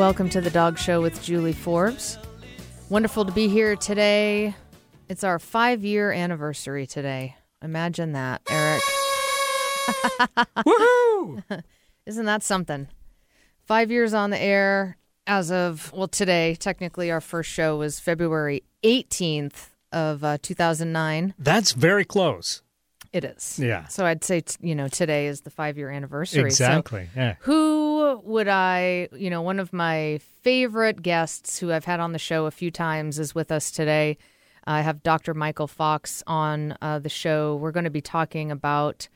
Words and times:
Welcome 0.00 0.30
to 0.30 0.40
the 0.40 0.48
Dog 0.48 0.78
Show 0.78 1.02
with 1.02 1.22
Julie 1.22 1.52
Forbes. 1.52 2.16
Wonderful 2.88 3.26
to 3.26 3.32
be 3.32 3.48
here 3.48 3.76
today. 3.76 4.54
It's 5.10 5.22
our 5.22 5.38
five 5.38 5.84
year 5.84 6.10
anniversary 6.10 6.86
today. 6.86 7.36
Imagine 7.60 8.12
that, 8.12 8.40
Eric. 8.48 8.80
Woohoo! 10.56 11.42
Isn't 12.06 12.24
that 12.24 12.42
something? 12.42 12.88
Five 13.66 13.90
years 13.90 14.14
on 14.14 14.30
the 14.30 14.40
air 14.40 14.96
as 15.26 15.52
of, 15.52 15.92
well, 15.92 16.08
today, 16.08 16.54
technically, 16.54 17.10
our 17.10 17.20
first 17.20 17.50
show 17.50 17.76
was 17.76 18.00
February 18.00 18.62
18th 18.82 19.68
of 19.92 20.24
uh, 20.24 20.38
2009. 20.40 21.34
That's 21.38 21.72
very 21.72 22.06
close. 22.06 22.62
It 23.12 23.24
is. 23.24 23.58
Yeah. 23.58 23.86
So 23.88 24.06
I'd 24.06 24.24
say, 24.24 24.40
t- 24.40 24.56
you 24.62 24.74
know, 24.74 24.88
today 24.88 25.26
is 25.26 25.42
the 25.42 25.50
five 25.50 25.76
year 25.76 25.90
anniversary. 25.90 26.50
So 26.52 26.64
Exactly. 26.64 27.10
yeah. 27.14 27.34
Who 27.40 27.89
would 28.16 28.48
I, 28.48 29.08
you 29.12 29.30
know, 29.30 29.42
one 29.42 29.58
of 29.58 29.72
my 29.72 30.20
favorite 30.42 31.02
guests 31.02 31.58
who 31.58 31.72
I've 31.72 31.84
had 31.84 32.00
on 32.00 32.12
the 32.12 32.18
show 32.18 32.46
a 32.46 32.50
few 32.50 32.70
times 32.70 33.18
is 33.18 33.34
with 33.34 33.50
us 33.50 33.70
today. 33.70 34.18
I 34.64 34.82
have 34.82 35.02
Dr. 35.02 35.34
Michael 35.34 35.66
Fox 35.66 36.22
on 36.26 36.76
uh, 36.82 36.98
the 36.98 37.08
show. 37.08 37.56
We're 37.56 37.72
going 37.72 37.84
to 37.84 37.90
be 37.90 38.00
talking 38.00 38.50
about 38.50 39.08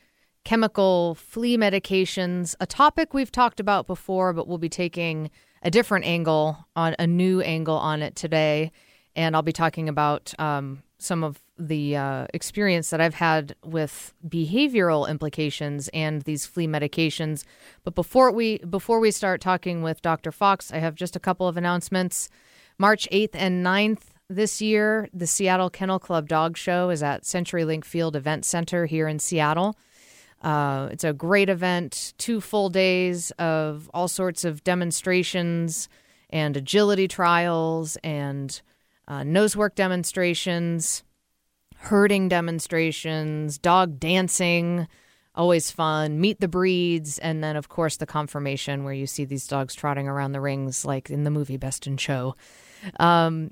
chemical 0.45 1.15
flea 1.15 1.57
medications, 1.57 2.55
a 2.61 2.67
topic 2.67 3.15
we've 3.15 3.33
talked 3.33 3.61
about 3.61 3.87
before, 3.87 4.33
but 4.33 4.47
we'll 4.47 4.59
be 4.59 4.69
taking 4.69 5.31
a 5.63 5.71
different 5.71 6.05
angle 6.05 6.67
on 6.77 6.95
a 6.99 7.07
new 7.07 7.41
angle 7.41 7.77
on 7.77 8.03
it 8.03 8.15
today. 8.15 8.71
And 9.17 9.35
I'll 9.35 9.43
be 9.43 9.53
talking 9.53 9.89
about 9.89 10.35
um, 10.39 10.83
some 10.99 11.25
of 11.25 11.41
the 11.57 11.97
uh, 11.97 12.27
experience 12.35 12.91
that 12.91 13.01
I've 13.01 13.15
had 13.15 13.55
with 13.65 14.13
behavioral 14.27 15.09
implications 15.09 15.89
and 15.89 16.23
these 16.23 16.47
flea 16.47 16.67
medications. 16.67 17.45
But 17.85 17.95
before 17.95 18.33
we 18.33 18.59
before 18.59 19.01
we 19.01 19.11
start 19.11 19.41
talking 19.41 19.83
with 19.83 20.03
Dr. 20.03 20.33
Fox, 20.33 20.73
I 20.73 20.79
have 20.79 20.95
just 20.95 21.17
a 21.17 21.21
couple 21.21 21.47
of 21.47 21.57
announcements. 21.57 22.29
March 22.79 23.09
8th 23.13 23.35
and 23.35 23.65
9th 23.65 24.01
this 24.29 24.61
year, 24.61 25.09
the 25.13 25.27
Seattle 25.27 25.71
Kennel 25.71 25.99
Club 25.99 26.29
Dog 26.29 26.57
Show 26.57 26.91
is 26.91 27.03
at 27.03 27.23
CenturyLink 27.23 27.85
Field 27.85 28.17
Event 28.17 28.45
Center 28.45 28.87
here 28.87 29.07
in 29.07 29.19
Seattle. 29.19 29.77
Uh, 30.43 30.89
it's 30.91 31.05
a 31.05 31.13
great 31.13 31.49
event, 31.49 32.15
two 32.19 32.41
full 32.41 32.69
days 32.69 33.31
of 33.33 33.91
all 33.95 34.09
sorts 34.09 34.45
of 34.45 34.65
demonstrations 34.65 35.89
and 36.31 36.57
agility 36.57 37.07
trials 37.07 37.97
and 38.03 38.61
uh, 39.07 39.23
nose 39.23 39.57
work 39.57 39.75
demonstrations, 39.75 41.03
herding 41.85 42.29
demonstrations, 42.29 43.59
dog 43.59 44.01
dancing, 44.01 44.89
always 45.35 45.71
fun, 45.71 46.21
meet 46.21 46.41
the 46.41 46.49
breeds, 46.49 47.19
and 47.19 47.45
then, 47.45 47.57
of 47.57 47.69
course, 47.69 47.99
the 47.99 48.07
conformation 48.07 48.85
where 48.85 48.95
you 48.95 49.07
see 49.07 49.25
these 49.25 49.47
dogs 49.47 49.75
trotting 49.75 50.09
around 50.09 50.33
the 50.33 50.41
rings 50.41 50.85
like 50.85 51.11
in 51.11 51.25
the 51.25 51.31
movie 51.31 51.59
Best 51.59 51.87
in 51.87 51.97
Show. 51.97 52.37
Um, 52.99 53.51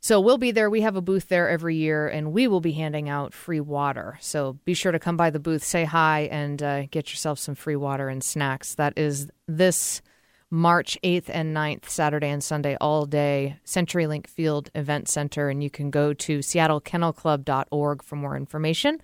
so 0.00 0.20
we'll 0.20 0.38
be 0.38 0.50
there. 0.50 0.70
We 0.70 0.80
have 0.80 0.96
a 0.96 1.02
booth 1.02 1.28
there 1.28 1.48
every 1.48 1.76
year, 1.76 2.08
and 2.08 2.32
we 2.32 2.48
will 2.48 2.60
be 2.60 2.72
handing 2.72 3.08
out 3.08 3.34
free 3.34 3.60
water. 3.60 4.18
So 4.20 4.54
be 4.64 4.74
sure 4.74 4.92
to 4.92 4.98
come 4.98 5.16
by 5.16 5.30
the 5.30 5.38
booth, 5.38 5.62
say 5.62 5.84
hi, 5.84 6.22
and 6.30 6.62
uh, 6.62 6.86
get 6.86 7.10
yourself 7.10 7.38
some 7.38 7.54
free 7.54 7.76
water 7.76 8.08
and 8.08 8.24
snacks. 8.24 8.74
That 8.74 8.94
is 8.96 9.28
this 9.46 10.02
March 10.50 10.98
8th 11.04 11.28
and 11.28 11.56
9th, 11.56 11.88
Saturday 11.88 12.28
and 12.28 12.42
Sunday, 12.42 12.76
all 12.80 13.06
day, 13.06 13.56
CenturyLink 13.64 14.26
Field 14.26 14.70
Event 14.74 15.08
Center. 15.08 15.48
And 15.48 15.62
you 15.62 15.70
can 15.70 15.90
go 15.90 16.12
to 16.12 16.40
seattlekennelclub.org 16.40 18.02
for 18.02 18.16
more 18.16 18.36
information. 18.36 19.00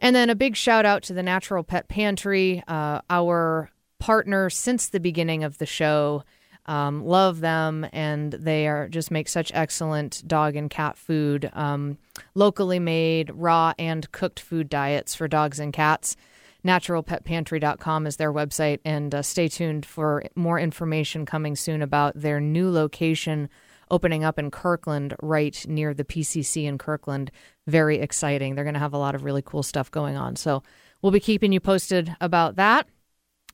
And 0.00 0.16
then 0.16 0.30
a 0.30 0.34
big 0.34 0.56
shout 0.56 0.84
out 0.84 1.02
to 1.04 1.14
the 1.14 1.22
Natural 1.22 1.62
Pet 1.62 1.88
Pantry, 1.88 2.62
uh, 2.66 3.00
our 3.08 3.70
partner 4.00 4.50
since 4.50 4.88
the 4.88 5.00
beginning 5.00 5.44
of 5.44 5.58
the 5.58 5.66
show. 5.66 6.24
Um, 6.66 7.04
love 7.04 7.40
them, 7.40 7.86
and 7.92 8.32
they 8.32 8.66
are 8.66 8.88
just 8.88 9.10
make 9.10 9.28
such 9.28 9.52
excellent 9.54 10.26
dog 10.26 10.56
and 10.56 10.70
cat 10.70 10.96
food, 10.96 11.50
um, 11.52 11.98
locally 12.34 12.78
made, 12.78 13.30
raw 13.34 13.74
and 13.78 14.10
cooked 14.12 14.40
food 14.40 14.70
diets 14.70 15.14
for 15.14 15.28
dogs 15.28 15.60
and 15.60 15.74
cats. 15.74 16.16
NaturalPetPantry.com 16.64 18.06
is 18.06 18.16
their 18.16 18.32
website, 18.32 18.80
and 18.84 19.14
uh, 19.14 19.22
stay 19.22 19.48
tuned 19.48 19.84
for 19.84 20.24
more 20.34 20.58
information 20.58 21.26
coming 21.26 21.56
soon 21.56 21.82
about 21.82 22.14
their 22.14 22.40
new 22.40 22.70
location 22.70 23.48
opening 23.90 24.24
up 24.24 24.38
in 24.38 24.50
Kirkland, 24.50 25.14
right 25.22 25.64
near 25.68 25.94
the 25.94 26.04
PCC 26.04 26.64
in 26.64 26.78
Kirkland. 26.78 27.30
Very 27.66 27.98
exciting. 27.98 28.54
They're 28.54 28.64
going 28.64 28.74
to 28.74 28.80
have 28.80 28.94
a 28.94 28.98
lot 28.98 29.14
of 29.14 29.24
really 29.24 29.42
cool 29.42 29.62
stuff 29.62 29.90
going 29.90 30.16
on. 30.16 30.36
So 30.36 30.62
we'll 31.02 31.12
be 31.12 31.20
keeping 31.20 31.52
you 31.52 31.60
posted 31.60 32.16
about 32.20 32.56
that. 32.56 32.88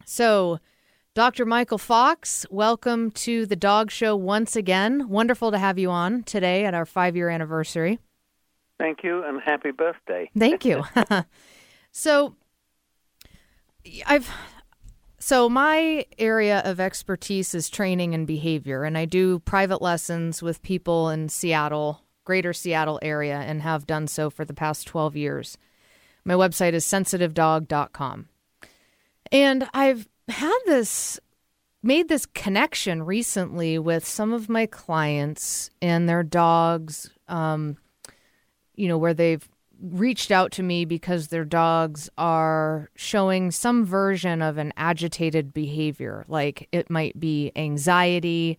So, 0.05 0.59
Dr. 1.15 1.45
Michael 1.45 1.79
Fox, 1.79 2.47
welcome 2.51 3.11
to 3.11 3.45
the 3.45 3.57
Dog 3.57 3.91
Show 3.91 4.15
once 4.15 4.55
again. 4.55 5.09
Wonderful 5.09 5.51
to 5.51 5.59
have 5.59 5.79
you 5.79 5.91
on 5.91 6.23
today 6.23 6.65
at 6.65 6.75
our 6.75 6.87
five 6.87 7.17
year 7.17 7.29
anniversary. 7.29 7.99
Thank 8.79 9.03
you 9.03 9.23
and 9.25 9.41
happy 9.41 9.73
birthday. 9.73 10.31
Thank 10.39 10.65
you. 10.65 10.85
so, 11.93 12.37
I've 14.07 14.31
so 15.19 15.49
my 15.49 16.07
area 16.19 16.61
of 16.65 16.81
expertise 16.81 17.55
is 17.55 17.69
training 17.69 18.15
and 18.15 18.27
behavior, 18.27 18.85
and 18.85 18.97
I 18.97 19.05
do 19.05 19.39
private 19.41 19.83
lessons 19.83 20.43
with 20.43 20.63
people 20.63 21.11
in 21.11 21.29
Seattle, 21.29 22.03
Greater 22.25 22.53
Seattle 22.53 22.99
area, 23.03 23.37
and 23.37 23.61
have 23.63 23.87
done 23.87 24.07
so 24.07 24.31
for 24.31 24.45
the 24.45 24.55
past 24.55 24.87
twelve 24.87 25.17
years. 25.17 25.59
My 26.25 26.35
website 26.35 26.73
is 26.73 26.85
sensitivedog.com, 26.85 28.29
and 29.31 29.69
I've 29.75 30.09
had 30.29 30.59
this 30.67 31.21
made 31.83 32.09
this 32.09 32.27
connection 32.27 33.03
recently 33.03 33.79
with 33.79 34.07
some 34.07 34.33
of 34.33 34.49
my 34.49 34.67
clients 34.67 35.71
and 35.81 36.09
their 36.09 36.23
dogs. 36.23 37.11
Um, 37.29 37.77
you 38.75 38.89
know, 38.89 38.97
where 38.97 39.13
they've 39.13 39.47
reached 39.81 40.31
out 40.31 40.53
to 40.53 40.63
me 40.63 40.85
because 40.85 41.29
their 41.29 41.45
dogs 41.45 42.11
are 42.19 42.91
showing 42.97 43.51
some 43.51 43.85
version 43.85 44.43
of 44.43 44.59
an 44.59 44.73
agitated 44.77 45.55
behavior. 45.55 46.25
Like 46.29 46.69
it 46.73 46.91
might 46.91 47.19
be 47.19 47.51
anxiety 47.57 48.59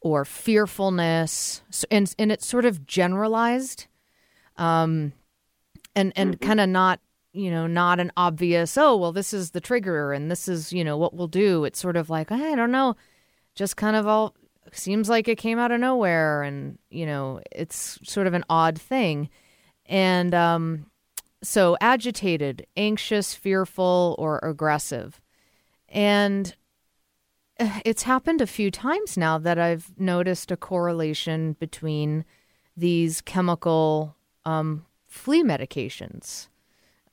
or 0.00 0.24
fearfulness, 0.24 1.62
So- 1.70 1.86
and 1.90 2.12
and 2.18 2.30
it's 2.30 2.46
sort 2.46 2.64
of 2.64 2.86
generalized, 2.86 3.86
um, 4.56 5.12
and 5.94 6.12
and 6.16 6.40
kind 6.40 6.60
of 6.60 6.68
not 6.68 7.00
you 7.32 7.50
know 7.50 7.66
not 7.66 7.98
an 8.00 8.12
obvious. 8.16 8.76
Oh 8.78 8.96
well, 8.96 9.12
this 9.12 9.32
is 9.32 9.50
the 9.50 9.60
trigger, 9.60 10.12
and 10.12 10.30
this 10.30 10.48
is 10.48 10.72
you 10.72 10.84
know 10.84 10.96
what 10.96 11.14
we'll 11.14 11.28
do. 11.28 11.64
It's 11.64 11.78
sort 11.80 11.96
of 11.96 12.10
like 12.10 12.30
I 12.30 12.54
don't 12.54 12.70
know, 12.72 12.96
just 13.54 13.76
kind 13.76 13.96
of 13.96 14.06
all 14.06 14.34
seems 14.72 15.08
like 15.08 15.28
it 15.28 15.38
came 15.38 15.58
out 15.58 15.70
of 15.72 15.80
nowhere, 15.80 16.42
and 16.42 16.78
you 16.90 17.06
know 17.06 17.40
it's 17.52 17.98
sort 18.04 18.26
of 18.26 18.34
an 18.34 18.44
odd 18.50 18.80
thing. 18.80 19.28
And 19.88 20.34
um, 20.34 20.86
so 21.42 21.76
agitated, 21.80 22.66
anxious, 22.76 23.34
fearful, 23.34 24.16
or 24.18 24.38
aggressive. 24.42 25.20
And 25.88 26.54
uh, 27.58 27.80
it's 27.84 28.02
happened 28.02 28.40
a 28.40 28.46
few 28.46 28.70
times 28.70 29.16
now 29.16 29.38
that 29.38 29.58
I've 29.58 29.92
noticed 29.98 30.50
a 30.50 30.56
correlation 30.56 31.54
between 31.54 32.24
these 32.76 33.20
chemical 33.20 34.16
um, 34.44 34.84
flea 35.06 35.42
medications. 35.42 36.48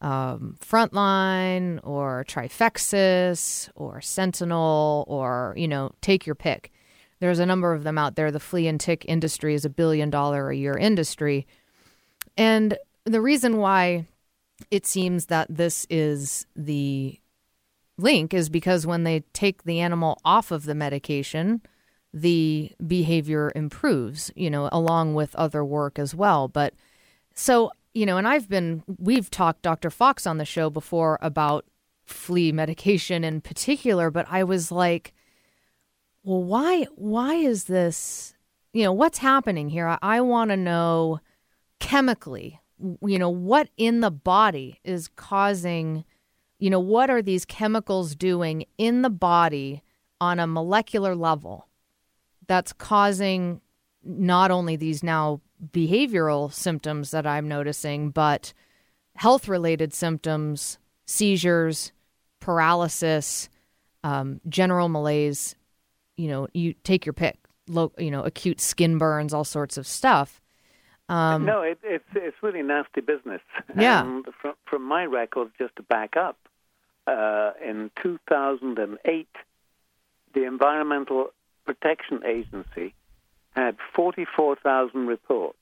Um, 0.01 0.57
frontline 0.59 1.79
or 1.81 2.25
trifexis 2.27 3.69
or 3.73 4.01
sentinel 4.01 5.05
or 5.07 5.53
you 5.55 5.65
know 5.65 5.93
take 6.01 6.25
your 6.25 6.35
pick 6.35 6.73
there's 7.21 7.39
a 7.39 7.45
number 7.45 7.71
of 7.71 7.85
them 7.85 7.97
out 7.97 8.17
there 8.17 8.29
the 8.29 8.41
flea 8.41 8.67
and 8.67 8.81
tick 8.81 9.05
industry 9.07 9.53
is 9.53 9.63
a 9.63 9.69
billion 9.69 10.09
dollar 10.09 10.49
a 10.49 10.57
year 10.57 10.77
industry 10.77 11.47
and 12.37 12.77
the 13.05 13.21
reason 13.21 13.57
why 13.57 14.07
it 14.71 14.85
seems 14.85 15.27
that 15.27 15.47
this 15.49 15.85
is 15.89 16.45
the 16.55 17.19
link 17.97 18.33
is 18.33 18.49
because 18.49 18.87
when 18.87 19.03
they 19.03 19.21
take 19.33 19.63
the 19.63 19.79
animal 19.79 20.19
off 20.25 20.51
of 20.51 20.65
the 20.65 20.75
medication, 20.75 21.61
the 22.13 22.71
behavior 22.85 23.51
improves, 23.55 24.31
you 24.35 24.49
know, 24.49 24.69
along 24.71 25.13
with 25.15 25.35
other 25.35 25.63
work 25.63 25.97
as 25.97 26.13
well. 26.13 26.47
But 26.47 26.73
so, 27.33 27.71
you 27.93 28.05
know, 28.05 28.17
and 28.17 28.27
I've 28.27 28.49
been, 28.49 28.83
we've 28.99 29.29
talked 29.29 29.61
Dr. 29.61 29.89
Fox 29.89 30.25
on 30.25 30.37
the 30.37 30.45
show 30.45 30.69
before 30.69 31.19
about 31.21 31.65
flea 32.05 32.51
medication 32.51 33.23
in 33.23 33.41
particular, 33.41 34.11
but 34.11 34.27
I 34.29 34.43
was 34.43 34.71
like, 34.71 35.13
well, 36.23 36.43
why, 36.43 36.85
why 36.95 37.35
is 37.35 37.65
this, 37.65 38.33
you 38.73 38.83
know, 38.83 38.93
what's 38.93 39.17
happening 39.17 39.69
here? 39.69 39.87
I, 39.87 39.97
I 40.01 40.21
want 40.21 40.51
to 40.51 40.57
know 40.57 41.19
chemically, 41.83 42.61
you 43.01 43.19
know, 43.19 43.29
what 43.29 43.67
in 43.75 43.99
the 43.99 44.09
body 44.09 44.79
is 44.85 45.09
causing, 45.17 46.05
you 46.59 46.69
know, 46.69 46.79
what 46.79 47.09
are 47.09 47.21
these 47.21 47.43
chemicals 47.43 48.15
doing 48.15 48.63
in 48.77 49.01
the 49.01 49.09
body 49.09 49.83
on 50.21 50.39
a 50.39 50.47
molecular 50.47 51.13
level 51.13 51.67
that's 52.47 52.71
causing 52.71 53.59
not 54.01 54.49
only 54.49 54.77
these 54.77 55.03
now 55.03 55.41
behavioral 55.73 56.53
symptoms 56.53 57.11
that 57.11 57.27
I'm 57.27 57.49
noticing, 57.49 58.11
but 58.11 58.53
health 59.17 59.49
related 59.49 59.93
symptoms, 59.93 60.77
seizures, 61.05 61.91
paralysis, 62.39 63.49
um, 64.05 64.39
general 64.47 64.87
malaise, 64.87 65.57
you 66.15 66.29
know, 66.29 66.47
you 66.53 66.75
take 66.85 67.05
your 67.05 67.13
pick. 67.13 67.39
Lo- 67.67 67.93
you 67.97 68.11
know, 68.11 68.23
acute 68.23 68.61
skin 68.61 68.97
burns, 68.97 69.33
all 69.33 69.45
sorts 69.45 69.77
of 69.77 69.85
stuff. 69.85 70.41
Um, 71.09 71.45
no, 71.45 71.61
it, 71.61 71.79
it's 71.83 72.05
it's 72.15 72.37
really 72.41 72.61
nasty 72.61 73.01
business. 73.01 73.41
Yeah. 73.75 74.03
And 74.03 74.25
from, 74.41 74.53
from 74.65 74.83
my 74.83 75.05
records, 75.05 75.51
just 75.57 75.75
to 75.75 75.83
back 75.83 76.15
up, 76.15 76.37
uh, 77.07 77.51
in 77.63 77.91
2008, 78.01 79.27
the 80.33 80.45
Environmental 80.45 81.27
Protection 81.65 82.21
Agency 82.25 82.93
had 83.55 83.77
44,000 83.93 85.07
reports 85.07 85.57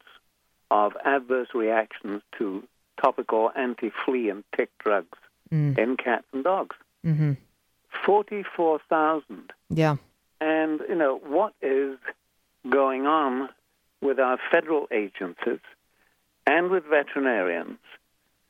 of 0.69 0.93
adverse 1.03 1.49
reactions 1.53 2.21
to 2.37 2.63
topical 3.01 3.51
anti-flea 3.55 4.29
and 4.29 4.43
tick 4.55 4.69
drugs 4.79 5.17
mm. 5.51 5.77
in 5.77 5.97
cats 5.97 6.25
and 6.31 6.43
dogs. 6.43 6.75
Mm-hmm. 7.05 7.33
44,000. 8.05 9.51
Yeah. 9.69 9.97
And, 10.39 10.79
you 10.87 10.95
know, 10.95 11.17
what 11.17 11.53
is 11.61 11.97
going 12.69 13.05
on 13.05 13.49
with 14.01 14.19
our 14.19 14.37
federal 14.51 14.87
agencies 14.91 15.59
and 16.47 16.69
with 16.69 16.83
veterinarians 16.85 17.79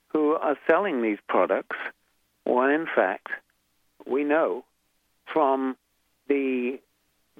who 0.09 0.33
are 0.33 0.57
selling 0.69 1.01
these 1.01 1.19
products 1.27 1.77
when, 2.43 2.69
in 2.69 2.87
fact, 2.93 3.27
we 4.05 4.23
know 4.23 4.63
from 5.31 5.75
the 6.27 6.79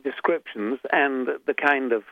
descriptions 0.04 0.80
and 0.92 1.28
the 1.46 1.54
kind 1.54 1.92
of 1.92 2.04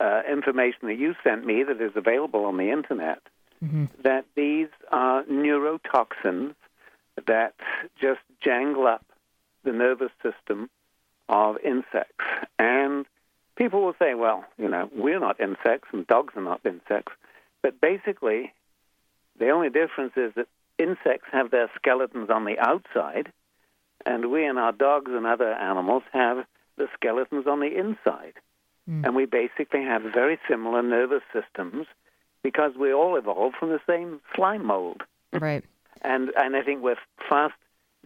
uh, 0.00 0.22
information 0.30 0.88
that 0.88 0.98
you 0.98 1.14
sent 1.24 1.46
me 1.46 1.62
that 1.62 1.80
is 1.80 1.92
available 1.94 2.44
on 2.44 2.56
the 2.56 2.70
internet 2.70 3.20
mm-hmm. 3.62 3.86
that 4.02 4.24
these 4.34 4.68
are 4.90 5.22
neurotoxins 5.24 6.54
that 7.26 7.54
just 8.00 8.20
jangle 8.42 8.86
up 8.86 9.04
the 9.64 9.72
nervous 9.72 10.12
system 10.22 10.68
of 11.28 11.56
insects. 11.64 12.24
And 12.58 13.06
people 13.56 13.82
will 13.82 13.94
say, 13.98 14.14
well, 14.14 14.44
you 14.58 14.68
know, 14.68 14.88
we're 14.94 15.20
not 15.20 15.40
insects 15.40 15.88
and 15.92 16.06
dogs 16.06 16.34
are 16.36 16.42
not 16.42 16.60
insects. 16.64 17.12
But 17.62 17.80
basically, 17.80 18.52
the 19.38 19.50
only 19.50 19.70
difference 19.70 20.12
is 20.16 20.32
that 20.36 20.46
insects 20.78 21.28
have 21.32 21.50
their 21.50 21.70
skeletons 21.76 22.30
on 22.30 22.44
the 22.44 22.58
outside, 22.58 23.32
and 24.04 24.30
we 24.30 24.44
and 24.44 24.58
our 24.58 24.72
dogs 24.72 25.10
and 25.12 25.26
other 25.26 25.52
animals 25.52 26.02
have 26.12 26.44
the 26.76 26.86
skeletons 26.94 27.46
on 27.46 27.60
the 27.60 27.76
inside. 27.76 28.34
Mm. 28.88 29.04
And 29.04 29.16
we 29.16 29.24
basically 29.24 29.82
have 29.82 30.02
very 30.02 30.38
similar 30.48 30.82
nervous 30.82 31.22
systems 31.32 31.86
because 32.42 32.72
we 32.78 32.92
all 32.92 33.16
evolved 33.16 33.56
from 33.56 33.70
the 33.70 33.80
same 33.86 34.20
slime 34.34 34.64
mold. 34.64 35.02
Right. 35.32 35.64
and 36.02 36.30
and 36.36 36.56
I 36.56 36.62
think 36.62 36.82
we're 36.82 36.96
fast 37.28 37.54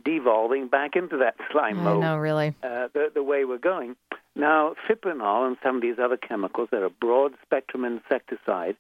devolving 0.05 0.69
back 0.69 0.97
into 0.97 1.19
that 1.19 1.37
slime 1.50 1.79
mold. 1.79 2.02
know, 2.02 2.17
really. 2.17 2.55
Uh, 2.62 2.88
the, 2.93 3.11
the 3.14 3.23
way 3.23 3.44
we're 3.44 3.58
going. 3.58 3.97
Now, 4.35 4.75
fipronil 4.88 5.47
and 5.47 5.56
some 5.62 5.76
of 5.76 5.82
these 5.82 5.99
other 5.99 6.17
chemicals, 6.17 6.69
they're 6.70 6.85
a 6.85 6.91
broad 6.91 7.35
spectrum 7.43 7.85
insecticide 7.85 8.76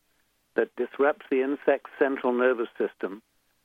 that 0.54 0.74
disrupts 0.76 1.26
the 1.30 1.42
insect's 1.42 1.90
central 1.98 2.32
nervous 2.32 2.68
system 2.78 3.22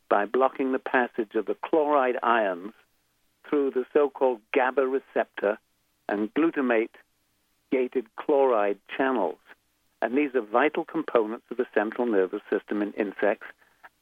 by 0.10 0.26
blocking 0.26 0.72
the 0.72 0.80
passage 0.80 1.36
of 1.36 1.46
the 1.46 1.56
chloride 1.64 2.18
ions 2.22 2.74
through 3.50 3.72
the 3.72 3.86
so 3.94 4.10
called 4.10 4.40
GABA 4.54 4.86
receptor 4.86 5.58
and 6.08 6.34
glutamate 6.34 6.96
gated 7.72 8.06
chloride 8.16 8.78
channels. 8.96 9.38
And 10.02 10.18
these 10.18 10.36
are 10.36 10.42
vital 10.42 10.86
components 10.86 11.46
of 11.50 11.58
the 11.58 11.66
central 11.74 12.08
nervous 12.08 12.42
system 12.50 12.82
in 12.82 12.94
insects 12.94 13.48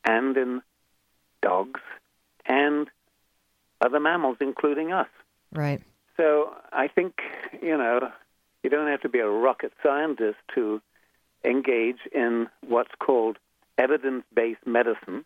and 0.05 0.35
in 0.35 0.61
dogs 1.41 1.81
and 2.45 2.89
other 3.85 3.99
mammals, 3.99 4.37
including 4.39 4.91
us. 4.91 5.07
Right. 5.51 5.81
So 6.17 6.53
I 6.71 6.87
think, 6.87 7.13
you 7.61 7.77
know, 7.77 8.11
you 8.63 8.69
don't 8.69 8.87
have 8.87 9.01
to 9.01 9.09
be 9.09 9.19
a 9.19 9.27
rocket 9.29 9.73
scientist 9.83 10.37
to 10.55 10.81
engage 11.43 12.01
in 12.11 12.47
what's 12.67 12.95
called 12.99 13.37
evidence 13.77 14.23
based 14.33 14.65
medicine. 14.65 15.25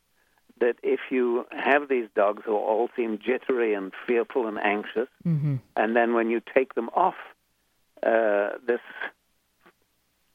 That 0.60 0.78
if 0.82 1.00
you 1.12 1.46
have 1.52 1.88
these 1.88 2.08
dogs 2.16 2.42
who 2.46 2.56
all 2.56 2.90
seem 2.96 3.20
jittery 3.20 3.76
and 3.76 3.92
fearful 4.08 4.48
and 4.48 4.58
anxious, 4.60 5.08
Mm-hmm. 5.26 5.58
and 5.76 5.96
then 5.96 6.14
when 6.14 6.30
you 6.32 6.42
take 6.56 6.74
them 6.74 6.90
off 6.96 7.16
uh, 8.02 8.50
this 8.66 8.80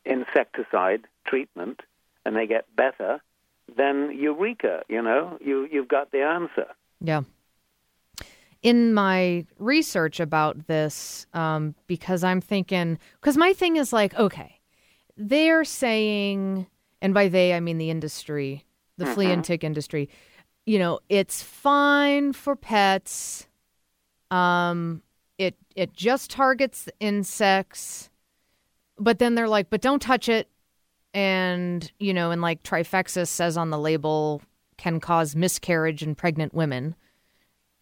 insecticide 0.04 1.02
treatment 1.26 1.80
and 2.24 2.36
they 2.36 2.46
get 2.46 2.64
better, 2.76 3.20
then 3.76 4.16
eureka, 4.16 4.82
you 4.88 5.02
know, 5.02 5.38
you, 5.40 5.68
you've 5.70 5.88
got 5.88 6.10
the 6.12 6.22
answer. 6.22 6.66
Yeah. 7.00 7.22
In 8.62 8.94
my 8.94 9.44
research 9.58 10.20
about 10.20 10.68
this, 10.68 11.26
um, 11.34 11.74
because 11.88 12.22
I'm 12.22 12.40
thinking, 12.40 12.98
because 13.20 13.36
my 13.36 13.52
thing 13.52 13.76
is 13.76 13.92
like, 13.92 14.14
okay, 14.14 14.60
they're 15.16 15.64
saying, 15.64 16.66
and 17.00 17.12
by 17.12 17.28
they 17.28 17.54
I 17.54 17.60
mean 17.60 17.78
the 17.78 17.90
industry, 17.90 18.64
the 18.98 19.06
flea 19.06 19.32
and 19.32 19.44
tick 19.44 19.64
industry, 19.64 20.08
you 20.64 20.78
know, 20.78 21.00
it's 21.08 21.42
fine 21.42 22.32
for 22.32 22.54
pets. 22.54 23.48
Um, 24.30 25.02
it 25.38 25.56
it 25.74 25.92
just 25.92 26.30
targets 26.30 26.88
insects, 27.00 28.10
but 28.96 29.18
then 29.18 29.34
they're 29.34 29.48
like, 29.48 29.70
but 29.70 29.80
don't 29.80 30.00
touch 30.00 30.28
it, 30.28 30.48
and 31.12 31.90
you 31.98 32.14
know, 32.14 32.30
and 32.30 32.40
like 32.40 32.62
Trifexis 32.62 33.28
says 33.28 33.56
on 33.56 33.70
the 33.70 33.78
label, 33.78 34.40
can 34.76 35.00
cause 35.00 35.34
miscarriage 35.34 36.02
in 36.02 36.14
pregnant 36.14 36.54
women 36.54 36.94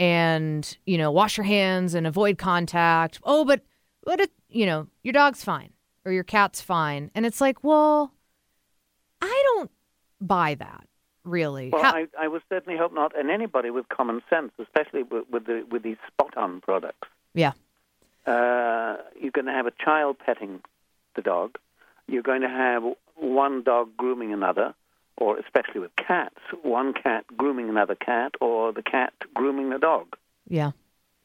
and 0.01 0.77
you 0.87 0.97
know 0.99 1.13
wash 1.13 1.37
your 1.37 1.45
hands 1.45 1.95
and 1.95 2.07
avoid 2.07 2.39
contact 2.39 3.21
oh 3.25 3.45
but 3.45 3.61
but 4.05 4.19
it 4.19 4.33
you 4.49 4.65
know 4.67 4.87
your 5.03 5.13
dog's 5.13 5.45
fine 5.45 5.71
or 6.07 6.11
your 6.11 6.25
cat's 6.25 6.61
fine 6.61 7.11
and 7.15 7.27
it's 7.27 7.41
like 7.41 7.63
well 7.63 8.13
i 9.21 9.43
don't 9.55 9.71
buy 10.21 10.55
that 10.55 10.87
really 11.25 11.69
Well, 11.69 11.83
How- 11.83 11.95
I, 11.95 12.07
I 12.19 12.29
would 12.29 12.41
certainly 12.49 12.79
hope 12.79 12.95
not. 12.95 13.17
And 13.17 13.31
anybody 13.31 13.69
with 13.69 13.87
common 13.91 14.23
sense, 14.31 14.53
especially 14.59 15.03
with, 15.03 15.25
with, 15.31 15.45
the, 15.45 15.67
with 15.71 15.83
these 15.83 15.99
spot 16.07 16.35
on 16.37 16.63
products. 16.63 17.09
yeah 17.35 17.53
Uh, 18.27 18.97
you're 19.21 19.31
going 19.31 19.45
to 19.47 19.53
have 19.53 19.67
a 19.67 19.73
child 19.85 20.17
petting 20.19 20.61
the 21.17 21.23
dog. 21.23 21.59
You're 22.09 22.23
going 22.23 22.41
to 22.41 22.49
have 22.49 22.83
one 23.17 23.63
dog 23.63 23.91
grooming 23.99 24.33
another, 24.33 24.75
or 25.21 25.39
especially 25.39 25.81
with 25.81 25.95
cats, 25.95 26.41
one 26.63 26.93
cat 26.93 27.25
grooming 27.37 27.69
another 27.69 27.95
cat, 27.95 28.35
or 28.41 28.73
the 28.73 28.83
cat 28.83 29.13
grooming 29.35 29.71
the 29.71 29.79
dog. 29.79 30.17
yeah 30.49 30.73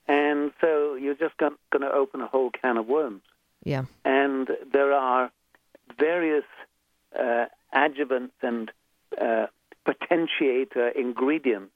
And 0.07 0.51
so 0.61 0.93
you're 0.95 1.15
just 1.15 1.37
going 1.37 1.55
to 1.79 1.91
open 1.91 2.21
a 2.21 2.27
whole 2.27 2.51
can 2.51 2.77
of 2.77 2.87
worms. 2.87 3.23
yeah 3.63 3.85
And 4.03 4.49
there 4.71 4.93
are 4.93 5.31
various 5.97 6.45
uh, 7.17 7.45
adjuvants 7.73 8.37
and 8.41 8.71
uh, 9.19 9.47
potentiator 9.87 10.93
ingredients 10.95 11.75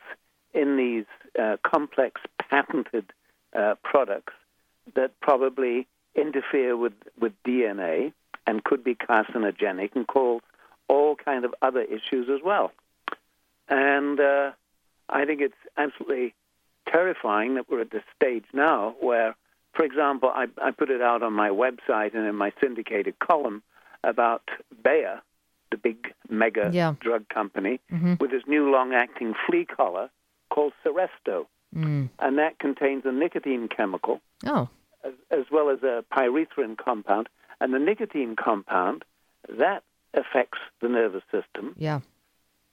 in 0.54 0.78
these 0.78 1.06
uh, 1.40 1.58
complex 1.64 2.22
patented 2.50 3.14
uh, 3.54 3.76
products 3.84 4.34
that 4.96 5.20
probably 5.22 5.88
interfere 6.16 6.76
with, 6.76 6.94
with 7.20 7.34
DNA 7.46 8.12
and 8.48 8.64
could 8.64 8.84
be 8.84 8.96
carcinogenic 8.96 9.96
and 9.96 10.08
cause 10.08 10.42
all 10.89 11.15
kind 11.15 11.46
of 11.46 11.53
other 11.62 11.81
issues 11.81 12.27
as 12.29 12.41
well. 12.43 12.72
And 13.69 14.19
uh, 14.19 14.51
I 15.08 15.25
think 15.25 15.41
it's 15.41 15.53
absolutely 15.77 16.34
terrifying 16.91 17.55
that 17.55 17.69
we're 17.69 17.81
at 17.81 17.91
this 17.91 18.03
stage 18.15 18.46
now 18.53 18.96
where, 19.00 19.36
for 19.74 19.84
example, 19.86 20.29
I, 20.34 20.48
I 20.62 20.72
put 20.72 20.89
it 20.89 21.01
out 21.01 21.22
on 21.24 21.34
my 21.34 21.50
website 21.50 22.15
and 22.15 22.25
in 22.25 22.36
my 22.36 22.51
syndicated 22.60 23.19
column 23.19 23.62
about 24.03 24.41
Bayer, 24.84 25.22
the 25.72 25.77
big 25.77 26.13
mega 26.29 26.72
Yeah. 26.74 26.96
drug 27.00 27.29
company, 27.29 27.79
Mhm. 27.91 28.19
with 28.19 28.31
this 28.31 28.43
new 28.48 28.72
long-acting 28.72 29.36
flea 29.46 29.65
collar 29.65 30.10
called 30.50 30.74
Seresto, 30.84 31.46
mm. 31.75 32.10
and 32.17 32.38
that 32.39 32.58
contains 32.58 33.05
a 33.05 33.12
nicotine 33.12 33.67
chemical 33.67 34.19
oh 34.48 34.67
as, 35.03 35.13
as 35.29 35.46
well 35.51 35.69
as 35.69 35.84
a 35.84 36.03
pyrethrin 36.12 36.75
compound. 36.77 37.29
And 37.62 37.74
the 37.74 37.79
nicotine 37.79 38.36
compound 38.36 39.05
that 39.48 39.84
affects 40.13 40.60
the 40.82 40.89
nervous 40.89 41.24
system. 41.32 41.75
yeah 41.78 42.00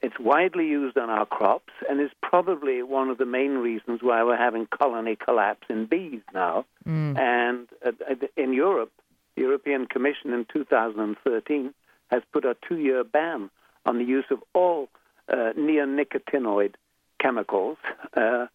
It's 0.02 0.19
widely 0.19 0.66
used 0.66 0.97
on 0.99 1.11
our 1.11 1.26
crops 1.26 1.73
and 1.88 2.00
is 2.00 2.11
probably 2.23 2.83
one 2.83 3.09
of 3.09 3.19
the 3.19 3.26
main 3.26 3.59
reasons 3.59 4.00
why 4.02 4.23
we're 4.25 4.37
having 4.37 4.66
colony 4.66 5.16
collapse 5.16 5.66
in 5.69 5.87
bees 5.87 6.23
now. 6.35 6.64
mm. 6.87 7.19
And 7.19 7.69
uh, 7.85 7.93
uh, 8.11 8.26
in 8.37 8.52
Europe, 8.52 8.93
the 9.35 9.43
European 9.43 9.87
Commission 9.87 10.33
in 10.33 10.47
2013 10.52 11.75
has 12.11 12.23
put 12.33 12.45
a 12.45 12.57
two 12.66 12.78
year 12.78 13.05
ban 13.05 13.50
on 13.85 13.99
the 13.99 14.05
use 14.05 14.26
of 14.31 14.43
all 14.55 14.88
uh, 15.28 15.52
neonicotinoid 15.59 16.75
chemicals 17.19 17.78
uh, 18.16 18.47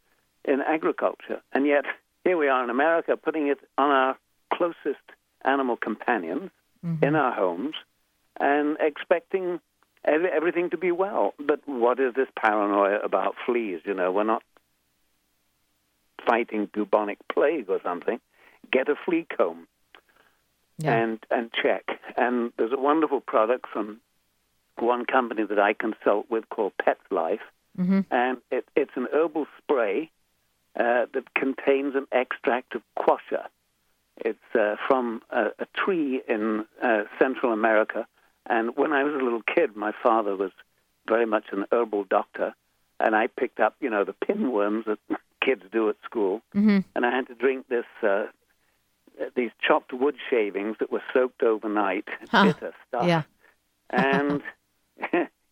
in 0.46 0.62
agriculture. 0.62 1.42
And 1.54 1.66
yet, 1.66 1.86
here 2.24 2.38
we 2.38 2.48
are 2.48 2.64
in 2.64 2.70
America 2.70 3.18
putting 3.18 3.48
it 3.48 3.60
on 3.78 3.90
our 3.90 4.18
closest 4.54 5.06
animal 5.44 5.76
companions 5.76 6.52
in 7.02 7.16
our 7.16 7.32
homes 7.32 7.76
and 8.40 8.78
expecting 8.80 9.60
ev- 10.06 10.26
everything 10.26 10.70
to 10.72 10.78
be 10.78 10.92
well. 10.92 11.34
But 11.40 11.62
what 11.66 12.00
is 12.00 12.14
this 12.14 12.28
paranoia 12.36 13.00
about 13.00 13.36
fleas? 13.46 13.82
You 13.86 13.94
know, 13.94 14.12
we're 14.12 14.24
not 14.24 14.44
fighting 16.26 16.68
bubonic 16.72 17.18
plague 17.32 17.70
or 17.70 17.80
something. 17.84 18.20
get 18.72 18.88
a 18.88 18.96
flea 18.96 19.26
comb 19.36 19.68
Yeah. 20.78 20.94
and 20.96 21.26
and 21.30 21.52
check. 21.52 21.84
And 22.16 22.54
there's 22.58 22.72
a 22.72 22.78
wonderful 22.80 23.20
product 23.20 23.66
from 23.68 24.00
one 24.78 25.04
company 25.06 25.44
that 25.44 25.60
I 25.60 25.74
consult 25.74 26.30
with 26.30 26.48
called 26.50 26.74
Pets 26.78 27.02
Life, 27.12 27.42
Mhm. 27.78 28.06
and 28.12 28.38
it, 28.50 28.66
it's 28.76 28.96
an 28.96 29.08
herbal 29.12 29.48
spray 29.58 30.10
uh, 30.76 31.06
that 31.14 31.34
contains 31.34 31.96
an 31.96 32.08
extract 32.14 32.76
of 32.76 32.82
quassia. 32.96 33.50
It's 34.18 34.56
uh, 34.56 34.78
from 34.88 35.22
a, 35.32 35.48
a 35.60 35.66
tree 35.76 36.22
in 36.28 36.66
uh, 36.82 37.04
Central 37.20 37.52
America. 37.52 38.08
And 38.48 38.76
when 38.76 38.92
I 38.94 39.04
was 39.04 39.14
a 39.14 39.24
little 39.24 39.42
kid, 39.44 39.76
my 39.76 39.92
father 40.04 40.36
was 40.36 40.52
very 41.08 41.26
much 41.26 41.46
an 41.52 41.66
herbal 41.72 42.06
doctor, 42.06 42.54
and 43.00 43.16
I 43.16 43.28
picked 43.28 43.60
up, 43.60 43.76
you 43.80 43.90
know, 43.90 44.04
the 44.04 44.14
pinworms 44.26 44.86
that 44.86 45.00
kids 45.46 45.64
do 45.72 45.90
at 45.90 45.96
school, 46.04 46.42
Mhm. 46.56 46.84
and 46.96 47.06
I 47.06 47.12
had 47.16 47.28
to 47.28 47.36
drink 47.36 47.68
this 47.68 47.86
uh, 48.04 48.28
these 49.36 49.52
chopped 49.66 49.94
wood 49.94 50.16
shavings 50.30 50.78
that 50.80 50.92
were 50.92 51.04
soaked 51.14 51.44
overnight, 51.44 52.08
Huh. 52.32 52.46
bitter 52.46 52.74
stuff, 52.88 53.06
Yeah. 53.06 53.24
and 53.90 54.42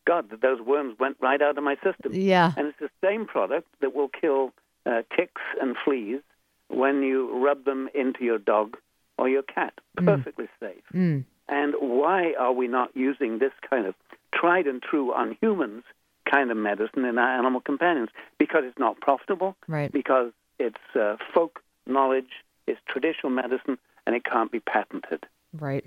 God, 0.05 0.29
those 0.41 0.59
worms 0.61 0.97
went 0.99 1.17
right 1.19 1.41
out 1.41 1.57
of 1.57 1.63
my 1.63 1.75
system. 1.83 2.13
Yeah. 2.13 2.53
And 2.57 2.67
it's 2.67 2.79
the 2.79 2.89
same 3.03 3.25
product 3.27 3.67
that 3.81 3.93
will 3.93 4.07
kill 4.09 4.53
uh, 4.85 5.01
ticks 5.15 5.41
and 5.61 5.75
fleas 5.85 6.21
when 6.69 7.03
you 7.03 7.37
rub 7.37 7.65
them 7.65 7.89
into 7.93 8.23
your 8.23 8.39
dog 8.39 8.77
or 9.17 9.29
your 9.29 9.43
cat. 9.43 9.73
Perfectly 9.97 10.47
safe. 10.59 10.83
Mm. 10.93 11.25
And 11.49 11.73
why 11.79 12.33
are 12.39 12.53
we 12.53 12.67
not 12.67 12.95
using 12.95 13.39
this 13.39 13.51
kind 13.69 13.85
of 13.85 13.95
tried 14.33 14.67
and 14.67 14.81
true 14.81 15.13
on 15.13 15.35
humans 15.41 15.83
kind 16.29 16.51
of 16.51 16.57
medicine 16.57 17.05
in 17.05 17.17
our 17.17 17.37
animal 17.37 17.59
companions? 17.61 18.09
Because 18.37 18.63
it's 18.65 18.77
not 18.77 18.99
profitable, 19.01 19.55
Right. 19.67 19.91
because 19.91 20.31
it's 20.59 20.77
uh, 20.95 21.17
folk 21.33 21.61
knowledge, 21.87 22.29
it's 22.67 22.79
traditional 22.87 23.31
medicine, 23.31 23.77
and 24.05 24.15
it 24.15 24.23
can't 24.23 24.51
be 24.51 24.59
patented. 24.59 25.25
Right. 25.53 25.85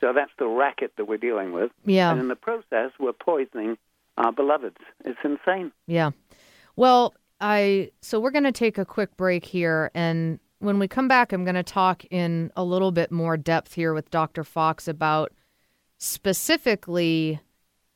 So 0.00 0.12
that's 0.12 0.32
the 0.38 0.48
racket 0.48 0.92
that 0.96 1.04
we're 1.04 1.16
dealing 1.18 1.52
with. 1.52 1.70
Yeah. 1.84 2.10
And 2.10 2.20
in 2.20 2.26
the 2.28 2.34
process, 2.34 2.90
we're 2.98 3.12
poisoning 3.12 3.78
our 4.18 4.32
beloveds. 4.32 4.78
It's 5.04 5.18
insane. 5.22 5.70
Yeah. 5.86 6.10
Well, 6.74 7.14
I 7.40 7.90
so 8.00 8.18
we're 8.18 8.30
going 8.32 8.44
to 8.44 8.52
take 8.52 8.78
a 8.78 8.84
quick 8.84 9.16
break 9.16 9.44
here 9.44 9.90
and 9.94 10.40
when 10.62 10.78
we 10.78 10.88
come 10.88 11.08
back 11.08 11.32
I'm 11.32 11.44
going 11.44 11.56
to 11.56 11.62
talk 11.62 12.04
in 12.10 12.50
a 12.56 12.64
little 12.64 12.92
bit 12.92 13.10
more 13.10 13.36
depth 13.36 13.74
here 13.74 13.92
with 13.92 14.10
Dr. 14.10 14.44
Fox 14.44 14.86
about 14.86 15.32
specifically 15.98 17.40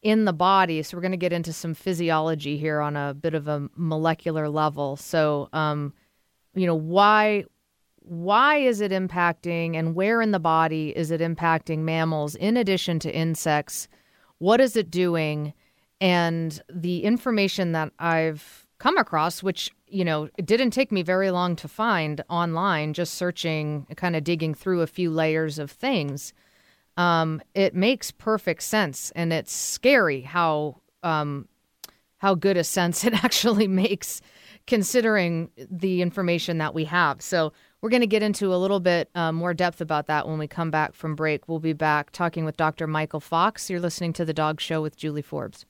in 0.02 0.24
the 0.24 0.32
body. 0.32 0.82
So 0.82 0.96
we're 0.96 1.02
going 1.02 1.12
to 1.12 1.16
get 1.16 1.32
into 1.32 1.52
some 1.52 1.74
physiology 1.74 2.56
here 2.56 2.80
on 2.80 2.96
a 2.96 3.14
bit 3.14 3.34
of 3.34 3.48
a 3.48 3.68
molecular 3.76 4.48
level. 4.48 4.96
So 4.96 5.48
um 5.52 5.92
you 6.54 6.66
know, 6.66 6.74
why 6.74 7.44
why 8.00 8.56
is 8.58 8.80
it 8.80 8.92
impacting 8.92 9.76
and 9.76 9.94
where 9.94 10.22
in 10.22 10.30
the 10.30 10.38
body 10.38 10.90
is 10.96 11.10
it 11.10 11.20
impacting 11.20 11.78
mammals 11.78 12.34
in 12.34 12.56
addition 12.56 12.98
to 13.00 13.14
insects? 13.14 13.88
What 14.38 14.60
is 14.60 14.76
it 14.76 14.90
doing? 14.90 15.52
And 16.00 16.60
the 16.72 17.04
information 17.04 17.72
that 17.72 17.92
I've 17.98 18.65
come 18.78 18.96
across, 18.96 19.42
which, 19.42 19.70
you 19.86 20.04
know, 20.04 20.28
it 20.36 20.46
didn't 20.46 20.70
take 20.70 20.92
me 20.92 21.02
very 21.02 21.30
long 21.30 21.56
to 21.56 21.68
find 21.68 22.22
online, 22.28 22.92
just 22.92 23.14
searching, 23.14 23.86
kind 23.96 24.16
of 24.16 24.24
digging 24.24 24.54
through 24.54 24.82
a 24.82 24.86
few 24.86 25.10
layers 25.10 25.58
of 25.58 25.70
things, 25.70 26.32
um, 26.96 27.42
it 27.54 27.74
makes 27.74 28.10
perfect 28.10 28.62
sense. 28.62 29.12
And 29.14 29.32
it's 29.32 29.52
scary 29.52 30.22
how 30.22 30.80
um, 31.02 31.48
how 32.18 32.34
good 32.34 32.56
a 32.56 32.64
sense 32.64 33.04
it 33.08 33.24
actually 33.24 33.68
makes 33.68 34.20
considering 34.66 35.50
the 35.56 36.02
information 36.02 36.58
that 36.58 36.74
we 36.74 36.84
have. 36.84 37.22
So 37.22 37.52
we're 37.80 37.90
going 37.90 38.00
to 38.00 38.06
get 38.06 38.22
into 38.22 38.52
a 38.52 38.56
little 38.56 38.80
bit 38.80 39.10
uh, 39.14 39.30
more 39.32 39.54
depth 39.54 39.80
about 39.80 40.08
that 40.08 40.26
when 40.26 40.38
we 40.38 40.48
come 40.48 40.70
back 40.70 40.94
from 40.94 41.14
break. 41.14 41.48
We'll 41.48 41.60
be 41.60 41.72
back 41.72 42.10
talking 42.10 42.44
with 42.44 42.56
Dr. 42.56 42.86
Michael 42.86 43.20
Fox. 43.20 43.70
You're 43.70 43.80
listening 43.80 44.12
to 44.14 44.24
The 44.24 44.34
Dog 44.34 44.60
Show 44.60 44.82
with 44.82 44.96
Julie 44.96 45.22
Forbes. 45.22 45.66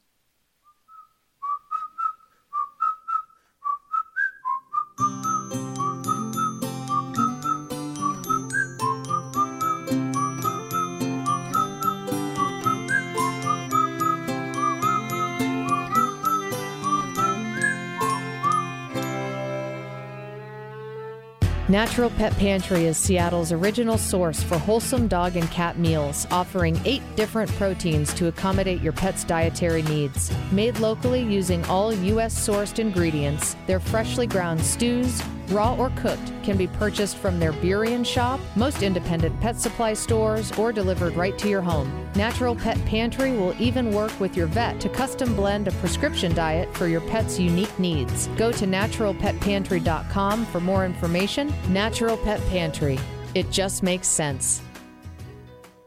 Natural 21.77 22.09
Pet 22.09 22.35
Pantry 22.39 22.87
is 22.87 22.97
Seattle's 22.97 23.53
original 23.53 23.99
source 23.99 24.43
for 24.43 24.57
wholesome 24.57 25.09
dog 25.09 25.37
and 25.37 25.51
cat 25.51 25.79
meals, 25.79 26.27
offering 26.31 26.81
eight 26.87 27.03
different 27.17 27.51
proteins 27.51 28.15
to 28.15 28.29
accommodate 28.29 28.81
your 28.81 28.95
pet's 28.95 29.25
dietary 29.25 29.83
needs. 29.83 30.33
Made 30.51 30.79
locally 30.79 31.21
using 31.23 31.63
all 31.67 31.93
U.S. 31.93 32.49
sourced 32.49 32.79
ingredients, 32.79 33.57
their 33.67 33.79
freshly 33.79 34.27
ground 34.27 34.65
stews, 34.65 35.21
raw 35.51 35.75
or 35.77 35.91
cooked, 35.97 36.33
can 36.43 36.57
be 36.57 36.67
purchased 36.67 37.17
from 37.17 37.39
their 37.39 37.53
Burien 37.53 38.05
shop, 38.05 38.41
most 38.57 38.83
independent 38.83 39.39
pet 39.41 39.57
supply 39.61 39.95
stores, 39.95 40.53
or 40.59 40.73
delivered 40.73 41.15
right 41.15 41.39
to 41.39 41.49
your 41.49 41.63
home. 41.63 42.09
Natural 42.15 42.55
Pet 42.55 42.83
Pantry 42.87 43.33
will 43.33 43.55
even 43.61 43.93
work 43.93 44.19
with 44.19 44.37
your 44.37 44.47
vet 44.47 44.81
to 44.81 44.89
custom 44.89 45.35
blend 45.37 45.69
a 45.69 45.73
prescription 45.73 46.35
diet 46.35 46.75
for 46.77 46.87
your 46.87 47.03
pet's 47.03 47.39
unique 47.39 47.79
needs. 47.79 48.29
Go 48.37 48.53
to 48.53 48.67
naturalpetpantry.com 48.67 50.47
for 50.47 50.61
more 50.61 50.85
information. 50.85 51.53
Natural 51.69 52.17
Pet 52.17 52.41
Pantry. 52.49 52.99
It 53.35 53.51
just 53.51 53.83
makes 53.83 54.09
sense. 54.09 54.63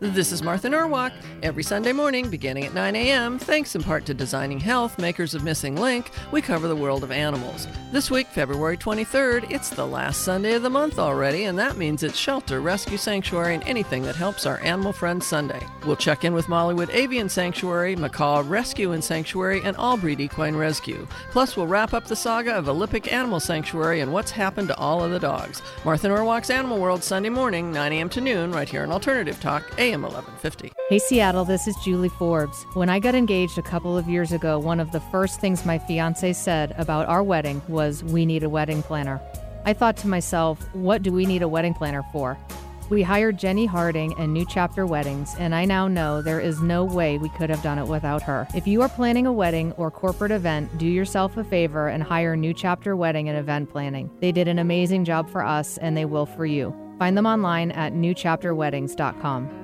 This 0.02 0.32
is 0.32 0.42
Martha 0.42 0.70
Norwalk. 0.70 1.12
Every 1.44 1.62
Sunday 1.62 1.92
morning, 1.92 2.30
beginning 2.30 2.64
at 2.64 2.74
9 2.74 2.96
a.m., 2.96 3.38
thanks 3.38 3.76
in 3.76 3.84
part 3.84 4.06
to 4.06 4.14
Designing 4.14 4.58
Health, 4.58 4.98
makers 4.98 5.34
of 5.34 5.44
Missing 5.44 5.76
Link, 5.76 6.12
we 6.32 6.42
cover 6.42 6.70
the 6.70 6.76
world 6.76 7.04
of 7.04 7.12
animals. 7.12 7.68
This 7.92 8.10
week, 8.10 8.28
February 8.28 8.78
23rd, 8.78 9.52
it's 9.52 9.70
the 9.70 9.86
last 9.86 10.22
Sunday 10.22 10.54
of 10.54 10.62
the 10.62 10.70
month 10.70 11.00
already, 11.00 11.46
and 11.46 11.60
that 11.60 11.76
means 11.76 12.02
it's 12.02 12.18
Shelter, 12.18 12.62
Rescue 12.62 12.96
Sanctuary, 12.96 13.56
and 13.56 13.64
anything 13.66 14.02
that 14.04 14.16
helps 14.16 14.46
our 14.46 14.62
animal 14.62 14.94
friends 14.94 15.28
Sunday. 15.28 15.62
We'll 15.86 15.98
check 15.98 16.24
in 16.24 16.34
with 16.34 16.48
Mollywood 16.48 16.94
Avian 16.94 17.28
Sanctuary, 17.28 17.98
Macaw 17.98 18.44
Rescue 18.48 18.94
and 18.94 19.04
Sanctuary, 19.04 19.60
and 19.66 19.76
Albreed 19.76 20.22
Equine 20.22 20.56
Rescue. 20.56 21.06
Plus, 21.32 21.58
we'll 21.58 21.68
wrap 21.68 21.94
up 21.94 22.06
the 22.06 22.16
saga 22.16 22.54
of 22.54 22.70
Olympic 22.70 23.12
Animal 23.12 23.42
Sanctuary 23.42 24.00
and 24.00 24.14
what's 24.14 24.32
happened 24.32 24.70
to 24.70 24.78
all 24.78 25.04
of 25.04 25.12
the 25.12 25.20
dogs. 25.20 25.62
Martha 25.84 26.08
Norwalk's 26.08 26.50
Animal 26.50 26.80
World, 26.80 27.04
Sunday 27.04 27.28
morning, 27.30 27.70
9 27.74 27.92
a.m. 27.92 28.08
to 28.10 28.22
noon, 28.22 28.54
right 28.54 28.70
here 28.70 28.84
on 28.84 28.94
Alternative 28.94 29.38
Talk, 29.42 29.70
AM 29.90 30.04
1150. 30.04 30.72
Hey 30.90 31.00
Seattle, 31.00 31.46
this 31.46 31.68
is 31.68 31.76
Julie 31.78 32.10
Forbes. 32.10 32.64
When 32.76 32.90
I 32.90 33.00
got 33.00 33.16
engaged 33.16 33.58
a 33.58 33.64
couple 33.64 33.98
of 33.98 34.08
years 34.08 34.32
ago, 34.32 34.60
one 34.60 34.80
of 34.80 34.92
the 34.92 35.00
first 35.00 35.42
things 35.42 35.66
my 35.66 35.80
fiance 35.80 36.34
said 36.34 36.76
about 36.78 37.08
our 37.08 37.24
wedding 37.24 37.60
was, 37.68 38.04
We 38.04 38.24
need 38.24 38.44
a 38.44 38.50
wedding 38.50 38.84
planner. 38.84 39.20
I 39.66 39.74
thought 39.74 39.98
to 39.98 40.08
myself, 40.08 40.62
What 40.76 41.02
do 41.02 41.12
we 41.12 41.26
need 41.26 41.42
a 41.42 41.48
wedding 41.48 41.74
planner 41.74 42.04
for? 42.12 42.38
We 42.92 43.02
hired 43.02 43.40
Jenny 43.40 43.66
Harding 43.66 44.14
and 44.20 44.32
New 44.32 44.46
Chapter 44.46 44.86
Weddings, 44.86 45.36
and 45.40 45.56
I 45.56 45.66
now 45.66 45.88
know 45.88 46.22
there 46.22 46.40
is 46.40 46.62
no 46.62 46.84
way 46.84 47.18
we 47.18 47.30
could 47.30 47.50
have 47.50 47.64
done 47.64 47.80
it 47.80 47.88
without 47.88 48.22
her. 48.24 48.48
If 48.56 48.68
you 48.68 48.84
are 48.84 48.90
planning 48.90 49.26
a 49.26 49.34
wedding 49.34 49.72
or 49.74 49.90
corporate 49.90 50.32
event, 50.32 50.76
do 50.78 50.88
yourself 50.88 51.38
a 51.38 51.44
favor 51.44 51.88
and 51.88 52.04
hire 52.04 52.36
New 52.36 52.54
Chapter 52.54 52.96
Wedding 52.96 53.28
and 53.28 53.38
Event 53.38 53.72
Planning. 53.72 54.12
They 54.22 54.32
did 54.32 54.48
an 54.48 54.60
amazing 54.60 55.06
job 55.06 55.32
for 55.32 55.44
us, 55.44 55.78
and 55.80 55.98
they 55.98 56.06
will 56.06 56.26
for 56.28 56.46
you. 56.46 56.76
Find 57.00 57.18
them 57.18 57.26
online 57.26 57.72
at 57.72 57.94
newchapterweddings.com. 57.94 59.59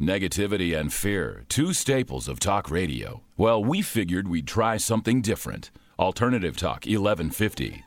Negativity 0.00 0.78
and 0.78 0.92
fear, 0.92 1.42
two 1.48 1.72
staples 1.72 2.28
of 2.28 2.38
talk 2.38 2.70
radio. 2.70 3.20
Well, 3.36 3.64
we 3.64 3.82
figured 3.82 4.28
we'd 4.28 4.46
try 4.46 4.76
something 4.76 5.20
different. 5.20 5.72
Alternative 5.98 6.56
Talk 6.56 6.86
1150. 6.86 7.82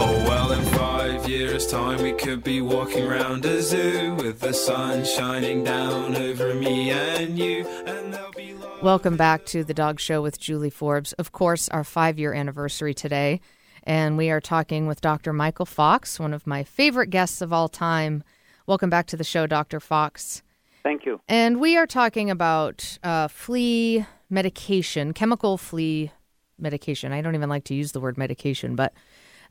Oh, 0.00 0.24
well, 0.26 0.50
in 0.50 0.64
five 0.64 1.28
years' 1.28 1.68
time, 1.68 2.02
we 2.02 2.14
could 2.14 2.42
be 2.42 2.60
walking 2.60 3.06
around 3.06 3.44
a 3.44 3.62
zoo 3.62 4.16
with 4.16 4.40
the 4.40 4.52
sun 4.52 5.04
shining 5.04 5.62
down 5.62 6.16
over 6.16 6.54
me 6.54 6.90
and 6.90 7.38
you, 7.38 7.64
and 7.86 8.12
there'll 8.12 8.32
be. 8.32 8.56
Welcome 8.82 9.16
back 9.16 9.46
to 9.46 9.62
the 9.62 9.74
Dog 9.74 10.00
Show 10.00 10.22
with 10.22 10.40
Julie 10.40 10.70
Forbes. 10.70 11.12
Of 11.12 11.30
course, 11.30 11.68
our 11.68 11.84
five 11.84 12.18
year 12.18 12.34
anniversary 12.34 12.94
today. 12.94 13.40
And 13.86 14.16
we 14.18 14.30
are 14.30 14.40
talking 14.40 14.86
with 14.88 15.00
Dr. 15.00 15.32
Michael 15.32 15.64
Fox, 15.64 16.18
one 16.18 16.34
of 16.34 16.46
my 16.46 16.64
favorite 16.64 17.08
guests 17.10 17.40
of 17.40 17.52
all 17.52 17.68
time. 17.68 18.24
Welcome 18.66 18.90
back 18.90 19.06
to 19.06 19.16
the 19.16 19.24
show, 19.24 19.46
Dr. 19.46 19.78
Fox. 19.78 20.42
Thank 20.82 21.06
you. 21.06 21.20
And 21.28 21.60
we 21.60 21.76
are 21.76 21.86
talking 21.86 22.28
about 22.30 22.98
uh, 23.04 23.28
flea 23.28 24.04
medication, 24.28 25.12
chemical 25.12 25.56
flea 25.56 26.10
medication. 26.58 27.12
I 27.12 27.20
don't 27.22 27.36
even 27.36 27.48
like 27.48 27.64
to 27.64 27.74
use 27.74 27.92
the 27.92 28.00
word 28.00 28.18
medication, 28.18 28.74
but 28.74 28.92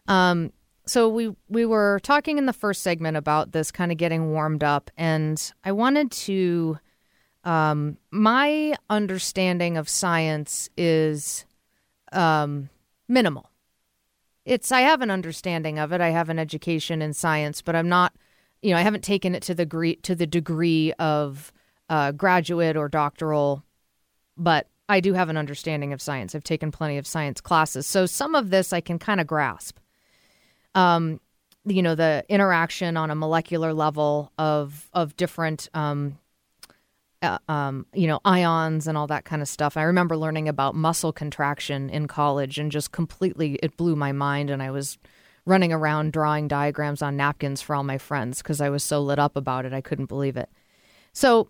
um, 0.08 0.52
so 0.86 1.08
we 1.08 1.34
we 1.48 1.66
were 1.66 2.00
talking 2.04 2.38
in 2.38 2.46
the 2.46 2.54
first 2.54 2.84
segment 2.84 3.16
about 3.18 3.54
this 3.54 3.72
kind 3.72 3.92
of 3.92 3.98
getting 3.98 4.32
warmed 4.32 4.64
up, 4.64 4.92
and 4.98 5.54
I 5.64 5.72
wanted 5.72 6.12
to 6.12 6.78
Um, 7.46 7.98
my 8.12 8.74
understanding 8.90 9.78
of 9.78 9.88
science 9.88 10.70
is 10.76 11.46
um, 12.12 12.70
minimal. 13.08 13.50
It's 14.46 14.72
I 14.72 14.82
have 14.82 15.02
an 15.02 15.12
understanding 15.12 15.80
of 15.80 15.92
it. 15.92 16.02
I 16.02 16.10
have 16.10 16.30
an 16.30 16.40
education 16.40 17.02
in 17.02 17.14
science, 17.14 17.62
but 17.62 17.76
I'm 17.76 17.90
not, 17.90 18.14
you 18.62 18.72
know, 18.72 18.78
I 18.78 18.82
haven't 18.82 19.04
taken 19.04 19.34
it 19.34 19.42
to 19.44 19.56
the 19.56 19.66
degree 19.66 19.96
to 19.98 20.16
the 20.16 20.28
degree 20.28 20.94
of 20.94 21.52
uh, 21.90 22.12
graduate 22.12 22.78
or 22.78 22.88
doctoral, 22.88 23.64
but 24.38 24.68
I 24.88 25.00
do 25.00 25.14
have 25.14 25.30
an 25.30 25.38
understanding 25.38 25.94
of 25.94 26.02
science. 26.02 26.36
I've 26.36 26.44
taken 26.44 26.72
plenty 26.72 26.98
of 26.98 27.08
science 27.08 27.42
classes, 27.42 27.88
so 27.88 28.06
some 28.06 28.36
of 28.36 28.52
this 28.52 28.72
I 28.72 28.82
can 28.82 29.00
kind 29.00 29.20
of 29.20 29.26
grasp. 29.26 29.80
Um, 30.76 31.20
you 31.66 31.82
know, 31.82 31.96
the 31.96 32.24
interaction 32.30 32.96
on 32.98 33.10
a 33.10 33.16
molecular 33.16 33.74
level 33.74 34.32
of 34.38 34.90
of 34.94 35.18
different 35.18 35.70
um, 35.74 36.20
uh, 37.26 37.40
um, 37.50 37.86
you 37.94 38.08
know, 38.08 38.20
ions 38.24 38.88
and 38.88 38.98
all 38.98 39.08
that 39.08 39.26
kind 39.26 39.42
of 39.42 39.48
stuff. 39.48 39.76
I 39.76 39.84
remember 39.84 40.16
learning 40.16 40.48
about 40.48 40.76
muscle 40.76 41.12
contraction 41.12 41.90
in 41.90 42.08
college 42.08 42.58
and 42.58 42.72
just 42.72 42.92
completely, 42.92 43.60
it 43.62 43.76
blew 43.76 43.96
my 43.96 44.12
mind. 44.12 44.50
And 44.50 44.64
I 44.64 44.72
was 44.72 44.98
running 45.46 45.74
around 45.74 46.14
drawing 46.14 46.48
diagrams 46.48 47.02
on 47.02 47.18
napkins 47.18 47.62
for 47.62 47.76
all 47.76 47.84
my 47.84 47.98
friends 47.98 48.42
because 48.42 48.62
I 48.62 48.70
was 48.70 48.84
so 48.84 49.02
lit 49.02 49.20
up 49.20 49.36
about 49.36 49.66
it. 49.66 49.74
I 49.74 49.82
couldn't 49.82 50.06
believe 50.08 50.38
it. 50.38 50.50
So, 51.12 51.50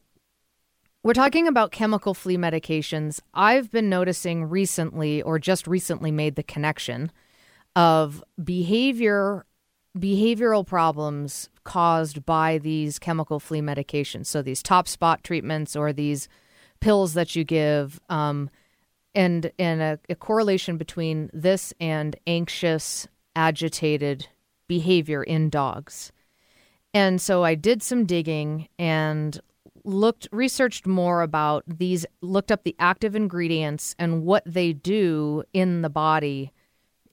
we're 1.03 1.13
talking 1.13 1.47
about 1.47 1.71
chemical 1.71 2.15
flea 2.15 2.35
medications. 2.35 3.19
I've 3.31 3.69
been 3.69 3.89
noticing 3.89 4.45
recently, 4.45 5.21
or 5.21 5.37
just 5.37 5.67
recently 5.67 6.09
made 6.09 6.35
the 6.35 6.41
connection 6.41 7.11
of 7.75 8.23
behavior 8.43 9.45
behavioral 9.97 10.65
problems 10.65 11.49
caused 11.63 12.25
by 12.25 12.57
these 12.57 12.99
chemical 12.99 13.39
flea 13.39 13.61
medications. 13.61 14.27
So 14.27 14.41
these 14.41 14.61
top 14.61 14.87
spot 14.87 15.23
treatments 15.23 15.75
or 15.75 15.93
these 15.93 16.27
pills 16.79 17.13
that 17.13 17.35
you 17.35 17.43
give, 17.43 17.99
um, 18.09 18.49
and 19.13 19.51
and 19.57 19.81
a, 19.81 19.99
a 20.09 20.15
correlation 20.15 20.77
between 20.77 21.29
this 21.33 21.73
and 21.79 22.15
anxious, 22.27 23.07
agitated 23.35 24.27
behavior 24.67 25.23
in 25.23 25.49
dogs. 25.49 26.11
And 26.93 27.21
so 27.21 27.43
I 27.43 27.55
did 27.55 27.81
some 27.81 28.05
digging 28.05 28.67
and 28.77 29.39
looked 29.83 30.27
researched 30.31 30.87
more 30.87 31.21
about 31.21 31.63
these 31.67 32.05
looked 32.21 32.51
up 32.51 32.63
the 32.63 32.75
active 32.79 33.15
ingredients 33.15 33.95
and 33.99 34.23
what 34.23 34.43
they 34.45 34.73
do 34.73 35.43
in 35.53 35.81
the 35.81 35.89
body 35.89 36.51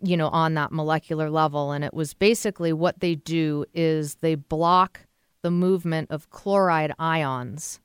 you 0.02 0.16
know, 0.16 0.28
on 0.28 0.54
that 0.54 0.72
molecular 0.72 1.30
level. 1.30 1.72
And 1.72 1.84
it 1.84 1.94
was 1.94 2.14
basically 2.14 2.72
what 2.72 3.00
they 3.00 3.14
do 3.14 3.64
is 3.72 4.16
they 4.16 4.34
block 4.34 5.00
the 5.42 5.50
movement 5.50 6.10
of 6.10 6.30
chloride 6.30 6.92
ions, 6.98 7.80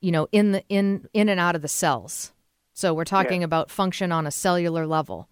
you 0.00 0.10
know, 0.10 0.28
in 0.32 0.52
the 0.52 0.64
in 0.68 1.08
in 1.12 1.28
and 1.28 1.40
out 1.40 1.54
of 1.54 1.62
the 1.62 1.68
cells. 1.68 2.32
So 2.72 2.92
we're 2.92 3.04
talking 3.04 3.42
yeah. 3.42 3.46
about 3.46 3.70
function 3.70 4.10
on 4.10 4.26
a 4.26 4.30
cellular 4.30 4.86
level. 4.86 5.28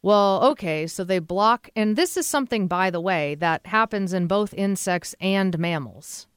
Well, 0.00 0.44
okay, 0.50 0.86
so 0.86 1.02
they 1.02 1.18
block, 1.18 1.68
and 1.74 1.96
this 1.96 2.16
is 2.16 2.24
something, 2.24 2.68
by 2.68 2.90
the 2.90 3.00
way, 3.00 3.34
that 3.36 3.66
happens 3.66 4.12
in 4.12 4.28
both 4.28 4.54
insects 4.54 5.14
and 5.20 5.58
mammals. 5.58 6.28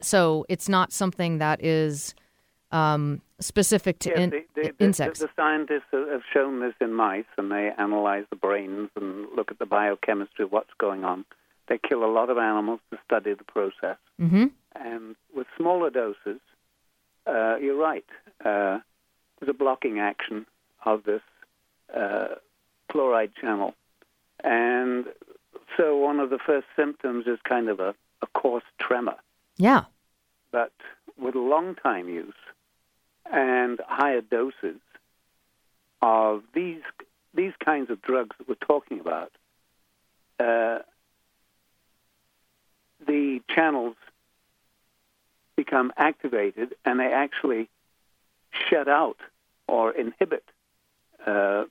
So 0.00 0.46
it's 0.48 0.68
not 0.68 0.92
something 0.92 1.38
that 1.38 1.62
is 1.62 2.14
um, 2.70 3.20
specific 3.40 3.98
to 4.00 4.10
yes, 4.10 4.18
in, 4.18 4.30
the, 4.30 4.44
the, 4.54 4.84
insects. 4.84 5.20
The, 5.20 5.26
the, 5.26 5.32
scientists 5.36 5.86
have 5.92 6.22
shown 6.32 6.60
this 6.60 6.74
in 6.80 6.94
mice, 6.94 7.24
and 7.38 7.50
they 7.50 7.70
analyze 7.76 8.24
the 8.30 8.36
brains 8.36 8.90
and 8.96 9.26
look 9.34 9.50
at 9.50 9.58
the 9.58 9.66
biochemistry 9.66 10.44
of 10.44 10.52
what's 10.52 10.72
going 10.78 11.04
on. 11.04 11.24
They 11.68 11.78
kill 11.78 12.04
a 12.04 12.12
lot 12.12 12.30
of 12.30 12.38
animals 12.38 12.80
to 12.90 12.98
study 13.04 13.34
the 13.34 13.44
process. 13.44 13.96
Mm-hmm. 14.20 14.46
And 14.74 15.16
with 15.34 15.46
smaller 15.56 15.90
doses, 15.90 16.40
uh, 17.26 17.56
you're 17.56 17.76
right. 17.76 18.04
Uh, 18.44 18.80
there's 19.38 19.48
a 19.48 19.54
blocking 19.54 20.00
action 20.00 20.46
of 20.84 21.04
this 21.04 21.22
uh, 21.96 22.34
chloride 22.90 23.32
channel. 23.40 23.74
And 24.42 25.06
so 25.76 25.96
one 25.96 26.20
of 26.20 26.30
the 26.30 26.38
first 26.38 26.66
symptoms 26.76 27.26
is 27.26 27.38
kind 27.48 27.68
of 27.68 27.80
a, 27.80 27.94
a 28.22 28.26
coarse 28.34 28.64
tremor. 28.80 29.16
Yeah. 29.56 29.84
But 30.50 30.72
with 31.18 31.34
long 31.34 31.74
time 31.76 32.08
use, 32.08 32.34
and 33.32 33.80
higher 33.86 34.20
doses 34.20 34.80
of 36.02 36.42
these 36.54 36.82
these 37.34 37.52
kinds 37.64 37.90
of 37.90 38.02
drugs 38.02 38.36
that 38.38 38.48
we're 38.48 38.54
talking 38.56 38.98
about, 38.98 39.30
uh, 40.40 40.80
the 43.06 43.40
channels 43.48 43.94
become 45.56 45.92
activated 45.96 46.74
and 46.84 46.98
they 46.98 47.12
actually 47.12 47.68
shut 48.68 48.88
out 48.88 49.18
or 49.68 49.92
inhibit 49.92 50.44
uh, 51.24 51.64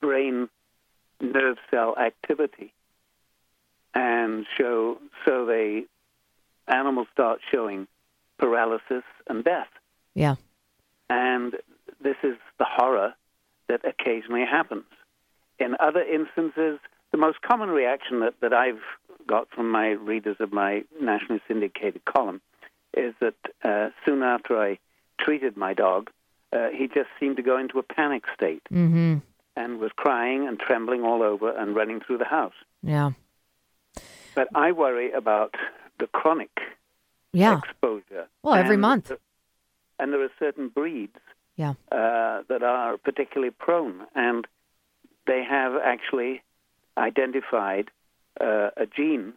brain 0.00 0.48
nerve 1.20 1.56
cell 1.70 1.96
activity 1.96 2.72
and 3.94 4.44
show 4.58 4.98
so 5.24 5.46
they 5.46 5.84
animals 6.68 7.06
start 7.12 7.40
showing 7.50 7.86
paralysis 8.38 9.04
and 9.28 9.44
death. 9.44 9.68
Yeah. 10.14 10.34
And 11.08 11.54
this 12.02 12.16
is 12.22 12.36
the 12.58 12.66
horror 12.68 13.14
that 13.68 13.80
occasionally 13.84 14.44
happens. 14.44 14.84
In 15.58 15.76
other 15.80 16.02
instances, 16.02 16.78
the 17.12 17.18
most 17.18 17.40
common 17.42 17.70
reaction 17.70 18.20
that, 18.20 18.34
that 18.40 18.52
I've 18.52 18.80
got 19.26 19.48
from 19.50 19.70
my 19.70 19.90
readers 19.90 20.36
of 20.40 20.52
my 20.52 20.84
nationally 21.00 21.40
syndicated 21.48 22.04
column 22.04 22.40
is 22.94 23.14
that 23.20 23.34
uh, 23.64 23.90
soon 24.04 24.22
after 24.22 24.60
I 24.60 24.78
treated 25.20 25.56
my 25.56 25.74
dog, 25.74 26.10
uh, 26.52 26.68
he 26.72 26.86
just 26.86 27.08
seemed 27.18 27.36
to 27.36 27.42
go 27.42 27.58
into 27.58 27.78
a 27.78 27.82
panic 27.82 28.24
state 28.34 28.62
mm-hmm. 28.72 29.18
and 29.56 29.78
was 29.78 29.90
crying 29.96 30.46
and 30.46 30.58
trembling 30.58 31.02
all 31.02 31.22
over 31.22 31.50
and 31.50 31.74
running 31.74 32.00
through 32.00 32.18
the 32.18 32.24
house. 32.24 32.54
Yeah. 32.82 33.10
But 34.34 34.48
I 34.54 34.72
worry 34.72 35.12
about 35.12 35.54
the 35.98 36.06
chronic 36.06 36.50
yeah. 37.32 37.58
exposure. 37.58 38.28
Well, 38.42 38.54
every 38.54 38.76
month 38.76 39.10
and 39.98 40.12
there 40.12 40.22
are 40.22 40.30
certain 40.38 40.68
breeds 40.68 41.18
yeah. 41.56 41.74
uh, 41.90 42.42
that 42.48 42.62
are 42.62 42.96
particularly 42.98 43.50
prone, 43.50 44.02
and 44.14 44.46
they 45.26 45.42
have 45.48 45.72
actually 45.82 46.42
identified 46.96 47.90
uh, 48.40 48.70
a 48.76 48.86
gene. 48.86 49.34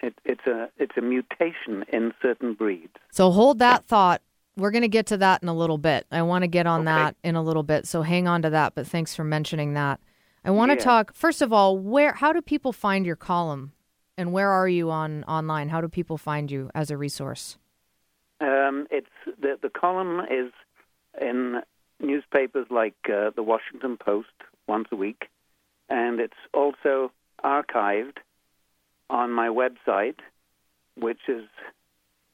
It, 0.00 0.14
it's 0.24 0.46
a 0.46 0.68
it's 0.78 0.96
a 0.96 1.00
mutation 1.00 1.84
in 1.92 2.12
certain 2.20 2.54
breeds. 2.54 2.94
So 3.12 3.30
hold 3.30 3.60
that 3.60 3.86
thought. 3.86 4.20
We're 4.56 4.70
going 4.70 4.82
to 4.82 4.88
get 4.88 5.06
to 5.06 5.16
that 5.18 5.42
in 5.42 5.48
a 5.48 5.54
little 5.54 5.78
bit. 5.78 6.06
I 6.10 6.22
want 6.22 6.42
to 6.42 6.48
get 6.48 6.66
on 6.66 6.80
Okay. 6.80 6.92
that 6.92 7.16
in 7.24 7.36
a 7.36 7.42
little 7.42 7.62
bit. 7.62 7.86
So 7.86 8.02
hang 8.02 8.28
on 8.28 8.42
to 8.42 8.50
that. 8.50 8.74
But 8.74 8.86
thanks 8.86 9.14
for 9.14 9.24
mentioning 9.24 9.72
that. 9.74 9.98
I 10.44 10.50
want 10.50 10.72
to 10.72 10.76
talk 10.76 11.14
first 11.14 11.40
of 11.40 11.52
all. 11.52 11.78
Where? 11.78 12.12
How 12.12 12.32
do 12.32 12.42
people 12.42 12.72
find 12.72 13.06
your 13.06 13.16
column? 13.16 13.72
And 14.18 14.32
where 14.32 14.50
are 14.50 14.68
you 14.68 14.90
on 14.90 15.24
online? 15.24 15.70
How 15.70 15.80
do 15.80 15.88
people 15.88 16.18
find 16.18 16.50
you 16.50 16.70
as 16.74 16.90
a 16.90 16.98
resource? 16.98 17.56
Um, 18.42 18.88
it's 18.90 19.06
the 19.40 19.56
the 19.62 19.70
column 19.70 20.20
is 20.28 20.52
in 21.20 21.62
newspapers 22.00 22.66
like 22.70 22.96
uh, 23.08 23.30
the 23.36 23.42
Washington 23.42 23.96
Post 23.96 24.34
once 24.66 24.88
a 24.90 24.96
week, 24.96 25.28
and 25.88 26.18
it's 26.18 26.42
also 26.52 27.12
archived 27.44 28.16
on 29.08 29.30
my 29.30 29.48
website, 29.48 30.18
which 30.96 31.20
is 31.28 31.44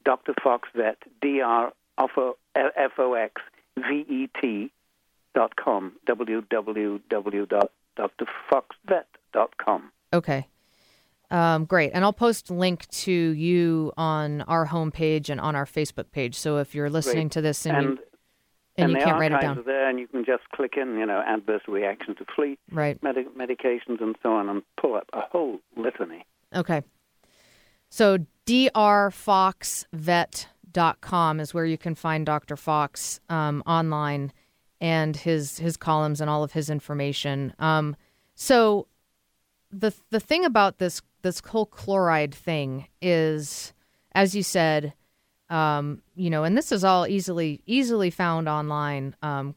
Dr. 0.03 0.33
Fox 0.43 0.67
Vet, 0.75 0.97
D 1.21 1.41
R 1.41 1.73
F 1.99 2.91
O 2.97 3.13
X 3.13 3.41
V 3.77 4.05
E 4.09 4.29
T 4.41 4.71
dot 5.35 5.55
com. 5.57 5.91
Okay. 10.11 10.47
Um, 11.31 11.65
great. 11.65 11.91
And 11.93 12.03
I'll 12.03 12.13
post 12.13 12.49
link 12.49 12.87
to 12.89 13.11
you 13.11 13.93
on 13.97 14.41
our 14.41 14.67
homepage 14.67 15.29
and 15.29 15.39
on 15.39 15.55
our 15.55 15.65
Facebook 15.65 16.11
page. 16.11 16.35
So 16.35 16.57
if 16.57 16.73
you're 16.73 16.89
listening 16.89 17.27
Great. 17.27 17.33
to 17.33 17.41
this 17.41 17.65
and, 17.65 17.77
And 17.77 17.87
you, 17.87 17.99
and, 18.77 18.91
you 18.91 18.97
can't 18.97 19.19
write 19.19 19.31
it 19.31 19.41
down, 19.41 19.63
there, 19.65 19.89
and 19.89 19.99
you 19.99 20.07
can 20.07 20.25
just 20.25 20.43
click 20.55 20.73
in, 20.77 20.97
you 20.97 21.05
know, 21.05 21.21
adverse 21.25 21.61
reaction 21.67 22.15
to 22.15 22.25
flea 22.35 22.57
right? 22.71 23.01
medi- 23.03 23.25
medications 23.37 24.01
and 24.01 24.15
so 24.23 24.33
on, 24.33 24.49
and 24.49 24.63
pull 24.79 24.95
up 24.95 25.07
a 25.13 25.21
whole 25.21 25.59
litany. 25.75 26.25
Okay. 26.55 26.81
So 27.89 28.19
drfoxvet.com 28.45 31.39
is 31.39 31.53
where 31.53 31.65
you 31.65 31.77
can 31.77 31.95
find 31.95 32.25
Dr. 32.25 32.55
Fox 32.55 33.19
um, 33.29 33.61
online 33.67 34.31
and 34.81 35.17
his 35.17 35.59
his 35.59 35.75
columns 35.77 36.21
and 36.21 36.29
all 36.29 36.43
of 36.43 36.53
his 36.53 36.69
information. 36.69 37.53
Um, 37.59 37.95
so 38.35 38.87
the 39.71 39.93
the 40.09 40.19
thing 40.19 40.45
about 40.45 40.77
this 40.77 41.01
this 41.21 41.41
whole 41.45 41.65
chloride 41.65 42.33
thing 42.33 42.87
is, 43.01 43.73
as 44.13 44.35
you 44.35 44.43
said, 44.43 44.93
um, 45.49 46.01
you 46.15 46.29
know, 46.29 46.43
and 46.43 46.57
this 46.57 46.71
is 46.71 46.83
all 46.83 47.07
easily 47.07 47.61
easily 47.65 48.09
found 48.09 48.47
online. 48.47 49.15
Um, 49.21 49.55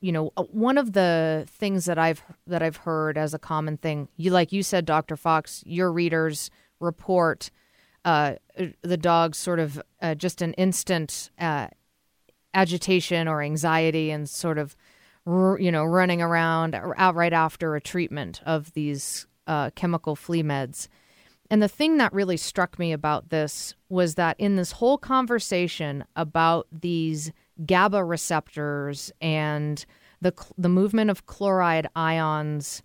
you 0.00 0.10
know, 0.10 0.32
uh, 0.36 0.42
one 0.44 0.78
of 0.78 0.92
the 0.92 1.46
things 1.48 1.84
that 1.84 1.98
I've 1.98 2.22
that 2.46 2.62
I've 2.62 2.78
heard 2.78 3.16
as 3.16 3.34
a 3.34 3.38
common 3.38 3.76
thing, 3.76 4.08
you 4.16 4.30
like 4.30 4.52
you 4.52 4.62
said, 4.62 4.84
Doctor 4.84 5.16
Fox, 5.16 5.62
your 5.66 5.92
readers 5.92 6.50
report 6.80 7.50
uh, 8.04 8.34
the 8.82 8.96
dog's 8.96 9.38
sort 9.38 9.60
of 9.60 9.80
uh, 10.00 10.14
just 10.14 10.42
an 10.42 10.54
instant 10.54 11.30
uh, 11.38 11.68
agitation 12.54 13.28
or 13.28 13.42
anxiety 13.42 14.10
and 14.10 14.28
sort 14.28 14.58
of 14.58 14.76
you 15.24 15.70
know 15.70 15.84
running 15.84 16.20
around 16.20 16.74
out 16.74 17.14
right 17.14 17.32
after 17.32 17.76
a 17.76 17.80
treatment 17.80 18.40
of 18.44 18.72
these 18.72 19.26
uh, 19.46 19.70
chemical 19.70 20.16
flea 20.16 20.42
meds. 20.42 20.88
And 21.50 21.62
the 21.62 21.68
thing 21.68 21.98
that 21.98 22.12
really 22.12 22.36
struck 22.36 22.78
me 22.78 22.92
about 22.92 23.28
this 23.28 23.74
was 23.88 24.14
that 24.14 24.36
in 24.38 24.56
this 24.56 24.72
whole 24.72 24.96
conversation 24.96 26.04
about 26.16 26.66
these 26.72 27.30
GABA 27.66 28.04
receptors 28.04 29.12
and 29.20 29.84
the 30.20 30.32
the 30.56 30.68
movement 30.68 31.10
of 31.10 31.26
chloride 31.26 31.88
ions 31.94 32.82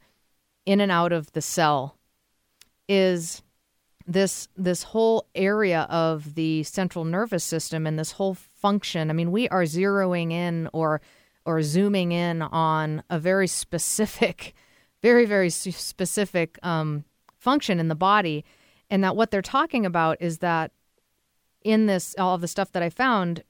in 0.66 0.82
and 0.82 0.92
out 0.92 1.14
of 1.14 1.32
the 1.32 1.42
cell 1.42 1.98
is 2.90 3.42
this 4.08 4.48
this 4.56 4.84
whole 4.84 5.28
area 5.36 5.82
of 5.90 6.36
the 6.36 6.64
central 6.64 7.06
nervous 7.06 7.44
system 7.44 7.86
and 7.86 8.00
this 8.00 8.14
whole 8.14 8.34
function. 8.34 9.10
I 9.10 9.14
mean, 9.14 9.32
we 9.32 9.48
are 9.50 9.64
zeroing 9.64 10.32
in 10.32 10.70
or 10.74 11.02
or 11.46 11.62
zooming 11.62 12.12
in 12.12 12.42
on 12.42 13.04
a 13.10 13.20
very 13.20 13.48
specific, 13.48 14.54
very 15.10 15.26
very 15.26 15.50
specific 15.50 16.50
um, 16.64 17.06
function 17.38 17.80
in 17.80 17.88
the 17.88 17.96
body, 17.96 18.44
and 18.90 19.04
that 19.04 19.16
what 19.16 19.32
they're 19.32 19.42
talking 19.42 19.86
about 19.86 20.18
is 20.20 20.40
that 20.40 20.72
in 21.64 21.86
this 21.86 22.16
all 22.18 22.36
of 22.36 22.42
the 22.42 22.48
stuff 22.48 22.72
that 22.74 22.84
I 22.84 22.90
found. 22.90 23.44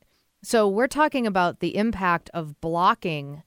So 0.44 0.68
we're 0.68 0.88
talking 1.02 1.26
about 1.26 1.60
the 1.60 1.76
impact 1.76 2.30
of 2.34 2.62
blocking 2.62 3.42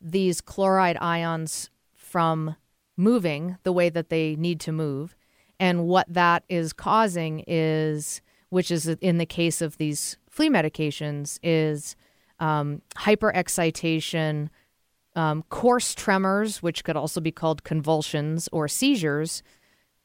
these 0.00 0.40
chloride 0.40 0.96
ions 1.00 1.70
from 1.96 2.54
moving 2.96 3.56
the 3.64 3.72
way 3.72 3.88
that 3.90 4.08
they 4.08 4.36
need 4.36 4.60
to 4.60 4.72
move. 4.72 5.16
And 5.58 5.86
what 5.86 6.06
that 6.12 6.44
is 6.48 6.72
causing 6.72 7.44
is, 7.46 8.20
which 8.50 8.70
is 8.70 8.86
in 8.86 9.18
the 9.18 9.26
case 9.26 9.60
of 9.60 9.76
these 9.76 10.16
flea 10.30 10.48
medications, 10.48 11.38
is 11.42 11.96
um, 12.38 12.82
hyperexcitation, 12.96 14.48
um, 15.18 15.42
coarse 15.48 15.96
tremors, 15.96 16.62
which 16.62 16.84
could 16.84 16.96
also 16.96 17.20
be 17.20 17.32
called 17.32 17.64
convulsions 17.64 18.48
or 18.52 18.68
seizures, 18.68 19.42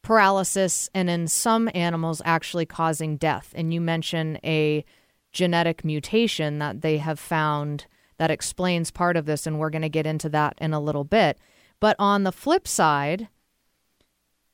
paralysis, 0.02 0.90
and 0.96 1.08
in 1.08 1.28
some 1.28 1.70
animals, 1.76 2.20
actually 2.26 2.66
causing 2.66 3.16
death. 3.16 3.54
And 3.56 3.72
you 3.72 3.80
mention 3.80 4.40
a 4.44 4.84
genetic 5.32 5.86
mutation 5.86 6.58
that 6.58 6.82
they 6.82 6.98
have 6.98 7.20
found 7.20 7.86
that 8.18 8.32
explains 8.32 8.90
part 8.90 9.16
of 9.16 9.28
this, 9.28 9.46
and 9.46 9.60
we're 9.60 9.70
going 9.70 9.84
to 9.84 9.90
get 9.90 10.08
into 10.08 10.30
that 10.30 10.56
in 10.58 10.74
a 10.74 10.80
little 10.80 11.04
bit. 11.04 11.38
But 11.80 11.96
on 12.00 12.24
the 12.24 12.32
flip 12.32 12.68
side, 12.68 13.28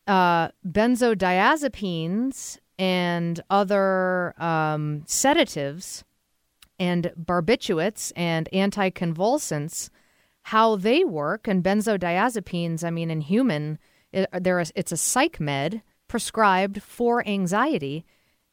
uh, 0.08 0.50
benzodiazepines 0.68 2.58
and 2.78 3.40
other 3.50 4.34
um, 4.42 5.04
sedatives 5.06 6.04
and 6.78 7.14
barbiturates 7.18 8.12
and 8.18 8.50
anticonvulsants, 8.52 9.90
how 10.50 10.76
they 10.76 11.06
work, 11.06 11.48
and 11.48 11.64
benzodiazepines, 11.64 12.84
I 12.84 12.90
mean, 12.90 13.12
in 13.12 13.22
human, 13.22 13.78
it, 14.12 14.28
there 14.34 14.60
is, 14.60 14.74
it's 14.76 14.92
a 14.92 14.98
psych 14.98 15.40
med 15.40 15.84
prescribed 16.08 16.82
for 16.82 17.24
anxiety. 17.28 18.04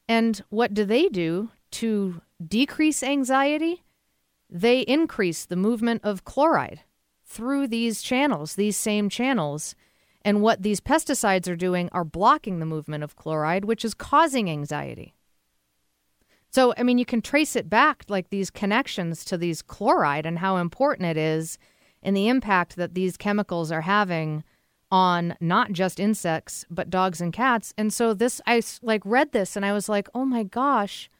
And 0.07 0.43
what 0.51 0.75
do 0.75 0.85
they 0.85 1.09
do 1.09 1.53
to 1.71 2.21
decrease 2.47 3.03
anxiety? 3.03 3.83
They 4.51 4.81
increase 4.81 5.47
the 5.47 5.57
movement 5.57 6.03
of 6.05 6.27
chloride 6.27 6.81
through 7.25 7.69
these 7.69 8.03
channels, 8.03 8.57
these 8.57 8.77
same 8.77 9.09
channels. 9.09 9.75
And 10.21 10.43
what 10.43 10.61
these 10.61 10.83
pesticides 10.83 11.49
are 11.49 11.57
doing 11.57 11.89
are 11.93 12.05
blocking 12.05 12.59
the 12.59 12.67
movement 12.67 13.05
of 13.05 13.17
chloride, 13.17 13.65
which 13.65 13.87
is 13.87 13.95
causing 13.95 14.51
anxiety. 14.51 15.15
So, 16.51 16.75
I 16.77 16.83
mean, 16.83 16.99
you 16.99 17.07
can 17.07 17.23
trace 17.23 17.57
it 17.57 17.71
back 17.71 18.05
like 18.09 18.29
these 18.29 18.51
connections 18.51 19.25
to 19.25 19.39
these 19.39 19.63
chloride 19.63 20.27
and 20.27 20.41
how 20.41 20.59
important 20.59 21.09
it 21.09 21.17
is 21.17 21.57
and 22.07 22.17
the 22.17 22.29
impact 22.29 22.77
that 22.77 22.95
these 22.95 23.17
chemicals 23.17 23.73
are 23.73 23.83
having 23.83 24.45
on 24.93 25.37
not 25.41 25.73
just 25.73 25.99
insects, 25.99 26.65
but 26.71 26.89
dogs 26.89 27.21
and 27.21 27.33
cats. 27.33 27.75
And 27.77 27.93
so 27.93 28.15
this, 28.15 28.41
I 28.47 28.63
like 28.81 29.03
read 29.05 29.33
this 29.33 29.57
and 29.57 29.67
I 29.67 29.73
was 29.73 29.89
like, 29.89 30.09
oh 30.15 30.25
my 30.25 30.45
gosh, 30.45 31.11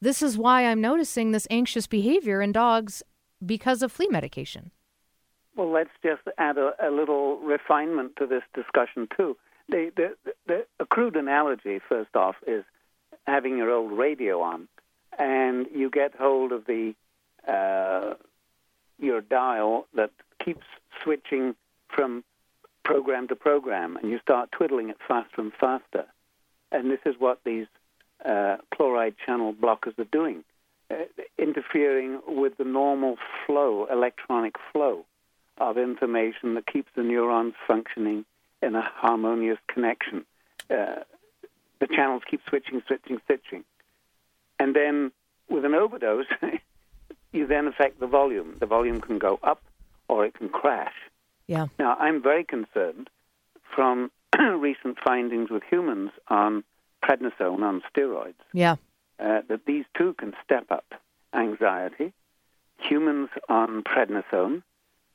this 0.00 0.20
is 0.20 0.36
why 0.36 0.66
I'm 0.66 0.80
noticing 0.80 1.30
this 1.30 1.46
anxious 1.50 1.86
behavior 1.86 2.42
in 2.42 2.50
dogs 2.50 3.04
because 3.46 3.80
of 3.80 3.92
flea 3.92 4.08
medication. 4.08 4.72
Well, 5.54 5.70
let's 5.70 5.90
just 6.02 6.22
add 6.36 6.58
a, 6.58 6.72
a 6.82 6.90
little 6.90 7.38
refinement 7.38 8.16
to 8.16 8.26
this 8.26 8.42
discussion, 8.54 9.06
too. 9.16 9.36
The, 9.68 9.92
the, 9.94 10.34
the, 10.48 10.66
a 10.80 10.84
crude 10.84 11.14
analogy, 11.14 11.78
first 11.88 12.16
off, 12.16 12.34
is 12.44 12.64
having 13.24 13.56
your 13.56 13.70
old 13.70 13.92
radio 13.92 14.40
on, 14.40 14.66
and 15.16 15.68
you 15.72 15.90
get 15.90 16.16
hold 16.16 16.50
of 16.50 16.66
the 16.66 16.94
uh, 17.46 18.14
your 18.98 19.20
dial 19.20 19.86
that 19.94 20.10
keeps 20.44 20.64
switching 21.02 21.54
from 21.88 22.24
program 22.84 23.28
to 23.28 23.36
program, 23.36 23.96
and 23.96 24.10
you 24.10 24.18
start 24.18 24.52
twiddling 24.52 24.90
it 24.90 24.98
faster 25.06 25.40
and 25.40 25.52
faster. 25.58 26.04
And 26.70 26.90
this 26.90 27.00
is 27.06 27.14
what 27.18 27.40
these 27.44 27.66
uh, 28.24 28.56
chloride 28.74 29.14
channel 29.24 29.54
blockers 29.54 29.98
are 29.98 30.04
doing, 30.04 30.44
uh, 30.90 30.94
interfering 31.38 32.20
with 32.26 32.56
the 32.58 32.64
normal 32.64 33.16
flow, 33.46 33.86
electronic 33.90 34.56
flow 34.72 35.04
of 35.58 35.78
information 35.78 36.54
that 36.54 36.66
keeps 36.66 36.90
the 36.96 37.02
neurons 37.02 37.54
functioning 37.66 38.24
in 38.60 38.74
a 38.74 38.82
harmonious 38.82 39.58
connection. 39.68 40.24
Uh, 40.70 41.00
the 41.80 41.86
channels 41.86 42.22
keep 42.28 42.40
switching, 42.48 42.82
switching, 42.86 43.20
switching. 43.26 43.64
And 44.58 44.74
then 44.74 45.12
with 45.48 45.64
an 45.64 45.74
overdose, 45.74 46.26
you 47.34 47.46
then 47.46 47.66
affect 47.66 48.00
the 48.00 48.06
volume. 48.06 48.56
The 48.60 48.66
volume 48.66 49.00
can 49.00 49.18
go 49.18 49.38
up 49.42 49.62
or 50.08 50.24
it 50.24 50.34
can 50.34 50.48
crash. 50.48 50.94
Yeah. 51.46 51.66
Now, 51.78 51.96
I'm 51.98 52.22
very 52.22 52.44
concerned 52.44 53.10
from 53.74 54.10
recent 54.38 54.98
findings 55.04 55.50
with 55.50 55.62
humans 55.68 56.10
on 56.28 56.64
prednisone, 57.02 57.62
on 57.62 57.82
steroids. 57.92 58.34
Yeah. 58.52 58.76
Uh, 59.18 59.42
that 59.48 59.66
these 59.66 59.84
too 59.96 60.14
can 60.14 60.34
step 60.44 60.66
up 60.70 60.86
anxiety. 61.32 62.12
Humans 62.78 63.30
on 63.48 63.82
prednisone 63.82 64.62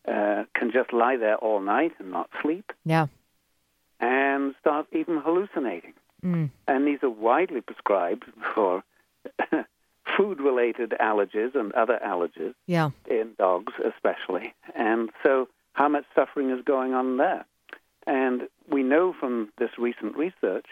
uh, 0.07 0.45
can 0.53 0.71
just 0.71 0.93
lie 0.93 1.17
there 1.17 1.35
all 1.35 1.59
night 1.59 1.93
and 1.99 2.11
not 2.11 2.29
sleep. 2.41 2.71
Yeah. 2.85 3.07
And 3.99 4.55
start 4.61 4.87
even 4.93 5.17
hallucinating. 5.17 5.93
Mm. 6.23 6.51
And 6.67 6.87
these 6.87 6.99
are 7.03 7.09
widely 7.09 7.61
prescribed 7.61 8.25
for 8.53 8.83
food 10.17 10.39
related 10.39 10.93
allergies 10.99 11.55
and 11.55 11.71
other 11.73 11.99
allergies 12.05 12.53
yeah. 12.67 12.89
in 13.09 13.31
dogs, 13.37 13.73
especially. 13.85 14.53
And 14.75 15.09
so, 15.23 15.47
how 15.73 15.87
much 15.87 16.05
suffering 16.15 16.49
is 16.51 16.63
going 16.63 16.93
on 16.93 17.17
there? 17.17 17.45
And 18.07 18.43
we 18.69 18.83
know 18.83 19.13
from 19.17 19.49
this 19.57 19.71
recent 19.77 20.15
research 20.17 20.65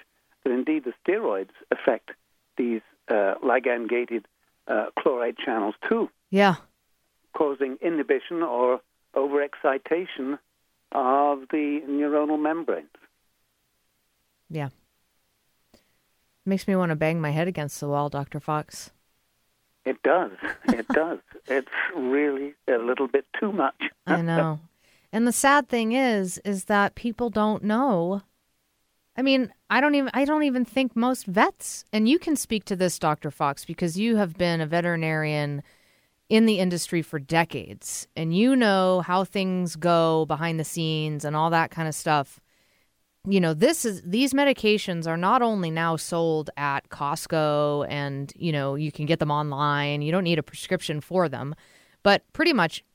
that 0.44 0.52
indeed 0.52 0.86
the 0.86 0.94
steroids 1.06 1.52
affect 1.72 2.12
these 2.58 2.82
uh, 3.10 3.36
ligand 3.44 3.90
gated 3.90 4.26
uh, 4.68 4.88
chloride 5.00 5.38
channels 5.38 5.76
too. 5.88 6.10
Yeah. 6.30 6.56
Causing 7.34 7.78
inhibition 7.82 8.42
or 8.42 8.82
overexcitation 9.16 10.40
of 10.92 11.42
the 11.52 11.82
neuronal 11.88 12.42
membranes. 12.42 12.88
Yeah. 14.50 14.70
Makes 16.46 16.68
me 16.68 16.76
want 16.76 16.92
to 16.92 16.96
bang 16.96 17.20
my 17.20 17.32
head 17.32 17.48
against 17.48 17.80
the 17.80 17.90
wall, 17.90 18.10
Dr. 18.10 18.40
Fox. 18.40 18.92
It 19.88 20.04
does. 20.04 20.32
It 20.66 20.86
does. 20.94 21.20
It's 21.48 21.72
really 21.96 22.56
a 22.68 22.78
little 22.78 23.08
bit 23.08 23.26
too 23.40 23.54
much. 23.54 23.82
I 24.06 24.22
know. 24.22 24.60
And 25.14 25.26
the 25.26 25.32
sad 25.32 25.70
thing 25.70 25.94
is 25.94 26.40
is 26.40 26.66
that 26.66 26.96
people 26.96 27.30
don't 27.30 27.64
know. 27.64 28.22
I 29.16 29.22
mean, 29.22 29.52
I 29.70 29.80
don't 29.80 29.96
even 29.96 30.12
I 30.14 30.26
don't 30.26 30.44
even 30.44 30.66
think 30.66 30.94
most 30.96 31.26
vets 31.26 31.86
and 31.94 32.10
you 32.10 32.20
can 32.20 32.36
speak 32.36 32.66
to 32.66 32.76
this 32.76 33.00
Dr. 33.00 33.32
Fox 33.32 33.64
because 33.64 33.98
you 33.98 34.18
have 34.18 34.38
been 34.38 34.60
a 34.60 34.68
veterinarian 34.68 35.64
in 36.28 36.46
the 36.46 36.60
industry 36.60 37.02
for 37.02 37.18
decades 37.18 38.10
and 38.18 38.36
you 38.36 38.58
know 38.58 39.00
how 39.00 39.24
things 39.24 39.78
go 39.78 40.26
behind 40.26 40.60
the 40.60 40.66
scenes 40.66 41.24
and 41.24 41.34
all 41.34 41.50
that 41.52 41.72
kind 41.72 41.88
of 41.88 41.96
stuff. 41.96 42.42
You 43.30 43.42
know, 43.42 43.54
this 43.54 43.84
is 43.84 44.02
these 44.04 44.34
medications 44.34 45.06
are 45.06 45.18
not 45.18 45.42
only 45.42 45.70
now 45.70 45.98
sold 45.98 46.50
at 46.56 46.88
Costco 46.88 47.86
and, 47.90 48.32
you 48.38 48.54
know, 48.54 48.76
you 48.76 48.90
can 48.90 49.06
get 49.06 49.20
them 49.20 49.32
online. 49.32 50.02
You 50.02 50.14
don't 50.14 50.24
need 50.24 50.40
a 50.40 50.44
prescription 50.44 51.02
for 51.02 51.28
them, 51.28 51.54
but 52.04 52.24
pretty 52.32 52.54
much 52.54 52.86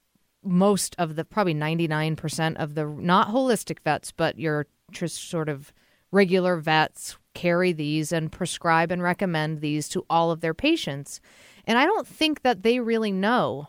most 0.42 0.96
of 0.98 1.16
the 1.16 1.24
probably 1.26 1.54
99% 1.54 2.56
of 2.56 2.74
the 2.74 2.86
not 2.86 3.28
holistic 3.28 3.80
vets, 3.80 4.10
but 4.10 4.38
your 4.38 4.66
just 4.90 5.28
sort 5.28 5.50
of 5.50 5.70
regular 6.10 6.56
vets 6.56 7.18
carry 7.34 7.72
these 7.72 8.10
and 8.10 8.32
prescribe 8.32 8.90
and 8.90 9.02
recommend 9.02 9.60
these 9.60 9.86
to 9.90 10.04
all 10.08 10.30
of 10.30 10.40
their 10.40 10.54
patients. 10.54 11.20
And 11.66 11.78
I 11.78 11.84
don't 11.84 12.06
think 12.06 12.40
that 12.40 12.62
they 12.62 12.80
really 12.80 13.12
know. 13.12 13.68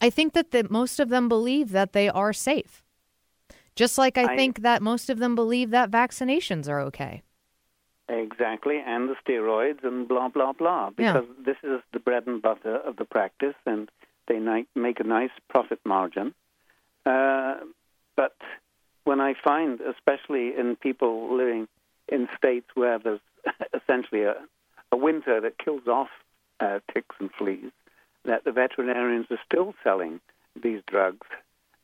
I 0.00 0.10
think 0.10 0.34
that 0.34 0.52
the, 0.52 0.68
most 0.70 1.00
of 1.00 1.08
them 1.08 1.28
believe 1.28 1.70
that 1.70 1.92
they 1.92 2.08
are 2.08 2.32
safe. 2.32 2.84
Just 3.78 3.96
like 3.96 4.18
I, 4.18 4.32
I 4.32 4.36
think 4.36 4.62
that 4.62 4.82
most 4.82 5.08
of 5.08 5.20
them 5.20 5.36
believe 5.36 5.70
that 5.70 5.88
vaccinations 5.88 6.68
are 6.68 6.80
okay. 6.80 7.22
Exactly, 8.08 8.82
and 8.84 9.08
the 9.08 9.14
steroids 9.24 9.84
and 9.84 10.08
blah 10.08 10.28
blah 10.30 10.52
blah. 10.52 10.90
Yeah. 10.98 11.12
Because 11.12 11.28
this 11.46 11.56
is 11.62 11.80
the 11.92 12.00
bread 12.00 12.26
and 12.26 12.42
butter 12.42 12.78
of 12.78 12.96
the 12.96 13.04
practice, 13.04 13.54
and 13.66 13.88
they 14.26 14.40
make 14.74 14.98
a 14.98 15.04
nice 15.04 15.30
profit 15.48 15.78
margin. 15.84 16.34
Uh, 17.06 17.58
but 18.16 18.34
when 19.04 19.20
I 19.20 19.34
find, 19.44 19.80
especially 19.80 20.58
in 20.58 20.74
people 20.74 21.36
living 21.36 21.68
in 22.08 22.28
states 22.36 22.66
where 22.74 22.98
there's 22.98 23.20
essentially 23.72 24.22
a, 24.24 24.34
a 24.90 24.96
winter 24.96 25.40
that 25.40 25.56
kills 25.56 25.86
off 25.86 26.10
uh, 26.58 26.80
ticks 26.92 27.14
and 27.20 27.30
fleas, 27.38 27.70
that 28.24 28.42
the 28.42 28.50
veterinarians 28.50 29.26
are 29.30 29.38
still 29.46 29.72
selling 29.84 30.18
these 30.60 30.82
drugs 30.88 31.28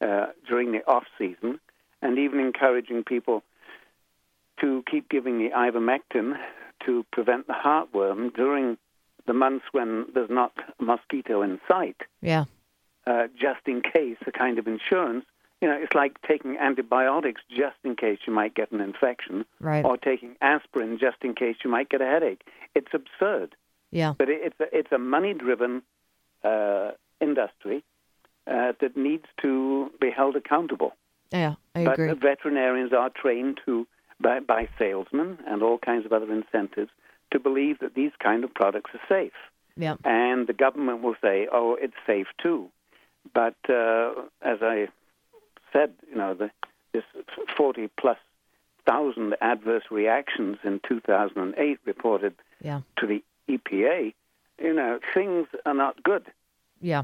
uh, 0.00 0.26
during 0.48 0.72
the 0.72 0.84
off 0.88 1.04
season, 1.16 1.60
and 2.04 2.18
even 2.18 2.38
encouraging 2.38 3.02
people 3.02 3.42
to 4.60 4.84
keep 4.88 5.08
giving 5.08 5.38
the 5.38 5.50
ivermectin 5.50 6.34
to 6.86 7.04
prevent 7.10 7.46
the 7.48 7.54
heartworm 7.54 8.32
during 8.34 8.76
the 9.26 9.32
months 9.32 9.64
when 9.72 10.04
there's 10.14 10.30
not 10.30 10.52
a 10.78 10.82
mosquito 10.82 11.42
in 11.42 11.58
sight, 11.66 11.96
Yeah. 12.20 12.44
uh, 13.06 13.26
just 13.40 13.66
in 13.66 13.80
case, 13.80 14.18
a 14.26 14.30
kind 14.32 14.58
of 14.58 14.68
insurance. 14.68 15.24
You 15.62 15.68
know, 15.68 15.78
it's 15.82 15.94
like 15.94 16.20
taking 16.22 16.58
antibiotics 16.58 17.40
just 17.48 17.76
in 17.84 17.96
case 17.96 18.18
you 18.26 18.32
might 18.34 18.54
get 18.54 18.70
an 18.70 18.82
infection, 18.82 19.46
Right. 19.60 19.82
or 19.84 19.96
taking 19.96 20.36
aspirin 20.42 20.98
just 20.98 21.16
in 21.22 21.34
case 21.34 21.56
you 21.64 21.70
might 21.70 21.88
get 21.88 22.02
a 22.02 22.06
headache. 22.06 22.42
It's 22.74 22.92
absurd, 22.92 23.56
Yeah. 23.90 24.12
but 24.18 24.28
it, 24.28 24.40
it's 24.42 24.60
a, 24.60 24.78
it's 24.78 24.92
a 24.92 24.98
money-driven 24.98 25.82
uh, 26.44 26.90
industry 27.20 27.82
uh, 28.46 28.72
that 28.80 28.94
needs 28.94 29.24
to 29.40 29.90
be 30.02 30.10
held 30.10 30.36
accountable 30.36 30.94
Yeah. 31.34 31.54
I 31.74 31.84
but 31.84 31.94
agree. 31.94 32.08
the 32.08 32.14
veterinarians 32.14 32.92
are 32.92 33.10
trained 33.10 33.60
to 33.66 33.86
by, 34.20 34.40
by 34.40 34.68
salesmen 34.78 35.38
and 35.46 35.62
all 35.62 35.78
kinds 35.78 36.06
of 36.06 36.12
other 36.12 36.32
incentives 36.32 36.90
to 37.32 37.38
believe 37.40 37.80
that 37.80 37.94
these 37.94 38.12
kind 38.22 38.44
of 38.44 38.54
products 38.54 38.92
are 38.94 39.00
safe. 39.08 39.32
Yeah. 39.76 39.96
And 40.04 40.46
the 40.46 40.52
government 40.52 41.02
will 41.02 41.16
say, 41.20 41.48
"Oh, 41.50 41.76
it's 41.80 41.94
safe 42.06 42.28
too." 42.40 42.70
But 43.34 43.56
uh, 43.68 44.12
as 44.42 44.58
I 44.62 44.86
said, 45.72 45.92
you 46.08 46.16
know, 46.16 46.34
the, 46.34 46.50
this 46.92 47.02
40 47.56 47.88
plus 47.98 48.18
thousand 48.86 49.34
adverse 49.40 49.84
reactions 49.90 50.58
in 50.62 50.80
2008 50.88 51.78
reported 51.86 52.34
Yeah. 52.62 52.82
to 52.98 53.06
the 53.06 53.24
EPA. 53.48 54.14
You 54.62 54.74
know, 54.74 55.00
things 55.12 55.48
are 55.66 55.74
not 55.74 56.00
good. 56.04 56.26
Yeah. 56.80 57.02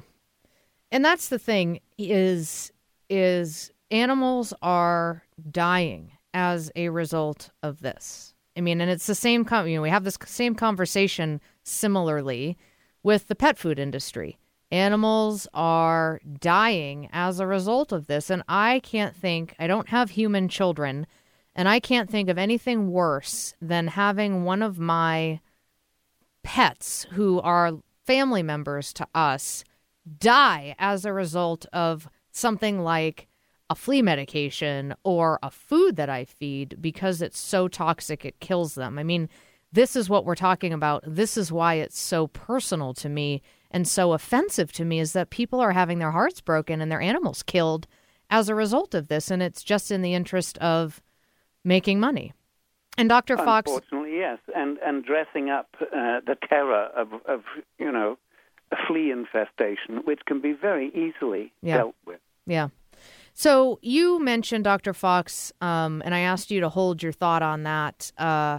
And 0.93 1.05
that's 1.05 1.29
the 1.29 1.39
thing 1.39 1.81
is 1.99 2.71
is 3.09 3.73
animals 3.91 4.55
are 4.63 5.25
dying 5.51 6.13
as 6.33 6.71
a 6.77 6.89
result 6.89 7.51
of 7.63 7.81
this. 7.81 8.35
I 8.57 8.61
mean, 8.61 8.81
and 8.81 8.91
it's 8.91 9.07
the 9.07 9.15
same 9.15 9.45
com- 9.45 9.69
you 9.69 9.77
know, 9.77 9.83
we 9.83 9.91
have 9.91 10.05
this 10.05 10.19
same 10.27 10.55
conversation 10.55 11.41
similarly 11.63 12.59
with 13.03 13.29
the 13.29 13.35
pet 13.35 13.59
food 13.59 13.79
industry. 13.79 14.39
Animals 14.71 15.49
are 15.53 16.21
dying 16.39 17.09
as 17.13 17.41
a 17.41 17.47
result 17.47 17.91
of 17.91 18.07
this 18.07 18.31
and 18.31 18.43
I 18.49 18.81
can't 18.81 19.17
think 19.17 19.55
I 19.59 19.67
don't 19.67 19.89
have 19.89 20.11
human 20.11 20.49
children 20.49 21.07
and 21.55 21.69
I 21.69 21.81
can't 21.81 22.09
think 22.09 22.29
of 22.29 22.39
anything 22.39 22.91
worse 22.91 23.55
than 23.61 23.89
having 23.89 24.45
one 24.45 24.63
of 24.63 24.79
my 24.79 25.41
pets 26.43 27.07
who 27.13 27.41
are 27.41 27.73
family 28.07 28.43
members 28.43 28.93
to 28.95 29.07
us 29.15 29.65
die 30.19 30.75
as 30.79 31.05
a 31.05 31.13
result 31.13 31.67
of 31.73 32.09
something 32.31 32.81
like 32.81 33.27
a 33.71 33.75
flea 33.77 34.03
medication 34.03 34.93
or 35.05 35.39
a 35.43 35.51
food 35.51 35.95
that 35.97 36.11
I 36.11 36.25
feed 36.25 36.77
because 36.83 37.23
it's 37.23 37.39
so 37.39 37.69
toxic 37.69 38.25
it 38.25 38.41
kills 38.41 38.75
them. 38.75 38.99
I 38.99 39.05
mean, 39.05 39.29
this 39.73 39.95
is 39.95 40.11
what 40.11 40.25
we're 40.25 40.35
talking 40.35 40.73
about. 40.73 41.05
This 41.07 41.37
is 41.37 41.53
why 41.53 41.75
it's 41.75 41.99
so 41.99 42.27
personal 42.27 42.93
to 42.95 43.09
me 43.09 43.41
and 43.71 43.87
so 43.87 44.13
offensive 44.13 44.73
to 44.73 44.85
me 44.85 44.99
is 44.99 45.13
that 45.13 45.31
people 45.31 45.61
are 45.61 45.71
having 45.71 46.01
their 46.01 46.11
hearts 46.11 46.41
broken 46.41 46.81
and 46.81 46.91
their 46.91 47.01
animals 47.01 47.45
killed 47.45 47.87
as 48.29 48.49
a 48.49 48.55
result 48.57 48.93
of 48.93 49.07
this 49.07 49.31
and 49.31 49.41
it's 49.41 49.63
just 49.63 49.93
in 49.93 50.03
the 50.03 50.15
interest 50.15 50.59
of 50.59 51.01
making 51.65 52.01
money. 52.01 52.33
And 52.99 53.09
Dr. 53.09 53.37
Fox 53.37 53.71
Unfortunately, 53.71 54.19
yes, 54.19 54.39
and 54.55 54.77
and 54.79 55.05
dressing 55.05 55.49
up 55.49 55.69
uh, 55.81 56.21
the 56.27 56.37
terror 56.49 56.91
of 56.97 57.13
of 57.25 57.45
you 57.79 57.91
know 57.91 58.19
a 58.73 58.77
flea 58.89 59.13
infestation, 59.13 60.03
which 60.05 60.21
can 60.27 60.41
be 60.41 60.53
very 60.53 60.89
easily 60.89 61.53
Yeah. 61.63 61.79
dealt 61.79 61.95
with. 62.05 62.21
Yeah. 62.47 62.69
So 63.41 63.79
you 63.81 64.19
mentioned 64.19 64.65
Dr. 64.65 64.93
Fox, 64.93 65.51
um, 65.63 66.03
and 66.05 66.15
I 66.15 66.19
asked 66.19 66.51
you 66.51 66.61
to 66.61 66.69
hold 66.69 67.03
your 67.03 67.11
thought 67.11 67.43
on 67.43 67.63
that, 67.63 68.13
uh, 68.19 68.59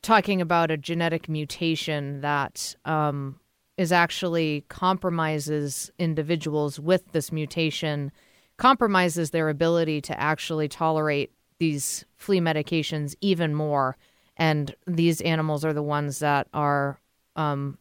talking 0.00 0.40
about 0.40 0.70
a 0.70 0.78
genetic 0.78 1.28
mutation 1.28 2.22
that 2.22 2.74
um, 2.86 3.38
is 3.76 3.92
actually 3.92 4.64
compromises 4.70 5.90
individuals 5.98 6.80
with 6.80 7.12
this 7.12 7.30
mutation, 7.30 8.12
compromises 8.56 9.30
their 9.30 9.50
ability 9.50 10.00
to 10.00 10.18
actually 10.18 10.66
tolerate 10.66 11.30
these 11.58 12.06
flea 12.16 12.40
medications 12.40 13.14
even 13.20 13.54
more. 13.54 13.98
And 14.38 14.74
these 14.86 15.20
animals 15.20 15.66
are 15.66 15.74
the 15.74 15.82
ones 15.82 16.20
that 16.20 16.48
are 16.54 16.98
um, 17.36 17.76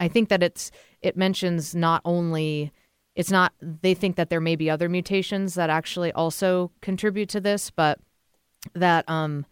I 0.00 0.08
think 0.08 0.28
that 0.28 0.42
it's 0.42 0.70
it 1.00 1.16
mentions 1.16 1.74
not 1.74 2.02
only 2.04 2.72
it's 3.18 3.32
not 3.32 3.52
they 3.60 3.94
think 3.94 4.16
that 4.16 4.30
there 4.30 4.40
may 4.40 4.56
be 4.56 4.70
other 4.70 4.88
mutations 4.88 5.54
that 5.54 5.68
actually 5.68 6.12
also 6.12 6.70
contribute 6.80 7.28
to 7.30 7.40
this, 7.40 7.70
but 7.70 7.98
that 8.74 9.08
um 9.10 9.44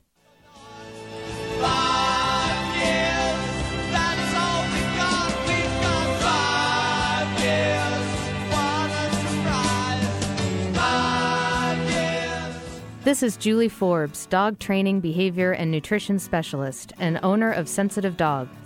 This 13.03 13.21
is 13.21 13.35
Julie 13.35 13.67
Forbes, 13.67 14.27
dog 14.27 14.59
training, 14.59 15.01
behavior, 15.01 15.51
and 15.51 15.69
nutrition 15.69 16.19
specialist, 16.19 16.93
and 16.99 17.19
owner 17.21 17.51
of 17.51 17.67
Sensitive 17.67 18.15
Dog, 18.15 18.47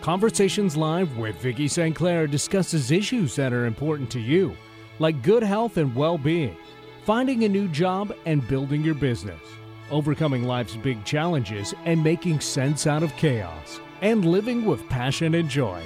Conversations 0.00 0.76
Live 0.76 1.18
with 1.18 1.36
Vicki 1.40 1.66
St. 1.66 1.94
Clair 1.94 2.28
discusses 2.28 2.92
issues 2.92 3.34
that 3.34 3.52
are 3.52 3.66
important 3.66 4.08
to 4.10 4.20
you, 4.20 4.56
like 5.00 5.22
good 5.22 5.42
health 5.42 5.76
and 5.76 5.94
well 5.94 6.16
being, 6.16 6.56
finding 7.04 7.44
a 7.44 7.48
new 7.48 7.66
job 7.68 8.14
and 8.24 8.46
building 8.46 8.82
your 8.82 8.94
business, 8.94 9.40
overcoming 9.90 10.44
life's 10.44 10.76
big 10.76 11.04
challenges 11.04 11.74
and 11.84 12.02
making 12.02 12.38
sense 12.38 12.86
out 12.86 13.02
of 13.02 13.14
chaos, 13.16 13.80
and 14.00 14.24
living 14.24 14.64
with 14.64 14.88
passion 14.88 15.34
and 15.34 15.48
joy. 15.48 15.82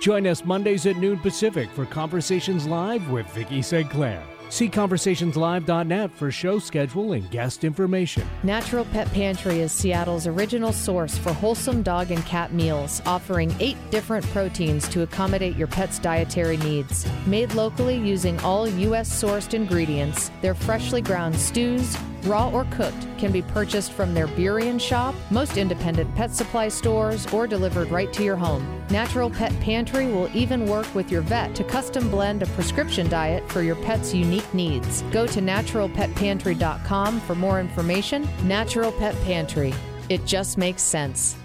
Join 0.00 0.28
us 0.28 0.44
Mondays 0.44 0.86
at 0.86 0.96
noon 0.96 1.18
Pacific 1.18 1.68
for 1.70 1.86
Conversations 1.86 2.66
Live 2.68 3.10
with 3.10 3.28
Vicki 3.30 3.62
St. 3.62 3.90
Clair. 3.90 4.22
See 4.48 4.68
conversationslive.net 4.68 6.12
for 6.12 6.30
show 6.30 6.58
schedule 6.58 7.12
and 7.12 7.30
guest 7.30 7.64
information. 7.64 8.26
Natural 8.42 8.84
Pet 8.86 9.12
Pantry 9.12 9.60
is 9.60 9.72
Seattle's 9.72 10.26
original 10.26 10.72
source 10.72 11.18
for 11.18 11.32
wholesome 11.32 11.82
dog 11.82 12.10
and 12.10 12.24
cat 12.26 12.52
meals, 12.52 13.02
offering 13.06 13.54
eight 13.60 13.76
different 13.90 14.24
proteins 14.26 14.88
to 14.88 15.02
accommodate 15.02 15.56
your 15.56 15.66
pet's 15.66 15.98
dietary 15.98 16.56
needs. 16.58 17.06
Made 17.26 17.54
locally 17.54 17.96
using 17.96 18.38
all 18.40 18.68
U.S. 18.68 19.22
sourced 19.22 19.54
ingredients, 19.54 20.30
their 20.42 20.54
freshly 20.54 21.00
ground 21.00 21.36
stews, 21.36 21.96
raw 22.26 22.50
or 22.50 22.64
cooked, 22.70 23.06
can 23.18 23.32
be 23.32 23.42
purchased 23.42 23.92
from 23.92 24.12
their 24.12 24.28
Burien 24.28 24.80
shop, 24.80 25.14
most 25.30 25.56
independent 25.56 26.14
pet 26.14 26.34
supply 26.34 26.68
stores, 26.68 27.26
or 27.32 27.46
delivered 27.46 27.90
right 27.90 28.12
to 28.12 28.22
your 28.22 28.36
home. 28.36 28.84
Natural 28.90 29.30
Pet 29.30 29.58
Pantry 29.60 30.06
will 30.06 30.30
even 30.34 30.66
work 30.66 30.92
with 30.94 31.10
your 31.10 31.22
vet 31.22 31.54
to 31.54 31.64
custom 31.64 32.10
blend 32.10 32.42
a 32.42 32.46
prescription 32.46 33.08
diet 33.08 33.48
for 33.50 33.62
your 33.62 33.76
pet's 33.76 34.12
unique 34.12 34.52
needs. 34.52 35.02
Go 35.10 35.26
to 35.26 35.40
naturalpetpantry.com 35.40 37.20
for 37.20 37.34
more 37.34 37.60
information. 37.60 38.28
Natural 38.44 38.92
Pet 38.92 39.14
Pantry. 39.22 39.72
It 40.08 40.24
just 40.24 40.58
makes 40.58 40.82
sense. 40.82 41.36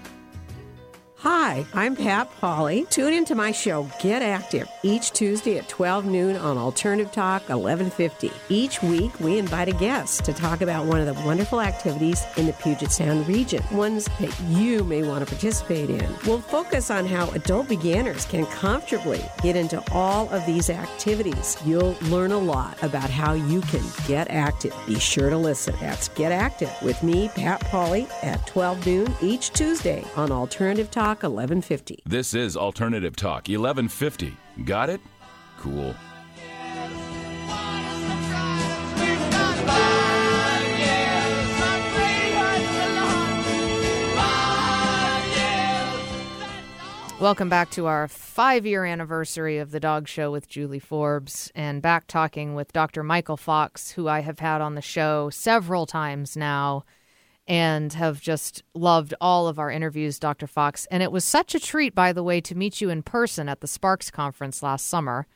Hi, 1.23 1.67
I'm 1.75 1.95
Pat 1.95 2.31
Polly. 2.39 2.87
Tune 2.89 3.13
into 3.13 3.35
my 3.35 3.51
show 3.51 3.87
Get 4.01 4.23
Active 4.23 4.67
each 4.81 5.11
Tuesday 5.11 5.59
at 5.59 5.69
12 5.69 6.05
noon 6.05 6.35
on 6.35 6.57
Alternative 6.57 7.11
Talk 7.11 7.47
1150. 7.47 8.31
Each 8.49 8.81
week 8.81 9.19
we 9.19 9.37
invite 9.37 9.67
a 9.67 9.73
guest 9.73 10.25
to 10.25 10.33
talk 10.33 10.61
about 10.61 10.87
one 10.87 10.99
of 10.99 11.05
the 11.05 11.13
wonderful 11.23 11.61
activities 11.61 12.25
in 12.37 12.47
the 12.47 12.53
Puget 12.53 12.91
Sound 12.91 13.27
region, 13.27 13.61
ones 13.71 14.05
that 14.19 14.35
you 14.49 14.83
may 14.83 15.03
want 15.03 15.23
to 15.23 15.31
participate 15.31 15.91
in. 15.91 16.11
We'll 16.25 16.41
focus 16.41 16.89
on 16.89 17.05
how 17.05 17.29
adult 17.33 17.69
beginners 17.69 18.25
can 18.25 18.47
comfortably 18.47 19.23
get 19.43 19.55
into 19.55 19.83
all 19.91 20.27
of 20.31 20.43
these 20.47 20.71
activities. 20.71 21.55
You'll 21.63 21.95
learn 22.05 22.31
a 22.31 22.39
lot 22.39 22.81
about 22.81 23.11
how 23.11 23.33
you 23.33 23.61
can 23.61 23.83
get 24.07 24.31
active. 24.31 24.73
Be 24.87 24.97
sure 24.97 25.29
to 25.29 25.37
listen. 25.37 25.75
That's 25.79 26.07
Get 26.09 26.31
Active 26.31 26.71
with 26.81 27.03
me, 27.03 27.29
Pat 27.35 27.59
Polly, 27.59 28.07
at 28.23 28.47
12 28.47 28.87
noon 28.87 29.15
each 29.21 29.51
Tuesday 29.51 30.03
on 30.15 30.31
Alternative 30.31 30.89
Talk 30.89 31.10
1150. 31.19 32.03
This 32.05 32.33
is 32.33 32.57
Alternative 32.57 33.15
Talk 33.15 33.47
1150. 33.47 34.35
Got 34.65 34.89
it? 34.89 35.01
Cool. 35.57 35.95
Welcome 47.21 47.49
back 47.49 47.69
to 47.71 47.85
our 47.85 48.07
five 48.07 48.65
year 48.65 48.83
anniversary 48.83 49.59
of 49.59 49.69
the 49.69 49.79
Dog 49.79 50.07
Show 50.07 50.31
with 50.31 50.49
Julie 50.49 50.79
Forbes, 50.79 51.51
and 51.53 51.79
back 51.79 52.07
talking 52.07 52.55
with 52.55 52.73
Dr. 52.73 53.03
Michael 53.03 53.37
Fox, 53.37 53.91
who 53.91 54.07
I 54.07 54.21
have 54.21 54.39
had 54.39 54.59
on 54.59 54.73
the 54.73 54.81
show 54.81 55.29
several 55.29 55.85
times 55.85 56.35
now 56.35 56.83
and 57.51 57.91
have 57.91 58.21
just 58.21 58.63
loved 58.73 59.13
all 59.19 59.45
of 59.49 59.59
our 59.59 59.69
interviews, 59.69 60.17
Dr. 60.17 60.47
Fox. 60.47 60.87
And 60.89 61.03
it 61.03 61.11
was 61.11 61.25
such 61.25 61.53
a 61.53 61.59
treat, 61.59 61.93
by 61.93 62.13
the 62.13 62.23
way, 62.23 62.39
to 62.39 62.55
meet 62.55 62.79
you 62.79 62.89
in 62.89 63.03
person 63.03 63.49
at 63.49 63.59
the 63.59 63.67
SPARCS 63.67 64.09
conference 64.09 64.63
last 64.63 64.87
summer. 64.87 65.27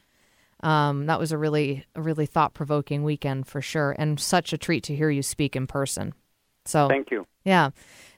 Um, 0.62 1.08
that 1.08 1.20
was 1.20 1.34
a 1.34 1.38
really, 1.38 1.84
a 1.94 2.02
really 2.02 2.26
thought 2.26 2.54
provoking 2.54 3.04
weekend 3.04 3.48
for 3.48 3.62
sure, 3.62 3.94
and 4.00 4.18
such 4.18 4.54
a 4.54 4.58
treat 4.58 4.82
to 4.86 4.96
hear 4.96 5.10
you 5.10 5.22
speak 5.22 5.58
in 5.58 5.68
person. 5.68 6.14
So, 6.64 6.88
Thank 6.88 7.12
you. 7.12 7.28
yeah. 7.44 7.72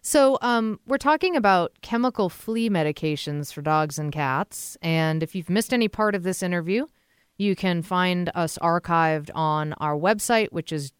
So, 0.03 0.37
um, 0.43 0.79
we're 0.85 0.99
talking 0.99 1.35
about 1.35 1.71
chemical 1.81 2.29
flea 2.29 2.69
medications 2.69 3.51
for 3.51 3.63
dogs 3.63 3.97
and 3.97 4.13
cats. 4.13 4.77
And 4.83 5.23
if 5.23 5.33
you've 5.33 5.49
missed 5.49 5.73
any 5.73 5.87
part 5.87 6.13
of 6.13 6.21
this 6.21 6.43
interview, 6.43 6.85
you 7.39 7.55
can 7.55 7.81
find 7.81 8.29
us 8.35 8.59
archived 8.61 9.31
on 9.33 9.73
our 9.73 9.95
website, 9.97 10.51
which 10.51 10.71
is 10.71 10.93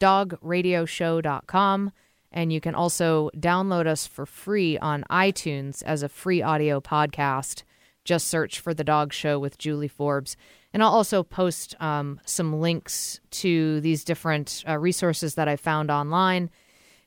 dogradioshow.com. 0.00 1.92
And 2.32 2.52
you 2.52 2.60
can 2.60 2.74
also 2.74 3.30
download 3.36 3.86
us 3.86 4.06
for 4.06 4.26
free 4.26 4.78
on 4.78 5.04
iTunes 5.10 5.82
as 5.82 6.02
a 6.02 6.08
free 6.08 6.42
audio 6.42 6.80
podcast. 6.80 7.64
Just 8.04 8.28
search 8.28 8.60
for 8.60 8.72
The 8.72 8.84
Dog 8.84 9.12
Show 9.12 9.38
with 9.38 9.58
Julie 9.58 9.88
Forbes. 9.88 10.36
And 10.72 10.82
I'll 10.82 10.90
also 10.90 11.22
post 11.22 11.74
um, 11.80 12.20
some 12.24 12.60
links 12.60 13.20
to 13.30 13.80
these 13.80 14.04
different 14.04 14.64
uh, 14.68 14.78
resources 14.78 15.34
that 15.34 15.48
I 15.48 15.56
found 15.56 15.90
online 15.90 16.50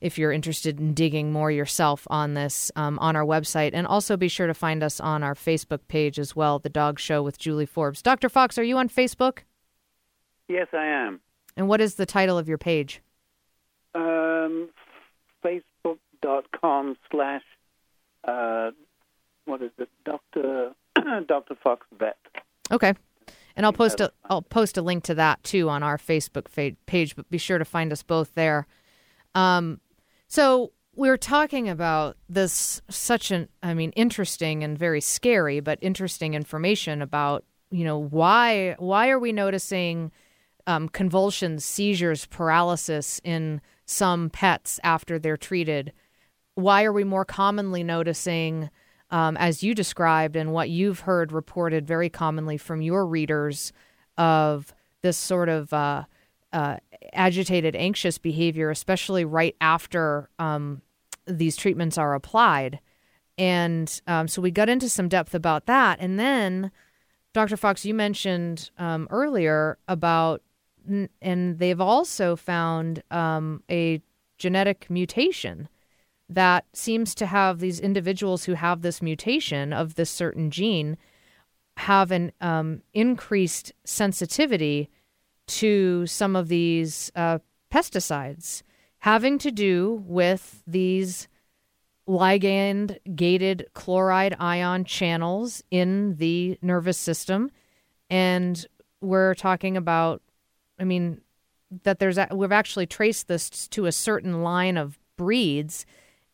if 0.02 0.18
you're 0.18 0.34
interested 0.34 0.82
in 0.82 0.94
digging 0.94 1.32
more 1.32 1.50
yourself 1.50 2.06
on 2.10 2.34
this 2.34 2.70
um, 2.76 3.00
on 3.00 3.16
our 3.16 3.24
website. 3.24 3.72
And 3.74 3.88
also 3.88 4.18
be 4.18 4.28
sure 4.28 4.48
to 4.48 4.54
find 4.54 4.84
us 4.84 5.00
on 5.00 5.24
our 5.24 5.34
Facebook 5.34 5.80
page 5.88 6.20
as 6.20 6.36
well, 6.36 6.60
The 6.60 6.70
Dog 6.70 7.00
Show 7.00 7.24
with 7.24 7.40
Julie 7.40 7.66
Forbes. 7.66 8.02
Dr. 8.02 8.28
Fox, 8.28 8.58
are 8.58 8.64
you 8.64 8.78
on 8.78 8.90
Facebook? 8.90 9.40
Yes, 10.50 10.68
I 10.74 10.86
am. 10.86 11.22
And 11.56 11.70
what 11.70 11.80
is 11.80 11.96
the 11.96 12.06
title 12.06 12.38
of 12.38 12.50
your 12.50 12.58
page? 12.58 13.02
Um, 13.96 14.70
Facebook.com 15.44 16.98
slash, 17.12 17.44
uh, 18.28 18.72
what 19.46 19.62
is 19.62 19.72
it, 19.78 19.90
Dr. 20.06 20.72
Dr. 21.28 21.56
Fox 21.64 21.86
Vet. 21.98 22.18
Okay. 22.72 22.94
And 23.56 23.66
I'll 23.66 23.74
post 23.74 24.00
a 24.00 24.12
I'll 24.26 24.42
post 24.42 24.78
a 24.78 24.82
link 24.82 25.04
to 25.04 25.16
that 25.16 25.44
too 25.44 25.70
on 25.70 25.84
our 25.84 25.98
Facebook 25.98 26.48
fa- 26.48 26.76
page, 26.88 27.16
but 27.16 27.30
be 27.30 27.38
sure 27.38 27.60
to 27.60 27.66
find 27.66 27.92
us 27.92 28.02
both 28.02 28.34
there. 28.34 28.66
Um, 29.36 29.80
so 30.28 30.72
we're 30.96 31.18
talking 31.18 31.70
about 31.70 32.18
this 32.28 32.82
such 32.90 33.30
an 33.30 33.50
I 33.62 33.76
mean 33.76 33.92
interesting 33.92 34.64
and 34.64 34.78
very 34.78 35.02
scary, 35.02 35.60
but 35.60 35.78
interesting 35.82 36.34
information 36.34 37.02
about 37.02 37.44
you 37.70 37.84
know 37.84 38.00
why 38.00 38.76
why 38.80 39.10
are 39.10 39.20
we 39.20 39.32
noticing 39.32 40.12
um, 40.66 40.90
convulsions, 40.90 41.64
seizures, 41.64 42.26
paralysis 42.26 43.22
in 43.24 43.62
some 43.86 44.30
pets 44.30 44.80
after 44.84 45.20
they're 45.20 45.38
treated? 45.38 45.94
Why 46.56 46.84
are 46.84 46.94
we 46.94 47.04
more 47.04 47.26
commonly 47.26 47.84
noticing, 47.84 48.70
um, 49.10 49.38
as 49.38 49.64
you 49.64 49.74
described 49.74 50.36
and 50.36 50.54
what 50.54 50.70
you've 50.70 51.02
heard 51.02 51.32
reported 51.32 51.88
very 51.88 52.10
commonly 52.10 52.58
from 52.58 52.82
your 52.82 53.06
readers, 53.06 53.74
of 54.18 54.74
this 55.02 55.18
sort 55.18 55.50
of 55.50 55.74
uh, 55.74 56.04
uh, 56.52 56.78
agitated, 57.14 57.76
anxious 57.76 58.18
behavior, 58.18 58.70
especially 58.70 59.26
right 59.26 59.56
after 59.60 60.30
um, 60.40 60.82
these 61.26 61.56
treatments 61.56 61.98
are 61.98 62.14
applied? 62.14 62.80
And 63.38 64.02
um, 64.08 64.28
so 64.28 64.42
we 64.42 64.52
got 64.52 64.70
into 64.70 64.90
some 64.90 65.10
depth 65.10 65.34
about 65.34 65.66
that. 65.66 65.98
And 66.00 66.20
then, 66.20 66.72
Dr. 67.34 67.58
Fox, 67.58 67.84
you 67.86 67.94
mentioned 67.94 68.70
um, 68.78 69.08
earlier 69.10 69.80
about 69.88 70.42
and 71.22 71.60
they've 71.60 71.82
also 71.82 72.36
found 72.36 73.04
um, 73.12 73.64
a 73.70 74.02
genetic 74.38 74.90
mutation 74.90 75.70
that 76.30 76.66
seems 76.74 77.14
to 77.16 77.26
have 77.26 77.60
these 77.60 77.80
individuals 77.80 78.46
who 78.46 78.54
have 78.54 78.82
this 78.82 79.02
mutation 79.02 79.72
of 79.72 79.96
this 79.96 80.10
certain 80.10 80.50
gene 80.50 80.98
have 81.78 82.12
an 82.12 82.32
um, 82.42 82.82
increased 82.94 83.72
sensitivity 83.84 84.90
to 85.48 86.06
some 86.08 86.36
of 86.36 86.48
these 86.48 87.12
uh, 87.16 87.40
pesticides 87.72 88.64
having 89.04 89.38
to 89.38 89.52
do 89.52 90.02
with 90.06 90.64
these 90.66 91.28
ligand 92.08 92.98
gated 93.16 93.66
chloride 93.74 94.36
ion 94.40 94.86
channels 94.86 95.62
in 95.70 96.16
the 96.16 96.58
nervous 96.62 96.98
system. 96.98 97.52
And 98.10 98.66
we're 99.02 99.36
talking 99.36 99.76
about 99.76 100.22
I 100.80 100.84
mean, 100.84 101.22
that 101.84 102.00
there's 102.00 102.18
a, 102.18 102.28
we've 102.32 102.52
actually 102.52 102.86
traced 102.86 103.28
this 103.28 103.50
to 103.70 103.86
a 103.86 103.92
certain 103.92 104.44
line 104.44 104.78
of 104.78 105.00
breeds, 105.18 105.86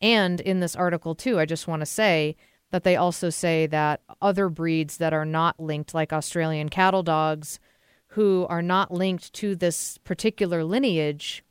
and 0.01 0.39
in 0.41 0.59
this 0.59 0.75
article 0.75 1.15
too, 1.15 1.39
I 1.39 1.45
just 1.45 1.67
want 1.67 1.81
to 1.81 1.85
say 1.85 2.35
that 2.71 2.83
they 2.83 2.95
also 2.95 3.29
say 3.29 3.67
that 3.67 4.01
other 4.21 4.49
breeds 4.49 4.97
that 4.97 5.13
are 5.13 5.25
not 5.25 5.59
linked, 5.59 5.93
like 5.93 6.13
Australian 6.13 6.69
cattle 6.69 7.03
dogs, 7.03 7.59
who 8.13 8.45
are 8.49 8.61
not 8.61 8.91
linked 8.91 9.33
to 9.33 9.55
this 9.55 9.97
particular 9.99 10.63
lineage 10.63 11.43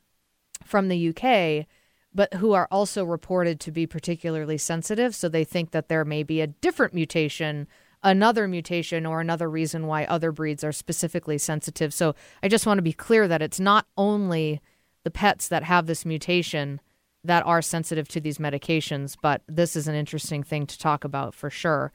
from 0.63 0.87
the 0.87 1.09
UK, 1.09 1.65
but 2.13 2.33
who 2.35 2.53
are 2.53 2.67
also 2.71 3.03
reported 3.03 3.59
to 3.59 3.71
be 3.71 3.85
particularly 3.85 4.57
sensitive. 4.57 5.15
So 5.15 5.29
they 5.29 5.43
think 5.43 5.71
that 5.71 5.89
there 5.89 6.05
may 6.05 6.23
be 6.23 6.41
a 6.41 6.47
different 6.47 6.93
mutation 6.93 7.67
another 8.03 8.47
mutation 8.47 9.05
or 9.05 9.19
another 9.19 9.49
reason 9.49 9.87
why 9.87 10.05
other 10.05 10.31
breeds 10.31 10.63
are 10.63 10.71
specifically 10.71 11.37
sensitive. 11.37 11.93
So 11.93 12.15
I 12.41 12.47
just 12.47 12.65
want 12.65 12.77
to 12.77 12.83
be 12.83 12.93
clear 12.93 13.27
that 13.27 13.41
it's 13.41 13.59
not 13.59 13.85
only 13.97 14.61
the 15.03 15.11
pets 15.11 15.47
that 15.49 15.63
have 15.63 15.85
this 15.85 16.05
mutation 16.05 16.79
that 17.23 17.45
are 17.45 17.61
sensitive 17.61 18.07
to 18.09 18.21
these 18.21 18.37
medications, 18.37 19.15
but 19.21 19.41
this 19.47 19.75
is 19.75 19.87
an 19.87 19.95
interesting 19.95 20.43
thing 20.43 20.65
to 20.67 20.79
talk 20.79 21.03
about 21.03 21.33
for 21.33 21.49
sure. 21.49 21.91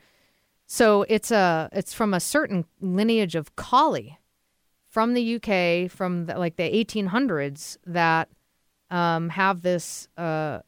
So 0.66 1.04
it's 1.08 1.30
a 1.30 1.68
it's 1.72 1.94
from 1.94 2.14
a 2.14 2.20
certain 2.20 2.64
lineage 2.80 3.34
of 3.34 3.56
collie 3.56 4.18
from 4.86 5.14
the 5.14 5.36
UK 5.36 5.90
from 5.90 6.26
the, 6.26 6.38
like 6.38 6.56
the 6.56 6.62
1800s 6.84 7.76
that 7.86 8.28
um, 8.90 9.28
have 9.30 9.62
this 9.62 10.08
uh, 10.16 10.60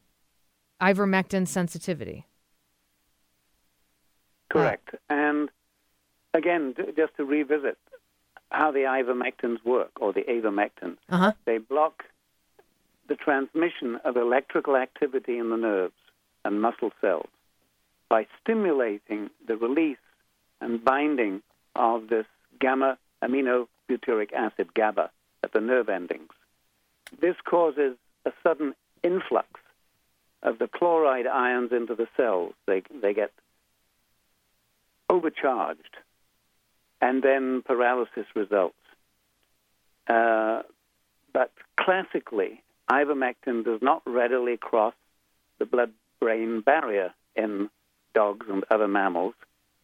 ivermectin 0.81 1.47
sensitivity. 1.47 2.25
Correct. 4.49 4.95
And 5.09 5.49
again, 6.33 6.73
d- 6.73 6.91
just 6.95 7.15
to 7.17 7.25
revisit 7.25 7.77
how 8.51 8.71
the 8.71 8.79
ivermectins 8.81 9.63
work, 9.65 9.91
or 9.99 10.13
the 10.13 10.21
avermectin, 10.23 10.97
Uh-huh. 11.09 11.33
they 11.45 11.57
block 11.57 12.05
the 13.07 13.15
transmission 13.15 13.97
of 14.03 14.15
electrical 14.17 14.75
activity 14.77 15.37
in 15.37 15.49
the 15.49 15.57
nerves 15.57 15.93
and 16.45 16.61
muscle 16.61 16.91
cells 17.01 17.27
by 18.09 18.25
stimulating 18.41 19.29
the 19.45 19.57
release 19.57 19.97
and 20.61 20.83
binding 20.83 21.41
of 21.75 22.07
this 22.07 22.25
gamma 22.59 22.97
aminobutyric 23.21 24.31
acid, 24.33 24.73
GABA, 24.73 25.09
at 25.43 25.51
the 25.51 25.59
nerve 25.61 25.89
endings. 25.89 26.31
This 27.19 27.35
causes 27.43 27.95
a 28.25 28.31
sudden 28.43 28.75
influx 29.03 29.47
of 30.43 30.59
the 30.59 30.67
chloride 30.67 31.27
ions 31.27 31.71
into 31.71 31.95
the 31.95 32.07
cells. 32.15 32.53
They, 32.65 32.83
they 33.01 33.13
get 33.13 33.31
overcharged, 35.09 35.97
and 37.01 37.23
then 37.23 37.61
paralysis 37.63 38.25
results. 38.35 38.75
Uh, 40.07 40.63
but 41.33 41.51
classically, 41.77 42.63
ivermectin 42.89 43.63
does 43.63 43.81
not 43.81 44.01
readily 44.05 44.57
cross 44.57 44.93
the 45.59 45.65
blood 45.65 45.91
brain 46.19 46.61
barrier 46.61 47.13
in 47.35 47.69
dogs 48.13 48.47
and 48.49 48.63
other 48.71 48.87
mammals 48.87 49.35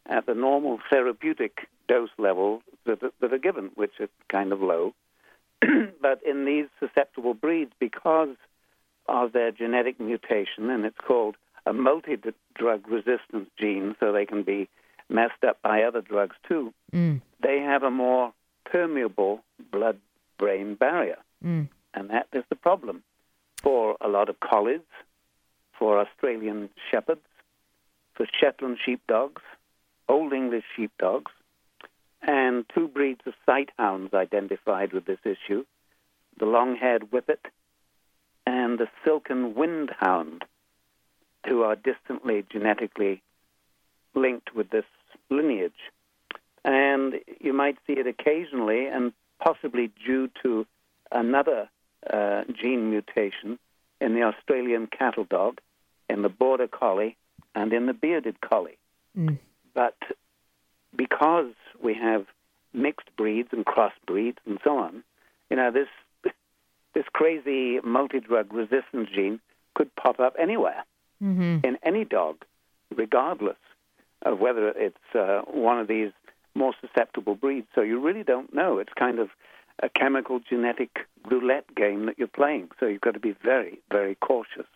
at 0.06 0.26
the 0.26 0.34
normal 0.34 0.80
therapeutic 0.90 1.68
dose 1.88 2.10
level 2.18 2.62
that, 2.86 3.00
that 3.20 3.34
are 3.34 3.38
given, 3.38 3.72
which 3.76 3.94
is 4.00 4.10
kind 4.30 4.52
of 4.52 4.62
low. 4.62 4.94
but 6.02 6.22
in 6.26 6.46
these 6.46 6.66
susceptible 6.80 7.34
breeds, 7.34 7.72
because 7.80 8.36
of 9.08 9.34
their 9.34 9.52
genetic 9.52 10.00
mutation, 10.00 10.70
and 10.70 10.86
it's 10.86 10.98
called 10.98 11.36
a 11.66 11.74
multi 11.74 12.18
drug 12.56 12.88
resistance 12.88 13.50
gene, 13.60 13.96
so 14.00 14.12
they 14.12 14.26
can 14.26 14.44
be 14.44 14.70
messed 15.14 15.44
up 15.48 15.62
by 15.62 15.84
other 15.84 16.02
drugs 16.02 16.36
too, 16.48 16.74
Mm. 16.92 17.22
they 17.40 17.60
have 17.60 17.84
a 17.84 17.92
more 17.92 18.34
permeable 18.66 19.44
blood 19.72 20.00
brain 20.38 20.76
barrier. 20.76 21.20
Mm. 21.44 21.70
And 21.94 22.10
that 22.10 22.28
is 22.34 22.44
the 22.50 22.56
problem 22.56 23.04
for 23.62 23.96
a 24.02 24.08
lot 24.08 24.30
of 24.30 24.40
collies, 24.40 24.82
for 25.78 26.00
Australian 26.00 26.70
shepherds, 26.90 27.26
for 28.16 28.26
Shetland 28.40 28.80
sheepdogs, 28.84 29.42
Old 30.10 30.34
English 30.34 30.66
sheepdogs, 30.76 31.32
and 32.22 32.66
two 32.74 32.88
breeds 32.88 33.22
of 33.26 33.34
sighthounds 33.48 34.14
identified 34.14 34.94
with 34.94 35.06
this 35.06 35.20
issue 35.26 35.66
the 36.38 36.46
long 36.46 36.76
haired 36.76 37.12
whippet 37.12 37.46
and 38.46 38.80
the 38.80 38.90
silken 39.04 39.54
windhound, 39.54 40.42
who 41.48 41.62
are 41.62 41.76
distantly 41.76 42.44
genetically 42.50 43.22
linked 44.16 44.56
with 44.56 44.70
this 44.72 44.86
lineage. 45.36 45.74
And 46.66 47.16
you 47.42 47.54
might 47.54 47.78
see 47.86 47.94
it 47.94 48.08
occasionally, 48.08 48.88
and 48.88 49.12
possibly 49.40 49.92
due 50.06 50.30
to 50.44 50.66
another 51.12 51.70
uh, 52.12 52.44
gene 52.54 52.90
mutation 52.90 53.60
in 54.00 54.14
the 54.16 54.24
Australian 54.24 54.88
cattle 54.88 55.26
dog, 55.26 55.60
in 56.10 56.22
the 56.22 56.30
border 56.30 56.68
collie, 56.68 57.18
and 57.56 57.74
in 57.74 57.86
the 57.86 57.94
bearded 57.94 58.40
collie. 58.42 58.78
Mm. 59.18 59.38
But 59.74 59.98
because 60.96 61.54
we 61.82 61.94
have 61.96 62.26
mixed 62.74 63.16
breeds 63.18 63.50
and 63.52 63.66
crossbreeds 63.66 64.38
and 64.46 64.60
so 64.64 64.78
on, 64.78 65.04
you 65.50 65.58
know, 65.58 65.72
this 65.72 65.88
this 66.94 67.06
crazy 67.14 67.80
multi-drug 67.84 68.54
resistance 68.54 69.10
gene 69.14 69.40
could 69.76 69.94
pop 69.96 70.20
up 70.20 70.36
anywhere 70.40 70.84
hmm 71.20 71.60
in 71.64 71.78
any 71.84 72.04
dog, 72.04 72.44
regardless 72.96 73.58
of 74.24 74.40
whether 74.40 74.70
it's 74.70 75.16
uh, 75.16 75.42
one 75.48 75.80
of 75.80 75.88
these 75.88 76.12
more 76.56 76.74
susceptible 76.82 77.36
breeds. 77.36 77.68
So 77.76 77.82
you 77.82 78.00
really 78.00 78.24
don't 78.24 78.54
know. 78.54 78.80
It's 78.80 78.94
kind 78.98 79.20
of 79.20 79.30
a 79.82 79.90
chemical 79.90 80.40
genetic 80.40 81.00
roulette 81.30 81.74
game 81.76 82.06
that 82.06 82.18
you're 82.18 82.28
playing. 82.28 82.70
So 82.80 82.86
you've 82.86 83.02
got 83.02 83.14
to 83.14 83.20
be 83.20 83.36
very, 83.44 83.80
very 83.92 84.16
cautious. 84.16 84.68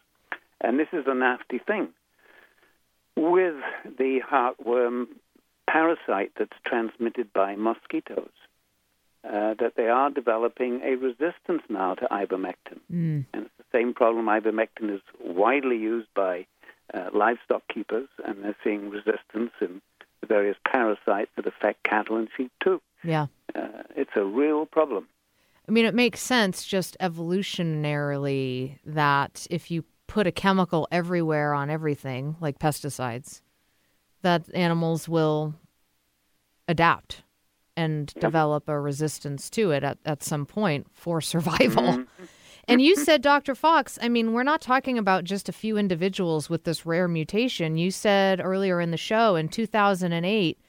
And 0.59 0.79
this 0.79 0.87
is 0.91 1.05
a 1.07 1.13
nasty 1.13 1.59
thing. 1.59 1.89
With 3.15 3.55
the 3.97 4.21
heartworm 4.29 5.07
parasite 5.69 6.31
that's 6.37 6.57
transmitted 6.65 7.31
by 7.33 7.55
mosquitoes, 7.55 8.29
uh, 9.23 9.55
that 9.59 9.73
they 9.75 9.89
are 9.89 10.09
developing 10.09 10.81
a 10.83 10.95
resistance 10.95 11.61
now 11.69 11.95
to 11.95 12.07
ivermectin. 12.11 12.79
Mm. 12.91 13.25
And 13.33 13.45
it's 13.45 13.57
the 13.57 13.77
same 13.77 13.93
problem. 13.93 14.25
Ivermectin 14.27 14.93
is 14.93 15.01
widely 15.19 15.77
used 15.77 16.07
by 16.15 16.45
uh, 16.93 17.09
livestock 17.13 17.63
keepers, 17.73 18.07
and 18.25 18.43
they're 18.43 18.55
seeing 18.63 18.89
resistance 18.89 19.51
in 19.61 19.81
the 20.21 20.27
various 20.27 20.57
parasites 20.65 21.31
that 21.35 21.45
affect 21.45 21.83
cattle 21.83 22.17
and 22.17 22.29
sheep 22.35 22.51
too. 22.63 22.81
Yeah. 23.03 23.27
Uh, 23.55 23.83
it's 23.95 24.11
a 24.15 24.23
real 24.23 24.65
problem. 24.65 25.07
I 25.67 25.71
mean, 25.71 25.85
it 25.85 25.93
makes 25.93 26.21
sense 26.21 26.65
just 26.65 26.95
evolutionarily 27.01 28.79
that 28.85 29.47
if 29.49 29.69
you 29.69 29.83
put 30.07 30.25
a 30.25 30.31
chemical 30.31 30.87
everywhere 30.91 31.53
on 31.53 31.69
everything, 31.69 32.37
like 32.39 32.57
pesticides, 32.57 33.41
that 34.21 34.45
animals 34.53 35.09
will 35.09 35.55
adapt 36.67 37.23
and 37.75 38.13
develop 38.15 38.67
a 38.67 38.79
resistance 38.79 39.49
to 39.51 39.71
it 39.71 39.83
at, 39.83 39.99
at 40.05 40.23
some 40.23 40.45
point 40.45 40.87
for 40.93 41.21
survival. 41.21 42.05
And 42.67 42.81
you 42.81 42.95
said, 42.97 43.21
Dr. 43.21 43.55
Fox, 43.55 43.97
I 44.01 44.09
mean, 44.09 44.33
we're 44.33 44.43
not 44.43 44.61
talking 44.61 44.97
about 44.97 45.23
just 45.23 45.47
a 45.47 45.53
few 45.53 45.77
individuals 45.77 46.49
with 46.49 46.65
this 46.65 46.85
rare 46.85 47.07
mutation. 47.07 47.77
You 47.77 47.91
said 47.91 48.41
earlier 48.43 48.81
in 48.81 48.91
the 48.91 48.97
show 48.97 49.35
in 49.35 49.47
2008, 49.47 50.59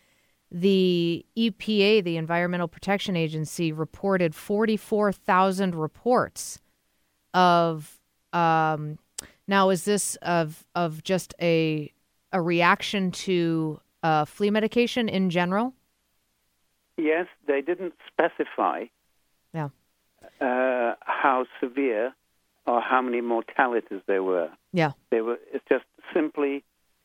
the 0.50 1.26
EPA, 1.36 2.04
the 2.04 2.16
Environmental 2.16 2.68
Protection 2.68 3.16
Agency, 3.16 3.72
reported 3.72 4.34
44,000 4.34 5.74
reports 5.74 6.60
of. 7.34 7.98
Um, 8.32 8.98
now, 9.46 9.70
is 9.70 9.84
this 9.84 10.16
of 10.16 10.64
of 10.74 11.02
just 11.02 11.34
a 11.40 11.92
a 12.32 12.40
reaction 12.40 13.10
to 13.10 13.80
uh, 14.02 14.24
flea 14.24 14.50
medication 14.50 15.08
in 15.08 15.30
general? 15.30 15.74
Yes, 16.96 17.26
they 17.46 17.60
didn't 17.60 17.94
specify. 18.06 18.84
Uh, 20.40 20.94
how 21.00 21.46
severe 21.60 22.14
or 22.66 22.80
how 22.80 23.00
many 23.00 23.20
mortalities 23.20 24.00
there 24.06 24.22
were. 24.22 24.50
Yeah. 24.72 24.92
They 25.10 25.20
were. 25.20 25.38
It's 25.52 25.64
just 25.68 25.84
simply 26.12 26.64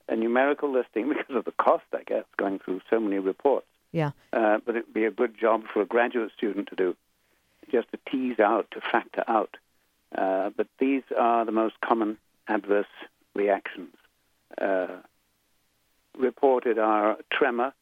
a 0.10 0.16
numerical 0.16 0.72
listing 0.72 1.10
because 1.18 1.36
of 1.36 1.46
the 1.46 1.52
cost, 1.52 1.86
I 1.94 2.04
guess, 2.04 2.26
going 2.38 2.60
through 2.60 2.82
so 2.90 3.00
many 3.00 3.20
reports. 3.20 3.68
Yeah. 3.92 4.12
Uh, 4.32 4.58
but 4.66 4.76
it 4.76 4.86
would 4.88 4.94
be 4.94 5.06
a 5.06 5.12
good 5.12 5.38
job 5.40 5.64
for 5.72 5.82
a 5.82 5.86
graduate 5.86 6.32
student 6.36 6.68
to 6.70 6.76
do, 6.76 6.96
just 7.72 7.92
to 7.92 8.00
tease 8.12 8.40
out, 8.40 8.70
to 8.72 8.82
factor 8.82 9.24
out. 9.28 9.58
Uh, 10.16 10.50
but 10.56 10.68
these 10.80 11.04
are 11.18 11.46
the 11.46 11.52
most 11.52 11.76
common 11.82 12.18
adverse 12.48 12.86
reactions. 13.36 13.96
Uh, 14.60 14.88
reported 16.18 16.78
are 16.78 17.18
tremor, 17.32 17.74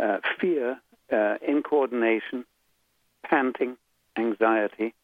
uh, 0.00 0.18
fear, 0.40 0.80
uh, 1.12 1.36
incoordination, 1.48 2.44
panting, 3.24 3.76
anxiety, 4.18 4.94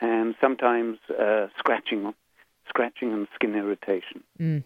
and 0.00 0.34
sometimes 0.40 0.98
uh, 1.10 1.46
scratching, 1.58 2.14
scratching 2.68 3.12
and 3.12 3.28
skin 3.34 3.54
irritation. 3.54 4.22
Mm. 4.38 4.64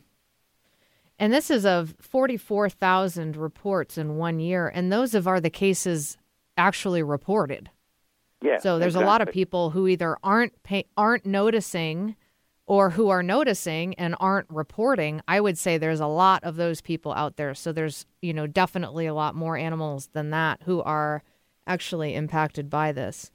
And 1.18 1.32
this 1.32 1.50
is 1.50 1.64
of 1.64 1.94
44,000 2.00 3.36
reports 3.36 3.96
in 3.98 4.16
one 4.16 4.40
year. 4.40 4.68
And 4.68 4.92
those 4.92 5.14
of 5.14 5.28
are 5.28 5.40
the 5.40 5.50
cases 5.50 6.16
actually 6.56 7.02
reported. 7.02 7.70
Yeah. 8.42 8.58
So 8.58 8.78
there's 8.78 8.96
a 8.96 9.00
lot 9.00 9.22
of 9.22 9.30
people 9.30 9.70
who 9.70 9.86
either 9.86 10.18
aren't 10.22 10.62
pay, 10.62 10.84
aren't 10.96 11.24
noticing 11.24 12.16
or 12.66 12.90
who 12.90 13.08
are 13.08 13.22
noticing 13.22 13.94
and 13.94 14.14
aren't 14.20 14.50
reporting. 14.50 15.20
I 15.28 15.40
would 15.40 15.56
say 15.56 15.78
there's 15.78 16.00
a 16.00 16.06
lot 16.06 16.44
of 16.44 16.56
those 16.56 16.80
people 16.80 17.12
out 17.12 17.36
there. 17.36 17.54
So 17.54 17.72
there's, 17.72 18.06
you 18.20 18.32
know, 18.32 18.46
definitely 18.46 19.06
a 19.06 19.14
lot 19.14 19.34
more 19.34 19.56
animals 19.56 20.08
than 20.12 20.30
that 20.30 20.60
who 20.64 20.82
are 20.82 21.22
actually 21.66 22.14
impacted 22.14 22.68
by 22.70 22.92
this. 22.92 23.30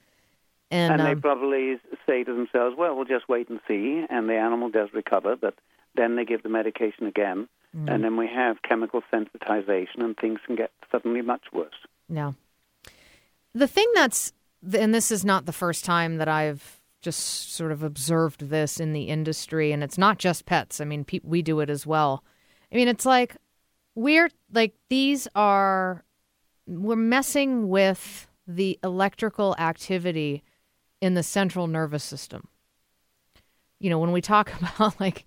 And, 0.71 0.93
And 0.93 1.01
they 1.01 1.11
um, 1.13 1.21
probably 1.21 1.79
say 2.05 2.23
to 2.23 2.33
themselves, 2.33 2.75
well, 2.77 2.95
we'll 2.95 3.05
just 3.05 3.27
wait 3.27 3.49
and 3.49 3.59
see, 3.67 4.05
and 4.09 4.29
the 4.29 4.35
animal 4.35 4.69
does 4.69 4.89
recover, 4.93 5.35
but 5.35 5.55
then 5.95 6.15
they 6.15 6.25
give 6.25 6.43
the 6.43 6.49
medication 6.49 7.07
again, 7.07 7.47
Mm. 7.75 7.87
and 7.87 8.03
then 8.03 8.17
we 8.17 8.27
have 8.27 8.63
chemical 8.63 9.03
sensitization, 9.13 9.99
and 9.99 10.17
things 10.17 10.39
can 10.43 10.55
get 10.55 10.71
suddenly 10.91 11.21
much 11.21 11.43
worse. 11.53 11.75
No. 12.07 12.33
The 13.53 13.67
thing 13.67 13.85
that's, 13.93 14.33
and 14.73 14.91
this 14.91 15.11
is 15.11 15.23
not 15.23 15.45
the 15.45 15.53
first 15.53 15.85
time 15.85 16.17
that 16.17 16.27
I've 16.27 16.81
just 17.03 17.53
sort 17.53 17.71
of 17.71 17.83
observed 17.83 18.49
this 18.49 18.79
in 18.79 18.93
the 18.93 19.03
industry, 19.03 19.71
and 19.71 19.83
it's 19.83 19.99
not 19.99 20.17
just 20.17 20.47
pets. 20.47 20.81
I 20.81 20.85
mean, 20.85 21.03
pe- 21.05 21.19
we 21.23 21.43
do 21.43 21.59
it 21.59 21.69
as 21.69 21.85
well. 21.85 22.23
I 22.71 22.75
mean, 22.75 22.87
it's 22.87 23.05
like 23.05 23.37
we're 23.93 24.31
like 24.51 24.73
these 24.89 25.27
are 25.35 26.03
we're 26.69 26.95
messing 26.95 27.67
with 27.67 28.27
the 28.47 28.79
electrical 28.83 29.55
activity 29.57 30.43
in 31.01 31.13
the 31.13 31.23
central 31.23 31.67
nervous 31.67 32.03
system. 32.03 32.47
You 33.79 33.89
know, 33.89 33.99
when 33.99 34.11
we 34.11 34.21
talk 34.21 34.51
about 34.61 34.99
like 34.99 35.25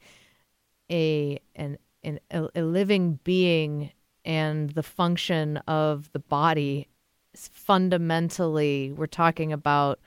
a 0.90 1.40
an, 1.57 1.78
an 2.05 2.20
a, 2.30 2.62
living 2.62 3.18
being 3.24 3.90
and 4.24 4.70
the 4.70 4.82
function 4.82 5.57
of 5.68 6.11
the 6.12 6.18
body 6.18 6.88
fundamentally 7.34 8.93
we're 8.95 9.07
talking 9.07 9.53
about 9.55 9.99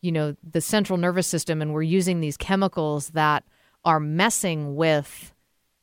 you 0.00 0.10
know 0.10 0.34
the 0.42 0.62
central 0.62 0.96
nervous 0.96 1.26
system 1.26 1.60
and 1.60 1.74
we're 1.74 1.82
using 1.82 2.20
these 2.20 2.38
chemicals 2.38 3.10
that 3.10 3.44
are 3.84 4.00
messing 4.00 4.74
with 4.74 5.34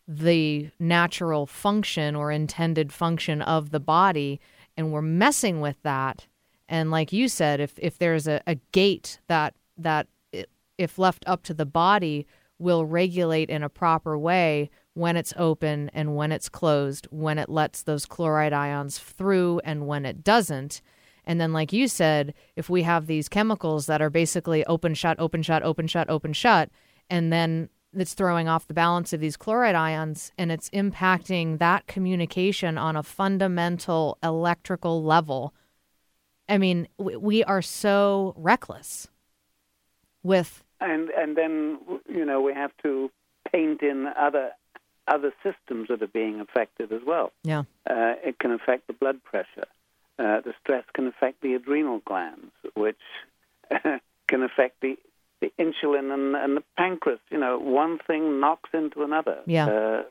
the 0.07 0.69
natural 0.79 1.45
function 1.45 2.15
or 2.15 2.31
intended 2.31 2.91
function 2.91 3.41
of 3.43 3.69
the 3.69 3.79
body 3.79 4.39
and 4.77 4.91
we're 4.91 5.01
messing 5.01 5.59
with 5.59 5.81
that 5.83 6.27
and 6.69 6.91
like 6.91 7.11
you 7.11 7.27
said 7.27 7.59
if 7.59 7.73
if 7.77 7.97
there's 7.97 8.27
a, 8.27 8.41
a 8.47 8.55
gate 8.71 9.19
that 9.27 9.53
that 9.77 10.07
if 10.77 10.99
left 10.99 11.23
up 11.27 11.43
to 11.43 11.53
the 11.53 11.65
body, 11.65 12.27
will 12.59 12.85
regulate 12.85 13.49
in 13.49 13.63
a 13.63 13.69
proper 13.69 14.17
way 14.17 14.69
when 14.93 15.15
it's 15.15 15.33
open 15.37 15.91
and 15.93 16.15
when 16.15 16.31
it's 16.31 16.49
closed, 16.49 17.07
when 17.11 17.37
it 17.37 17.49
lets 17.49 17.83
those 17.83 18.05
chloride 18.05 18.53
ions 18.53 18.97
through 18.97 19.61
and 19.63 19.85
when 19.85 20.05
it 20.05 20.23
doesn't. 20.23 20.81
And 21.23 21.39
then, 21.39 21.53
like 21.53 21.73
you 21.73 21.87
said, 21.87 22.33
if 22.55 22.69
we 22.69 22.83
have 22.83 23.05
these 23.05 23.29
chemicals 23.29 23.85
that 23.85 24.01
are 24.01 24.09
basically 24.09 24.65
open, 24.65 24.93
shut, 24.93 25.19
open, 25.19 25.43
shut, 25.43 25.61
open, 25.61 25.85
shut, 25.85 26.09
open, 26.09 26.33
shut, 26.33 26.69
and 27.09 27.31
then 27.31 27.69
it's 27.95 28.13
throwing 28.13 28.47
off 28.47 28.67
the 28.67 28.73
balance 28.73 29.13
of 29.13 29.19
these 29.19 29.37
chloride 29.37 29.75
ions 29.75 30.31
and 30.37 30.51
it's 30.51 30.69
impacting 30.71 31.59
that 31.59 31.87
communication 31.87 32.77
on 32.77 32.95
a 32.95 33.03
fundamental 33.03 34.17
electrical 34.21 35.03
level. 35.03 35.53
I 36.49 36.57
mean, 36.57 36.87
we 36.97 37.43
are 37.43 37.61
so 37.61 38.33
reckless 38.37 39.07
with. 40.23 40.63
And, 40.79 41.09
and 41.09 41.35
then, 41.35 41.79
you 42.07 42.25
know, 42.25 42.41
we 42.41 42.53
have 42.53 42.71
to 42.83 43.11
paint 43.51 43.81
in 43.81 44.07
other 44.17 44.51
other 45.07 45.31
systems 45.41 45.87
that 45.87 46.01
are 46.03 46.07
being 46.07 46.41
affected 46.41 46.91
as 46.91 47.01
well. 47.05 47.31
Yeah. 47.43 47.63
Uh, 47.89 48.15
it 48.23 48.39
can 48.39 48.51
affect 48.51 48.87
the 48.87 48.93
blood 48.93 49.23
pressure. 49.23 49.67
Uh, 50.19 50.41
the 50.41 50.53
stress 50.61 50.83
can 50.93 51.07
affect 51.07 51.41
the 51.41 51.53
adrenal 51.53 52.01
glands, 52.05 52.51
which 52.75 52.99
can 54.27 54.43
affect 54.43 54.81
the, 54.81 54.97
the 55.41 55.51
insulin 55.59 56.13
and, 56.13 56.35
and, 56.35 56.57
the 56.57 56.63
pancreas. 56.77 57.19
You 57.29 57.39
know, 57.39 57.59
one 57.59 57.99
thing 57.99 58.39
knocks 58.39 58.69
into 58.73 59.03
another. 59.03 59.39
Yeah. 59.45 59.67
Uh, 59.67 60.03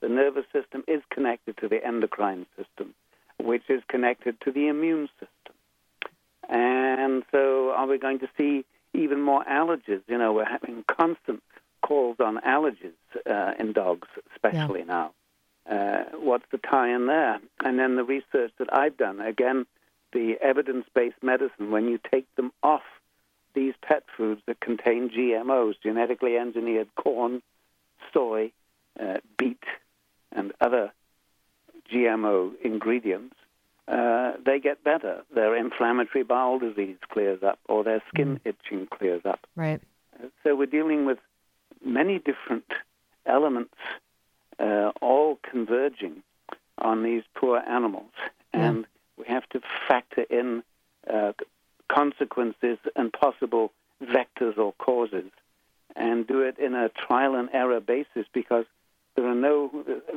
the 0.00 0.08
nervous 0.08 0.44
system 0.52 0.84
is 0.86 1.02
connected 1.10 1.56
to 1.58 1.68
the 1.68 1.84
endocrine 1.84 2.46
system, 2.56 2.94
which 3.38 3.62
is 3.68 3.82
connected 3.88 4.40
to 4.42 4.52
the 4.52 4.68
immune 4.68 5.08
system. 5.18 5.54
And 6.48 7.22
so, 7.32 7.70
are 7.70 7.86
we 7.86 7.98
going 7.98 8.18
to 8.18 8.28
see 8.36 8.64
even 8.92 9.20
more 9.20 9.42
allergies? 9.44 10.02
You 10.06 10.18
know, 10.18 10.32
we're 10.34 10.44
having 10.44 10.84
constant 10.86 11.42
calls 11.82 12.16
on 12.20 12.38
allergies 12.38 12.92
uh, 13.26 13.52
in 13.58 13.72
dogs, 13.72 14.08
especially 14.34 14.80
yeah. 14.80 14.84
now. 14.84 15.12
Uh, 15.68 16.04
what's 16.18 16.44
the 16.52 16.58
tie 16.58 16.94
in 16.94 17.06
there? 17.06 17.40
And 17.64 17.78
then 17.78 17.96
the 17.96 18.04
research 18.04 18.52
that 18.58 18.68
I've 18.70 18.98
done, 18.98 19.20
again, 19.20 19.64
the 20.12 20.34
evidence 20.40 20.86
based 20.94 21.22
medicine, 21.22 21.70
when 21.70 21.88
you 21.88 21.98
take 22.12 22.26
them 22.36 22.52
off 22.62 22.82
these 23.54 23.74
pet 23.82 24.04
foods 24.16 24.42
that 24.46 24.60
contain 24.60 25.10
GMOs, 25.10 25.74
genetically 25.82 26.36
engineered 26.36 26.88
corn, 26.96 27.42
soy, 28.12 28.52
uh, 29.00 29.18
beet, 29.38 29.62
and 30.32 30.52
other 30.60 30.92
GMO 31.92 32.52
ingredients, 32.62 33.36
uh, 33.86 34.32
they 34.44 34.58
get 34.58 34.82
better. 34.82 35.22
Their 35.34 35.56
inflammatory 35.56 36.24
bowel 36.24 36.58
disease 36.58 36.96
clears 37.10 37.42
up, 37.42 37.58
or 37.68 37.84
their 37.84 38.02
skin 38.08 38.36
mm. 38.36 38.40
itching 38.50 38.86
clears 38.86 39.22
up. 39.24 39.46
Right. 39.56 39.80
Uh, 40.18 40.28
so 40.42 40.54
we're 40.54 40.66
dealing 40.66 41.04
with 41.04 41.18
many 41.84 42.18
different 42.18 42.64
elements 43.26 43.74
uh, 44.58 44.92
all 45.00 45.38
converging 45.48 46.22
on 46.78 47.02
these 47.02 47.22
poor 47.34 47.58
animals. 47.58 48.10
And 48.52 48.86
we 49.16 49.24
have 49.26 49.48
to 49.50 49.60
factor 49.88 50.22
in 50.22 50.62
uh, 51.12 51.32
consequences 51.94 52.78
and 52.96 53.12
possible 53.12 53.72
vectors 54.02 54.58
or 54.58 54.72
causes 54.74 55.30
and 55.96 56.26
do 56.26 56.40
it 56.40 56.58
in 56.58 56.74
a 56.74 56.88
trial 56.88 57.34
and 57.36 57.48
error 57.52 57.80
basis 57.80 58.26
because 58.32 58.64
there 59.16 59.26
are 59.26 59.34
no, 59.34 59.70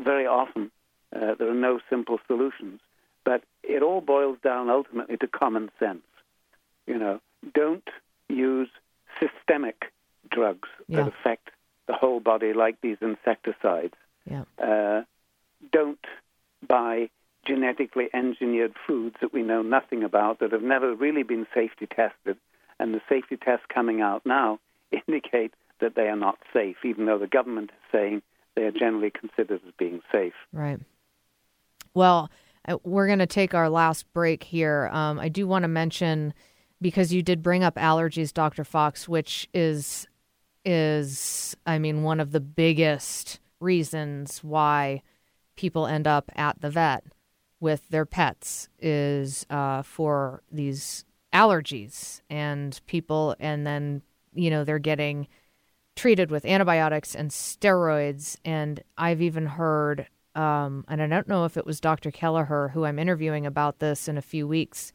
very 0.04 0.26
often, 0.26 0.72
uh, 1.16 1.36
there 1.38 1.50
are 1.50 1.62
no 1.70 1.80
simple 1.90 2.20
solutions. 2.28 2.80
But 3.24 3.44
it 3.64 3.84
all 3.84 4.02
boils 4.02 4.38
down 4.44 4.70
ultimately 4.70 5.18
to 5.18 5.28
common 5.28 5.70
sense. 5.80 6.06
You 6.88 6.98
know, 6.98 7.20
don't 7.54 7.88
use 8.30 8.70
systemic 9.20 9.92
drugs 10.32 10.70
yeah. 10.88 11.04
that 11.04 11.08
affect 11.10 11.50
the 11.88 11.94
whole 11.94 12.20
body, 12.20 12.54
like 12.54 12.82
these 12.82 12.98
insecticides. 13.02 13.94
Yeah. 14.30 14.44
Uh, 14.62 15.04
don't 15.72 16.00
buy 16.68 17.10
genetically 17.48 18.10
engineered 18.14 18.74
foods 18.86 19.16
that 19.22 19.34
we 19.34 19.42
know 19.42 19.62
nothing 19.62 20.04
about, 20.04 20.40
that 20.40 20.52
have 20.52 20.62
never 20.62 20.94
really 20.94 21.24
been 21.24 21.48
safety 21.54 21.88
tested, 21.88 22.38
and 22.80 22.94
the 22.94 23.02
safety 23.08 23.38
tests 23.38 23.66
coming 23.74 24.02
out 24.02 24.26
now 24.26 24.60
indicate 25.08 25.54
that 25.80 25.96
they 25.96 26.08
are 26.08 26.16
not 26.16 26.38
safe, 26.54 26.78
even 26.84 27.06
though 27.06 27.20
the 27.20 27.28
government 27.28 27.72
is 27.72 27.92
saying 27.92 28.22
they 28.56 28.64
are 28.64 28.72
generally 28.72 29.12
considered 29.12 29.62
as 29.66 29.74
being 29.78 30.02
safe. 30.12 30.34
Right. 30.52 30.80
Well, 31.94 32.30
uh, 32.68 32.78
we're 32.84 33.08
going 33.08 33.20
to 33.20 33.28
take 33.28 33.54
our 33.54 33.70
last 33.70 34.12
break 34.14 34.44
here. 34.44 34.90
Um, 34.92 35.20
I 35.20 35.30
do 35.30 35.48
want 35.48 35.64
to 35.64 35.68
mention 35.68 36.34
because 36.82 37.14
you 37.14 37.24
did 37.24 37.42
bring 37.42 37.64
up 37.64 37.76
allergies, 37.76 38.34
Dr. 38.34 38.64
Fox, 38.64 39.08
which 39.08 39.48
is 39.54 40.08
is, 40.66 41.56
I 41.66 41.80
mean, 41.80 42.04
one 42.04 42.20
of 42.20 42.34
the 42.34 42.42
biggest 42.42 43.40
reasons 43.62 44.44
why 44.44 45.02
people 45.56 45.88
end 45.88 46.08
up 46.08 46.30
at 46.36 46.60
the 46.60 46.70
vet 46.70 47.06
with 47.60 47.88
their 47.90 48.06
pets 48.06 48.70
is 48.80 49.46
uh, 49.50 49.82
for 49.82 50.44
these 50.52 51.06
allergies 51.34 52.22
and 52.30 52.80
people, 52.88 53.36
and 53.40 53.66
then, 53.66 54.02
you 54.34 54.50
know, 54.50 54.64
they're 54.64 54.80
getting 54.80 55.28
treated 55.96 56.30
with 56.30 56.46
antibiotics 56.46 57.16
and 57.16 57.32
steroids. 57.32 58.38
And 58.46 58.82
I've 58.98 59.22
even 59.22 59.46
heard, 59.48 60.08
um, 60.36 60.86
and 60.88 61.02
I 61.02 61.08
don't 61.08 61.28
know 61.28 61.46
if 61.46 61.58
it 61.58 61.66
was 61.66 61.80
Dr. 61.80 62.12
Kelleher 62.12 62.70
who 62.70 62.86
I'm 62.86 63.00
interviewing 63.00 63.46
about 63.46 63.80
this 63.80 64.08
in 64.08 64.18
a 64.18 64.22
few 64.22 64.48
weeks. 64.48 64.94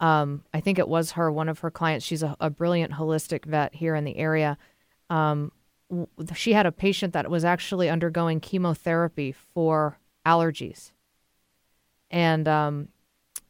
Um, 0.00 0.44
I 0.52 0.60
think 0.60 0.78
it 0.78 0.88
was 0.88 1.12
her, 1.12 1.32
one 1.32 1.48
of 1.48 1.60
her 1.60 1.70
clients. 1.70 2.04
She's 2.04 2.22
a, 2.22 2.36
a 2.40 2.50
brilliant 2.50 2.92
holistic 2.92 3.46
vet 3.46 3.74
here 3.74 3.94
in 3.94 4.04
the 4.04 4.18
area 4.18 4.58
um, 5.10 5.52
she 6.34 6.52
had 6.52 6.66
a 6.66 6.72
patient 6.72 7.12
that 7.12 7.30
was 7.30 7.44
actually 7.44 7.88
undergoing 7.88 8.40
chemotherapy 8.40 9.32
for 9.32 9.98
allergies. 10.26 10.92
And 12.14 12.46
um, 12.46 12.88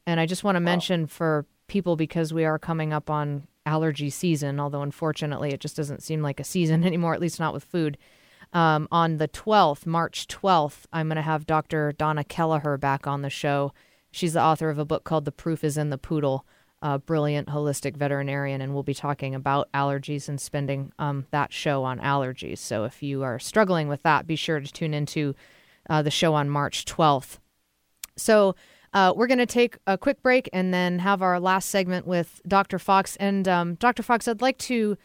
and 0.07 0.19
I 0.19 0.25
just 0.25 0.43
want 0.43 0.57
to 0.57 0.61
wow. 0.61 0.65
mention 0.65 1.07
for 1.07 1.45
people 1.67 1.97
because 1.97 2.33
we 2.33 2.47
are 2.47 2.59
coming 2.59 2.93
up 2.93 3.11
on 3.11 3.47
allergy 3.67 4.09
season, 4.09 4.59
although 4.59 4.83
unfortunately 4.83 5.51
it 5.51 5.61
just 5.61 5.77
doesn't 5.77 6.03
seem 6.03 6.23
like 6.23 6.41
a 6.41 6.45
season 6.45 6.83
anymore, 6.87 7.15
at 7.15 7.21
least 7.21 7.39
not 7.39 7.53
with 7.53 7.65
food. 7.65 7.99
Um, 8.55 8.89
on 8.91 9.19
the 9.19 9.29
12th, 9.29 9.85
March 9.85 10.29
12th, 10.29 10.85
I'm 10.93 11.09
going 11.09 11.17
to 11.17 11.23
have 11.23 11.47
Dr. 11.47 11.93
Donna 11.93 12.25
Kelleher 12.25 12.79
back 12.79 13.07
on 13.07 13.23
the 13.23 13.31
show. 13.31 13.73
She's 14.13 14.33
the 14.33 14.43
author 14.43 14.71
of 14.71 14.79
a 14.79 14.85
book 14.85 15.03
called 15.03 15.25
The 15.25 15.33
Proof 15.33 15.65
is 15.65 15.77
in 15.77 15.91
the 15.91 15.99
Poodle 15.99 16.47
a 16.85 16.99
brilliant 16.99 17.49
holistic 17.49 17.97
veterinarian, 17.97 18.61
and 18.61 18.75
we'll 18.75 18.83
be 18.83 18.93
talking 18.93 19.35
about 19.35 19.73
allergies 19.73 20.29
and 20.29 20.39
spending 20.39 20.93
um, 20.99 21.27
that 21.31 21.51
show 21.51 21.83
on 21.83 21.99
allergies. 21.99 22.59
So 22.59 22.85
if 22.85 23.03
you 23.03 23.23
are 23.23 23.39
struggling 23.39 23.89
with 23.89 24.03
that, 24.03 24.27
be 24.27 24.37
sure 24.37 24.61
to 24.61 24.71
tune 24.71 24.93
into 24.93 25.35
uh, 25.89 26.03
the 26.03 26.11
show 26.11 26.35
on 26.35 26.51
March 26.51 26.85
12th. 26.85 27.39
So 28.17 28.55
uh, 28.93 29.13
we're 29.17 29.27
going 29.27 29.39
to 29.39 29.47
take 29.47 29.79
a 29.87 29.99
quick 29.99 30.23
break 30.23 30.49
and 30.53 30.73
then 30.73 30.99
have 31.01 31.23
our 31.23 31.41
last 31.41 31.71
segment 31.71 32.07
with 32.07 32.41
Dr. 32.47 32.79
Fox. 32.79 33.17
And 33.17 33.49
um, 33.49 33.75
Dr. 33.75 34.03
Fox, 34.03 34.29
I'd 34.29 34.43
like 34.43 34.59
to 34.59 34.97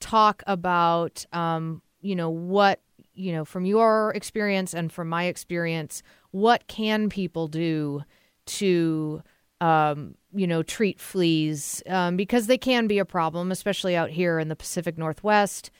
talk 0.00 0.42
about, 0.46 1.24
um, 1.32 1.82
you 2.00 2.14
know, 2.14 2.30
what, 2.30 2.80
you 3.14 3.32
know, 3.32 3.44
from 3.44 3.64
your 3.64 4.12
experience 4.14 4.74
and 4.74 4.92
from 4.92 5.08
my 5.08 5.24
experience, 5.24 6.02
what 6.30 6.66
can 6.68 7.08
people 7.08 7.48
do 7.48 8.04
to 8.46 9.22
um, 9.60 10.14
you 10.32 10.46
know, 10.46 10.62
treat 10.62 11.00
fleas 11.00 11.82
um, 11.86 12.16
because 12.16 12.46
they 12.46 12.58
can 12.58 12.86
be 12.86 12.98
a 12.98 13.04
problem, 13.04 13.50
especially 13.50 13.96
out 13.96 14.10
here 14.10 14.38
in 14.38 14.48
the 14.48 14.56
Pacific 14.56 14.96
Northwest, 14.96 15.70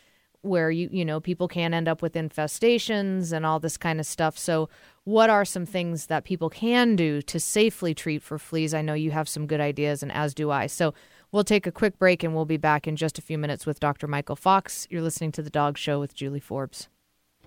where 0.42 0.70
you 0.70 0.88
you 0.90 1.04
know 1.04 1.20
people 1.20 1.48
can 1.48 1.74
end 1.74 1.88
up 1.88 2.00
with 2.00 2.14
infestations 2.14 3.32
and 3.32 3.44
all 3.44 3.60
this 3.60 3.76
kind 3.76 4.00
of 4.00 4.06
stuff. 4.06 4.38
So, 4.38 4.68
what 5.08 5.30
are 5.30 5.44
some 5.46 5.64
things 5.64 6.06
that 6.06 6.24
people 6.24 6.50
can 6.50 6.94
do 6.94 7.22
to 7.22 7.40
safely 7.40 7.94
treat 7.94 8.22
for 8.22 8.38
fleas? 8.38 8.74
I 8.74 8.82
know 8.82 8.92
you 8.92 9.10
have 9.10 9.26
some 9.26 9.46
good 9.46 9.60
ideas, 9.60 10.02
and 10.02 10.12
as 10.12 10.34
do 10.34 10.50
I. 10.50 10.66
So. 10.66 10.94
We'll 11.30 11.44
take 11.44 11.66
a 11.66 11.70
quick 11.70 11.98
break 11.98 12.22
and 12.22 12.34
we'll 12.34 12.46
be 12.46 12.56
back 12.56 12.88
in 12.88 12.96
just 12.96 13.18
a 13.18 13.20
few 13.20 13.36
minutes 13.36 13.66
with 13.66 13.80
Dr. 13.80 14.06
Michael 14.06 14.34
Fox. 14.34 14.86
You're 14.88 15.02
listening 15.02 15.30
to 15.32 15.42
The 15.42 15.50
Dog 15.50 15.76
Show 15.76 16.00
with 16.00 16.14
Julie 16.14 16.40
Forbes. 16.40 16.88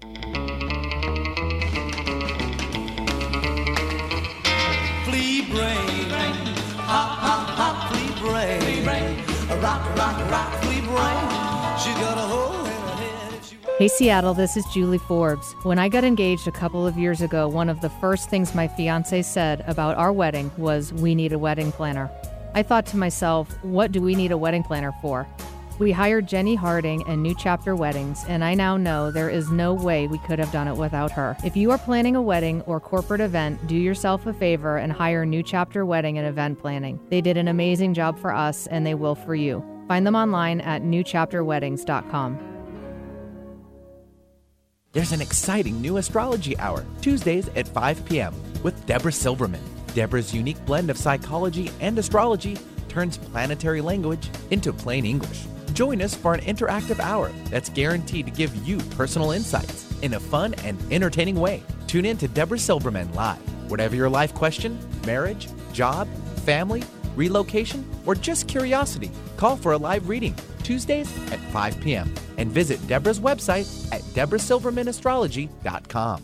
Flea 0.01 0.21
brain, 5.49 6.45
hop, 6.77 7.17
hop, 7.17 7.47
hop, 7.57 7.91
flea 7.91 8.83
brain, 8.83 9.17
rock, 9.63 9.97
rock, 9.97 10.29
rock, 10.29 10.61
flea 10.61 10.81
brain. 10.81 11.30
Hey 13.81 13.87
Seattle, 13.87 14.35
this 14.35 14.57
is 14.57 14.65
Julie 14.67 14.99
Forbes. 14.99 15.53
When 15.63 15.79
I 15.79 15.89
got 15.89 16.03
engaged 16.03 16.47
a 16.47 16.51
couple 16.51 16.85
of 16.85 16.99
years 16.99 17.23
ago, 17.23 17.47
one 17.47 17.67
of 17.67 17.81
the 17.81 17.89
first 17.89 18.29
things 18.29 18.53
my 18.53 18.67
fiance 18.67 19.23
said 19.23 19.63
about 19.65 19.97
our 19.97 20.13
wedding 20.13 20.51
was, 20.55 20.93
We 20.93 21.15
need 21.15 21.33
a 21.33 21.39
wedding 21.39 21.71
planner. 21.71 22.07
I 22.53 22.61
thought 22.61 22.85
to 22.85 22.97
myself, 22.97 23.51
What 23.63 23.91
do 23.91 23.99
we 23.99 24.13
need 24.13 24.31
a 24.31 24.37
wedding 24.37 24.61
planner 24.61 24.93
for? 25.01 25.27
We 25.79 25.91
hired 25.91 26.27
Jenny 26.27 26.53
Harding 26.53 27.03
and 27.07 27.23
New 27.23 27.33
Chapter 27.33 27.75
Weddings, 27.75 28.23
and 28.27 28.43
I 28.43 28.53
now 28.53 28.77
know 28.77 29.09
there 29.09 29.31
is 29.31 29.49
no 29.49 29.73
way 29.73 30.05
we 30.05 30.19
could 30.19 30.37
have 30.37 30.51
done 30.51 30.67
it 30.67 30.77
without 30.77 31.09
her. 31.13 31.35
If 31.43 31.57
you 31.57 31.71
are 31.71 31.79
planning 31.79 32.15
a 32.15 32.21
wedding 32.21 32.61
or 32.67 32.79
corporate 32.79 33.19
event, 33.19 33.65
do 33.65 33.75
yourself 33.75 34.27
a 34.27 34.33
favor 34.33 34.77
and 34.77 34.93
hire 34.93 35.25
New 35.25 35.41
Chapter 35.41 35.87
Wedding 35.87 36.19
and 36.19 36.27
Event 36.27 36.59
Planning. 36.59 36.99
They 37.09 37.21
did 37.21 37.35
an 37.35 37.47
amazing 37.47 37.95
job 37.95 38.19
for 38.19 38.31
us, 38.31 38.67
and 38.67 38.85
they 38.85 38.93
will 38.93 39.15
for 39.15 39.33
you. 39.33 39.65
Find 39.87 40.05
them 40.05 40.13
online 40.13 40.61
at 40.61 40.83
newchapterweddings.com. 40.83 42.50
There's 44.93 45.13
an 45.13 45.21
exciting 45.21 45.79
new 45.79 45.97
astrology 45.97 46.59
hour, 46.59 46.83
Tuesdays 46.99 47.47
at 47.55 47.65
5 47.65 48.03
p.m., 48.03 48.35
with 48.61 48.85
Deborah 48.85 49.13
Silverman. 49.13 49.63
Deborah's 49.93 50.33
unique 50.33 50.63
blend 50.65 50.89
of 50.89 50.97
psychology 50.97 51.71
and 51.79 51.97
astrology 51.97 52.57
turns 52.89 53.17
planetary 53.17 53.79
language 53.79 54.29
into 54.49 54.73
plain 54.73 55.05
English. 55.05 55.45
Join 55.71 56.01
us 56.01 56.13
for 56.13 56.33
an 56.33 56.41
interactive 56.41 56.99
hour 56.99 57.31
that's 57.49 57.69
guaranteed 57.69 58.25
to 58.25 58.33
give 58.33 58.53
you 58.67 58.79
personal 58.97 59.31
insights 59.31 59.89
in 60.01 60.15
a 60.15 60.19
fun 60.19 60.55
and 60.65 60.77
entertaining 60.91 61.35
way. 61.35 61.63
Tune 61.87 62.03
in 62.03 62.17
to 62.17 62.27
Deborah 62.27 62.59
Silverman 62.59 63.13
live. 63.13 63.39
Whatever 63.71 63.95
your 63.95 64.09
life 64.09 64.35
question, 64.35 64.77
marriage, 65.05 65.47
job, 65.71 66.09
family, 66.43 66.83
relocation, 67.15 67.85
or 68.05 68.15
just 68.15 68.47
curiosity, 68.47 69.11
call 69.37 69.55
for 69.55 69.73
a 69.73 69.77
live 69.77 70.09
reading 70.09 70.35
Tuesdays 70.63 71.07
at 71.31 71.39
5 71.51 71.79
p.m. 71.81 72.11
and 72.37 72.51
visit 72.51 72.85
Deborah's 72.87 73.19
website 73.19 73.67
at 73.91 74.01
deborahsilvermanastrology.com. 74.01 76.23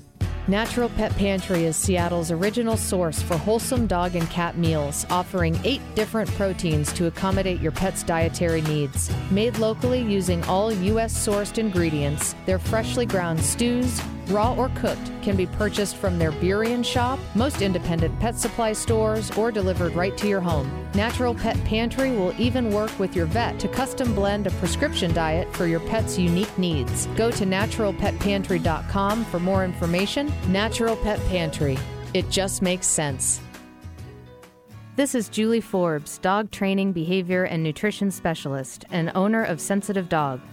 Natural 0.50 0.88
Pet 0.88 1.14
Pantry 1.18 1.66
is 1.66 1.76
Seattle's 1.76 2.32
original 2.32 2.78
source 2.78 3.22
for 3.22 3.36
wholesome 3.36 3.86
dog 3.86 4.16
and 4.16 4.30
cat 4.30 4.58
meals, 4.58 5.06
offering 5.10 5.60
eight 5.66 5.82
different 5.94 6.30
proteins 6.32 6.94
to 6.94 7.08
accommodate 7.08 7.60
your 7.60 7.74
pet's 7.74 8.02
dietary 8.02 8.62
needs. 8.62 9.12
Made 9.30 9.58
locally 9.58 10.02
using 10.02 10.42
all 10.46 10.72
U.S. 10.72 11.28
sourced 11.28 11.58
ingredients, 11.58 12.34
their 12.46 12.60
freshly 12.60 13.06
ground 13.06 13.42
stews, 13.42 14.02
raw 14.30 14.54
or 14.56 14.70
cooked, 14.76 15.12
can 15.22 15.36
be 15.36 15.46
purchased 15.46 15.98
from 15.98 16.18
their 16.18 16.32
Burien 16.32 16.84
shop, 16.84 17.20
most 17.36 17.62
independent 17.62 18.18
pet 18.20 18.38
supply 18.38 18.74
stores, 18.74 19.32
or 19.32 19.52
delivered 19.52 19.94
right 19.94 20.18
to 20.18 20.28
your 20.28 20.42
home. 20.42 20.70
Natural 20.94 21.34
Pet 21.36 21.62
Pantry 21.66 22.12
will 22.12 22.34
even 22.40 22.72
work 22.72 22.98
with 23.00 23.16
your 23.16 23.26
vet 23.26 23.60
to 23.60 23.68
custom 23.68 24.14
blend 24.16 24.48
a 24.48 24.52
prescription 24.52 25.14
diet 25.14 25.54
for 25.56 25.68
your 25.68 25.80
pet's 25.82 26.18
unique 26.18 26.58
needs. 26.58 27.08
Go 27.16 27.32
to 27.32 27.46
naturalpetpantry.com 27.46 29.26
for 29.26 29.40
more 29.40 29.64
information. 29.64 30.32
Natural 30.48 30.96
Pet 30.98 31.20
Pantry. 31.28 31.78
It 32.14 32.30
just 32.30 32.62
makes 32.62 32.88
sense. 32.88 33.42
This 34.98 35.14
is 35.14 35.30
Julie 35.30 35.62
Forbes, 35.62 36.18
dog 36.18 36.50
training, 36.50 36.92
behavior, 36.92 37.44
and 37.44 37.62
nutrition 37.62 38.10
specialist, 38.10 38.84
and 38.90 39.12
owner 39.14 39.44
of 39.44 39.62
Sensitive 39.62 40.10
Dog 40.10 40.42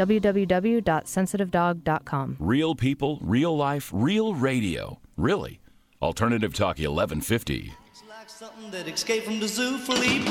www.sensitivedog.com. 0.00 2.36
Real 2.38 2.74
people, 2.74 3.18
real 3.20 3.54
life, 3.54 3.90
real 3.92 4.34
radio. 4.34 4.98
Really. 5.18 5.60
Alternative 6.00 6.54
Talk 6.54 6.78
1150. 6.78 7.74
It's 7.90 8.02
like 8.08 8.30
something 8.30 8.70
that 8.70 8.88
escaped 8.88 9.26
from 9.26 9.40
the 9.40 9.46
zoo. 9.46 9.78
Brain. 9.84 10.24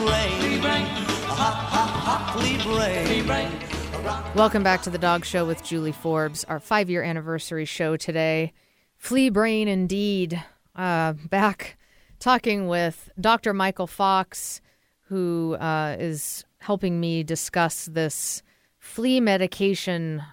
Welcome 4.35 4.63
back 4.63 4.81
to 4.81 4.89
the 4.89 4.97
Dog 4.97 5.23
Show 5.23 5.45
with 5.45 5.63
Julie 5.63 5.91
Forbes, 5.91 6.43
our 6.45 6.59
five 6.59 6.89
year 6.89 7.03
anniversary 7.03 7.65
show 7.65 7.95
today. 7.95 8.53
Flea 8.97 9.29
brain, 9.29 9.67
indeed. 9.67 10.43
Uh, 10.75 11.13
back 11.29 11.77
talking 12.17 12.67
with 12.67 13.11
Dr. 13.19 13.53
Michael 13.53 13.85
Fox, 13.85 14.61
who 15.09 15.53
uh, 15.55 15.95
is 15.99 16.43
helping 16.57 16.99
me 16.99 17.21
discuss 17.23 17.85
this 17.85 18.41
flea 18.89 19.19
medication 19.19 20.23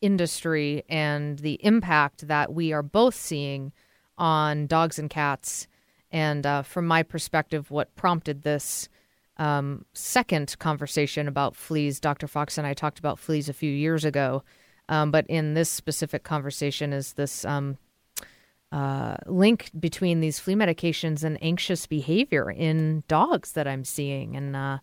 industry 0.00 0.82
and 0.88 1.38
the 1.40 1.62
impact 1.62 2.26
that 2.28 2.52
we 2.52 2.72
are 2.72 2.82
both 2.82 3.14
seeing 3.14 3.72
on 4.16 4.66
dogs 4.66 4.98
and 4.98 5.10
cats. 5.10 5.66
And 6.10 6.46
uh, 6.46 6.62
from 6.62 6.86
my 6.86 7.02
perspective, 7.02 7.70
what 7.70 7.94
prompted 7.94 8.42
this 8.42 8.88
um, 9.36 9.84
second 9.92 10.58
conversation 10.58 11.28
about 11.28 11.54
fleas, 11.54 12.00
Dr. 12.00 12.26
Fox 12.26 12.56
and 12.56 12.66
I 12.66 12.72
talked 12.72 12.98
about 12.98 13.18
fleas 13.18 13.50
a 13.50 13.52
few 13.52 13.70
years 13.70 14.04
ago. 14.06 14.42
Um, 14.88 15.10
but 15.10 15.26
in 15.28 15.52
this 15.52 15.68
specific 15.68 16.24
conversation, 16.24 16.94
is 16.94 17.12
this 17.12 17.44
um, 17.44 17.76
uh, 18.72 19.16
link 19.26 19.70
between 19.78 20.20
these 20.20 20.38
flea 20.38 20.54
medications 20.54 21.22
and 21.22 21.36
anxious 21.42 21.86
behavior 21.86 22.50
in 22.50 23.04
dogs 23.08 23.52
that 23.52 23.68
I'm 23.68 23.84
seeing. 23.84 24.36
And 24.36 24.56
uh, 24.56 24.78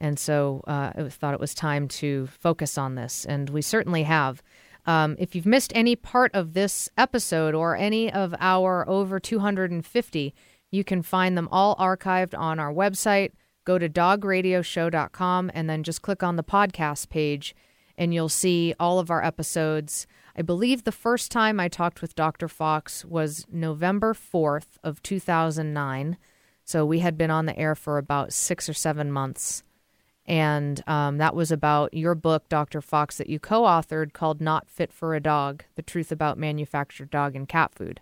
and 0.00 0.18
so 0.18 0.64
uh, 0.66 0.92
I 0.96 1.08
thought 1.10 1.34
it 1.34 1.40
was 1.40 1.54
time 1.54 1.86
to 1.88 2.26
focus 2.28 2.78
on 2.78 2.94
this, 2.94 3.26
and 3.26 3.50
we 3.50 3.60
certainly 3.60 4.04
have. 4.04 4.42
Um, 4.86 5.14
if 5.18 5.34
you've 5.34 5.46
missed 5.46 5.72
any 5.74 5.94
part 5.94 6.34
of 6.34 6.54
this 6.54 6.88
episode 6.96 7.54
or 7.54 7.76
any 7.76 8.10
of 8.10 8.34
our 8.40 8.88
over 8.88 9.20
250, 9.20 10.34
you 10.70 10.84
can 10.84 11.02
find 11.02 11.36
them 11.36 11.48
all 11.52 11.76
archived 11.76 12.36
on 12.36 12.58
our 12.58 12.72
website. 12.72 13.32
Go 13.64 13.78
to 13.78 13.90
dogradioshow.com 13.90 15.50
and 15.52 15.68
then 15.68 15.82
just 15.82 16.00
click 16.00 16.22
on 16.22 16.36
the 16.36 16.42
podcast 16.42 17.10
page, 17.10 17.54
and 17.98 18.14
you'll 18.14 18.30
see 18.30 18.74
all 18.80 18.98
of 18.98 19.10
our 19.10 19.22
episodes. 19.22 20.06
I 20.34 20.40
believe 20.40 20.84
the 20.84 20.92
first 20.92 21.30
time 21.30 21.60
I 21.60 21.68
talked 21.68 22.00
with 22.00 22.14
Dr. 22.14 22.48
Fox 22.48 23.04
was 23.04 23.44
November 23.52 24.14
4th 24.14 24.78
of 24.82 25.02
2009. 25.02 26.16
So 26.64 26.86
we 26.86 27.00
had 27.00 27.18
been 27.18 27.30
on 27.30 27.44
the 27.44 27.58
air 27.58 27.74
for 27.74 27.98
about 27.98 28.32
six 28.32 28.68
or 28.68 28.72
seven 28.72 29.12
months 29.12 29.62
and 30.26 30.82
um, 30.86 31.18
that 31.18 31.34
was 31.34 31.50
about 31.50 31.94
your 31.94 32.14
book, 32.14 32.48
Dr. 32.48 32.80
Fox, 32.80 33.18
that 33.18 33.28
you 33.28 33.38
co 33.38 33.62
authored 33.62 34.12
called 34.12 34.40
Not 34.40 34.68
Fit 34.68 34.92
for 34.92 35.14
a 35.14 35.20
Dog 35.20 35.64
The 35.74 35.82
Truth 35.82 36.12
About 36.12 36.38
Manufactured 36.38 37.10
Dog 37.10 37.34
and 37.34 37.48
Cat 37.48 37.74
Food. 37.74 38.00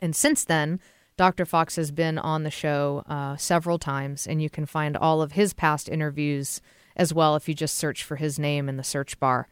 And 0.00 0.16
since 0.16 0.44
then, 0.44 0.80
Dr. 1.16 1.44
Fox 1.44 1.76
has 1.76 1.92
been 1.92 2.18
on 2.18 2.42
the 2.42 2.50
show 2.50 3.04
uh, 3.06 3.36
several 3.36 3.78
times, 3.78 4.26
and 4.26 4.42
you 4.42 4.50
can 4.50 4.66
find 4.66 4.96
all 4.96 5.22
of 5.22 5.32
his 5.32 5.54
past 5.54 5.88
interviews 5.88 6.60
as 6.96 7.14
well 7.14 7.36
if 7.36 7.48
you 7.48 7.54
just 7.54 7.76
search 7.76 8.02
for 8.02 8.16
his 8.16 8.38
name 8.38 8.68
in 8.68 8.76
the 8.76 8.84
search 8.84 9.20
bar. 9.20 9.48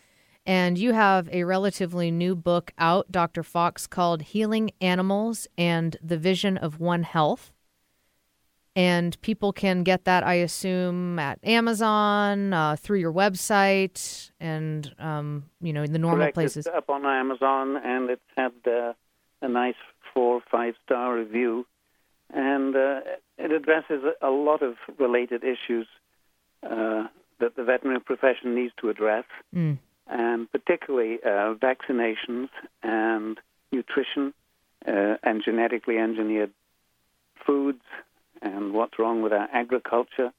and 0.45 0.77
you 0.77 0.93
have 0.93 1.29
a 1.31 1.43
relatively 1.43 2.11
new 2.11 2.35
book 2.35 2.71
out, 2.77 3.11
Dr. 3.11 3.43
Fox, 3.43 3.87
called 3.87 4.21
Healing 4.21 4.71
Animals 4.81 5.47
and 5.57 5.97
the 6.01 6.17
Vision 6.17 6.57
of 6.57 6.79
One 6.79 7.03
Health. 7.03 7.51
And 8.75 9.19
people 9.21 9.51
can 9.51 9.83
get 9.83 10.05
that, 10.05 10.23
I 10.23 10.35
assume, 10.35 11.19
at 11.19 11.39
Amazon, 11.43 12.53
uh, 12.53 12.77
through 12.77 12.99
your 12.99 13.11
website, 13.11 14.31
and, 14.39 14.93
um, 14.99 15.45
you 15.59 15.73
know, 15.73 15.83
in 15.83 15.91
the 15.91 15.99
normal 15.99 16.19
Correct. 16.19 16.35
places. 16.35 16.65
It's 16.65 16.75
up 16.75 16.89
on 16.89 17.05
Amazon, 17.05 17.77
and 17.77 18.09
it's 18.09 18.21
had 18.37 18.53
uh, 18.65 18.93
a 19.41 19.49
nice 19.49 19.75
four 20.13 20.41
five 20.49 20.75
star 20.85 21.15
review. 21.15 21.65
And 22.31 22.75
uh, 22.75 23.01
it 23.37 23.51
addresses 23.51 24.03
a 24.21 24.29
lot 24.29 24.61
of 24.61 24.75
related 24.97 25.43
issues 25.43 25.87
uh, 26.63 27.07
that 27.39 27.55
the 27.55 27.63
veterinary 27.63 27.99
profession 28.01 28.55
needs 28.55 28.73
to 28.81 28.89
address. 28.89 29.25
Mm 29.53 29.79
and 30.09 30.51
particularly 30.51 31.19
uh, 31.23 31.53
vaccinations 31.53 32.49
and 32.81 33.39
nutrition 33.71 34.33
uh, 34.87 35.15
and 35.23 35.43
genetically 35.43 35.97
engineered 35.97 36.51
foods 37.45 37.83
and 38.41 38.73
what's 38.73 38.97
wrong 38.97 39.21
with 39.21 39.31
our 39.31 39.47
agriculture 39.53 40.31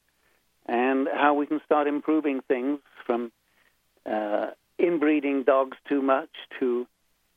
and 0.67 1.09
how 1.13 1.35
we 1.35 1.47
can 1.47 1.61
start 1.65 1.87
improving 1.87 2.41
things 2.49 2.81
from 3.07 3.31
uh, 4.07 4.49
inbreeding 4.79 5.45
dogs 5.45 5.77
too 5.89 6.03
much 6.03 6.31
to 6.59 6.87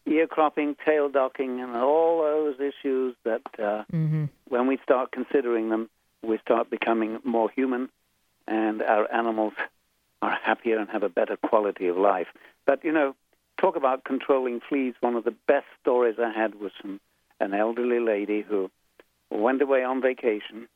ear 0.06 0.28
cropping, 0.28 0.76
tail 0.86 1.10
docking, 1.10 1.62
and 1.62 1.76
all 1.76 2.22
those 2.22 2.56
issues 2.60 3.16
that 3.24 3.42
uh, 3.58 3.84
mm-hmm. 3.92 4.26
when 4.48 4.68
we 4.68 4.78
start 4.84 5.12
considering 5.12 5.70
them, 5.70 5.90
we 6.22 6.38
start 6.40 6.70
becoming 6.70 7.20
more 7.24 7.50
human 7.50 7.90
and 8.48 8.82
our 8.82 9.12
animals 9.14 9.54
are 10.24 10.40
happier 10.42 10.80
and 10.80 10.90
have 10.90 11.04
a 11.04 11.10
better 11.10 11.36
quality 11.36 11.88
of 11.88 11.98
life. 11.98 12.28
But, 12.66 12.84
you 12.86 12.94
know, 12.94 13.14
talk 13.60 13.76
about 13.76 14.06
controlling 14.06 14.62
fleas. 14.68 14.96
One 15.02 15.16
of 15.16 15.26
the 15.26 15.36
best 15.48 15.66
stories 15.82 16.16
I 16.18 16.32
had 16.32 16.56
was 16.56 16.72
from 16.80 17.02
an 17.42 17.54
elderly 17.54 18.00
lady 18.00 18.42
who 18.42 18.72
went 19.30 19.62
away 19.62 19.84
on 19.84 20.02
vacation. 20.02 20.70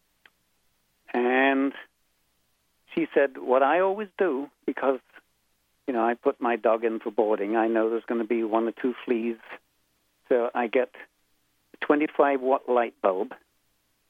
And 1.13 1.71
she 2.93 3.07
said, 3.13 3.37
What 3.37 3.63
I 3.63 3.79
always 3.79 4.09
do, 4.17 4.49
because, 4.65 4.99
you 5.87 5.93
know, 5.93 6.05
I 6.05 6.13
put 6.15 6.41
my 6.41 6.57
dog 6.57 6.83
in 6.83 6.99
for 6.99 7.11
boarding, 7.11 7.55
I 7.55 7.67
know 7.67 7.89
there's 7.89 8.03
going 8.05 8.21
to 8.21 8.27
be 8.27 8.43
one 8.43 8.67
or 8.67 8.73
two 8.73 8.93
fleas. 9.05 9.37
So 10.27 10.49
I 10.53 10.67
get 10.67 10.91
a 11.81 11.85
25 11.85 12.41
watt 12.41 12.67
light 12.67 12.95
bulb 13.01 13.33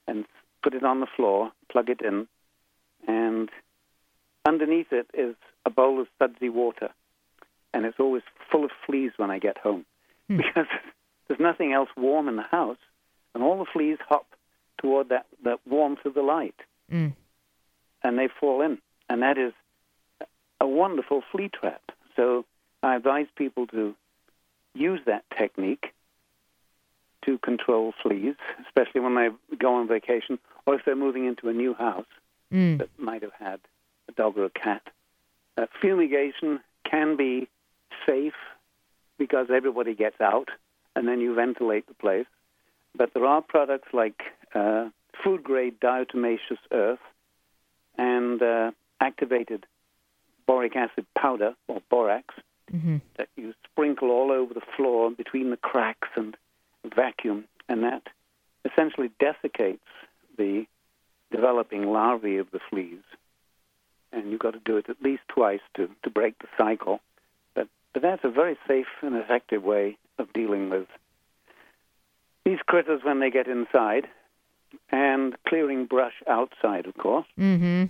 and 0.07 0.25
put 0.63 0.73
it 0.73 0.83
on 0.83 0.99
the 0.99 1.07
floor, 1.15 1.51
plug 1.71 1.89
it 1.89 2.01
in, 2.01 2.27
and 3.07 3.49
underneath 4.47 4.91
it 4.91 5.07
is 5.13 5.35
a 5.65 5.69
bowl 5.69 5.99
of 6.01 6.07
sudsy 6.19 6.49
water, 6.49 6.89
and 7.73 7.85
it's 7.85 7.99
always 7.99 8.23
full 8.51 8.63
of 8.65 8.71
fleas 8.85 9.11
when 9.17 9.29
I 9.29 9.39
get 9.39 9.57
home 9.57 9.85
because 10.27 10.65
there's 11.27 11.39
nothing 11.39 11.73
else 11.73 11.89
warm 11.97 12.27
in 12.27 12.35
the 12.37 12.43
house, 12.59 12.77
and 13.33 13.43
all 13.43 13.57
the 13.59 13.69
fleas 13.71 13.99
hop 14.07 14.25
toward 14.81 15.09
that, 15.09 15.25
that 15.43 15.59
warmth 15.67 16.03
of 16.05 16.13
the 16.13 16.21
light, 16.23 16.55
Mm. 16.91 17.13
and 18.03 18.17
they 18.17 18.29
fall 18.39 18.61
in, 18.61 18.77
and 19.09 19.21
that 19.21 19.37
is 19.37 19.51
a 20.61 20.67
wonderful 20.67 21.21
flea 21.31 21.49
trap. 21.49 21.81
So 22.15 22.45
I 22.81 22.95
advise 22.95 23.27
people 23.35 23.67
to 23.67 23.93
use 24.73 25.01
that 25.05 25.23
technique 25.37 25.93
to 27.25 27.37
control 27.39 27.93
fleas, 28.01 28.35
especially 28.65 29.01
when 29.01 29.15
they 29.15 29.27
go 29.57 29.75
on 29.75 29.87
vacation 29.87 30.39
or 30.65 30.75
if 30.75 30.85
they're 30.85 30.95
moving 30.95 31.25
into 31.25 31.49
a 31.49 31.53
new 31.53 31.73
house 31.73 32.05
Mm. 32.53 32.77
that 32.77 32.87
might 32.97 33.21
have 33.23 33.33
had 33.33 33.59
a 34.09 34.11
dog 34.13 34.37
or 34.37 34.45
a 34.45 34.49
cat. 34.49 34.81
Uh, 35.57 35.65
fumigation 35.81 36.59
can 36.83 37.15
be 37.15 37.47
safe 38.05 38.33
because 39.17 39.47
everybody 39.53 39.95
gets 39.95 40.21
out 40.21 40.49
and 40.95 41.07
then 41.07 41.19
you 41.19 41.33
ventilate 41.33 41.87
the 41.87 41.93
place. 41.93 42.27
But 42.95 43.13
there 43.13 43.25
are 43.25 43.41
products 43.41 43.89
like 43.93 44.21
uh, 44.53 44.89
food 45.23 45.43
grade 45.43 45.79
diatomaceous 45.79 46.59
earth 46.71 46.99
and 47.97 48.41
uh, 48.41 48.71
activated 48.99 49.65
boric 50.45 50.75
acid 50.75 51.05
powder 51.15 51.53
or 51.67 51.81
borax 51.89 52.33
hmm 52.71 52.97
that 53.17 53.29
you 53.35 53.53
sprinkle 53.63 54.09
all 54.11 54.31
over 54.31 54.53
the 54.53 54.61
floor 54.75 55.09
between 55.09 55.49
the 55.51 55.57
cracks 55.57 56.09
and 56.15 56.35
vacuum, 56.95 57.45
and 57.69 57.83
that 57.83 58.03
essentially 58.65 59.09
desiccates 59.19 59.87
the 60.37 60.65
developing 61.31 61.87
larvae 61.87 62.37
of 62.37 62.51
the 62.51 62.59
fleas. 62.69 63.03
And 64.17 64.31
you've 64.31 64.39
got 64.39 64.51
to 64.51 64.59
do 64.59 64.77
it 64.77 64.89
at 64.89 65.01
least 65.01 65.21
twice 65.27 65.61
to, 65.75 65.89
to 66.03 66.09
break 66.09 66.39
the 66.39 66.47
cycle. 66.57 66.99
But, 67.55 67.67
but 67.93 68.01
that's 68.01 68.23
a 68.23 68.29
very 68.29 68.57
safe 68.67 68.87
and 69.01 69.15
effective 69.15 69.63
way 69.63 69.97
of 70.17 70.33
dealing 70.33 70.69
with 70.69 70.87
these 72.43 72.59
critters 72.65 73.01
when 73.03 73.19
they 73.19 73.29
get 73.29 73.47
inside, 73.47 74.07
and 74.89 75.35
clearing 75.47 75.85
brush 75.85 76.13
outside, 76.27 76.85
of 76.87 76.95
course. 76.95 77.25
Mm-hmm. 77.37 77.85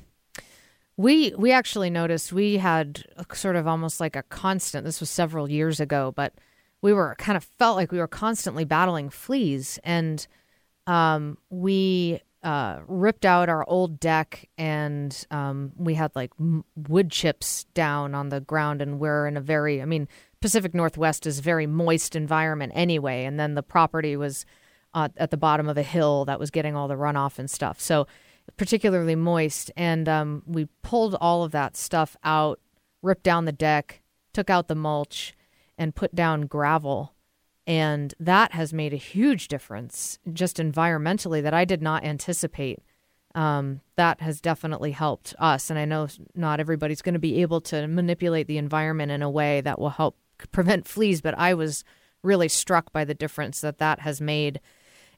We 0.97 1.31
we 1.37 1.51
actually 1.51 1.91
noticed 1.91 2.33
we 2.33 2.57
had 2.57 3.05
sort 3.33 3.55
of 3.55 3.67
almost 3.67 3.99
like 3.99 4.15
a 4.15 4.23
constant. 4.23 4.83
This 4.83 4.99
was 4.99 5.11
several 5.11 5.49
years 5.49 5.79
ago, 5.79 6.11
but 6.15 6.33
we 6.81 6.91
were 6.91 7.15
kind 7.19 7.37
of 7.37 7.43
felt 7.43 7.77
like 7.77 7.91
we 7.91 7.99
were 7.99 8.07
constantly 8.07 8.65
battling 8.65 9.11
fleas, 9.11 9.79
and 9.83 10.25
um, 10.87 11.37
we 11.51 12.21
uh, 12.47 12.79
ripped 12.87 13.25
out 13.25 13.49
our 13.49 13.65
old 13.67 13.99
deck, 13.99 14.47
and 14.57 15.25
um, 15.31 15.73
we 15.75 15.95
had 15.95 16.15
like 16.15 16.31
m- 16.39 16.63
wood 16.75 17.11
chips 17.11 17.65
down 17.73 18.15
on 18.15 18.29
the 18.29 18.39
ground, 18.39 18.81
and 18.81 18.99
we're 18.99 19.27
in 19.27 19.35
a 19.35 19.41
very, 19.41 19.81
I 19.81 19.85
mean, 19.85 20.07
Pacific 20.39 20.73
Northwest 20.73 21.27
is 21.27 21.39
a 21.39 21.41
very 21.41 21.67
moist 21.67 22.15
environment 22.15 22.71
anyway, 22.75 23.25
and 23.25 23.37
then 23.37 23.55
the 23.55 23.63
property 23.63 24.15
was 24.15 24.45
uh, 24.93 25.09
at 25.17 25.29
the 25.31 25.37
bottom 25.37 25.67
of 25.67 25.77
a 25.77 25.83
hill 25.83 26.23
that 26.25 26.39
was 26.39 26.49
getting 26.49 26.75
all 26.75 26.87
the 26.87 26.95
runoff 26.95 27.37
and 27.37 27.49
stuff. 27.49 27.81
So 27.81 28.07
particularly 28.55 29.15
moist. 29.15 29.71
And 29.75 30.07
um, 30.07 30.43
we 30.45 30.67
pulled 30.83 31.15
all 31.15 31.43
of 31.43 31.51
that 31.51 31.75
stuff 31.75 32.15
out, 32.23 32.59
ripped 33.01 33.23
down 33.23 33.45
the 33.45 33.51
deck, 33.51 34.01
took 34.33 34.49
out 34.49 34.67
the 34.67 34.75
mulch, 34.75 35.35
and 35.77 35.95
put 35.95 36.15
down 36.15 36.43
gravel. 36.43 37.13
And 37.67 38.15
that 38.19 38.53
has 38.53 38.73
made 38.73 38.93
a 38.93 38.97
huge 38.97 39.49
difference 39.49 40.17
just 40.31 40.55
environmentally 40.57 41.43
that 41.43 41.53
I 41.53 41.65
did 41.65 41.81
not 41.81 42.05
anticipate. 42.05 42.79
Um, 43.35 43.81
that 43.97 44.21
has 44.21 44.39
definitely 44.41 44.91
helped 44.91 45.35
us. 45.37 45.69
And 45.69 45.77
I 45.77 45.83
know 45.85 46.07
not 46.33 46.61
everybody's 46.61 47.03
going 47.03 47.13
to 47.13 47.19
be 47.19 47.41
able 47.41 47.61
to 47.61 47.85
manipulate 47.85 48.47
the 48.47 48.57
environment 48.57 49.11
in 49.11 49.21
a 49.21 49.29
way 49.29 49.61
that 49.61 49.79
will 49.79 49.89
help 49.89 50.17
prevent 50.51 50.87
fleas, 50.87 51.21
but 51.21 51.37
I 51.37 51.53
was 51.53 51.83
really 52.23 52.47
struck 52.47 52.91
by 52.91 53.05
the 53.05 53.13
difference 53.13 53.61
that 53.61 53.77
that 53.79 53.99
has 53.99 54.19
made. 54.21 54.59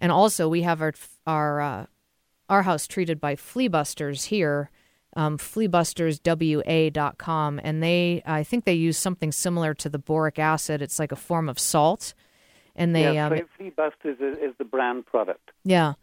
And 0.02 0.12
also, 0.12 0.50
we 0.50 0.64
have 0.64 0.82
our 0.82 0.94
our 1.28 1.62
uh, 1.62 1.86
our 2.50 2.64
house 2.64 2.88
treated 2.88 3.22
by 3.22 3.36
flea 3.36 3.68
busters 3.68 4.24
here, 4.26 4.72
um, 5.16 5.38
fleabusterswa.com, 5.38 7.62
and 7.64 7.84
they 7.84 8.24
I 8.26 8.44
think 8.44 8.66
they 8.66 8.74
use 8.74 8.98
something 8.98 9.32
similar 9.32 9.76
to 9.76 9.90
the 9.90 10.00
boric 10.00 10.40
acid. 10.40 10.82
It's 10.82 10.98
like 11.00 11.12
a 11.12 11.18
form 11.18 11.50
of 11.50 11.60
salt, 11.60 12.14
and 12.76 12.96
they 12.96 13.14
yeah, 13.14 13.28
um, 13.28 13.40
Flea- 13.58 13.70
Bust 13.70 13.96
is, 14.04 14.18
is 14.20 14.54
the 14.58 14.66
brand 14.66 15.06
product 15.06 15.52
yeah. 15.64 15.94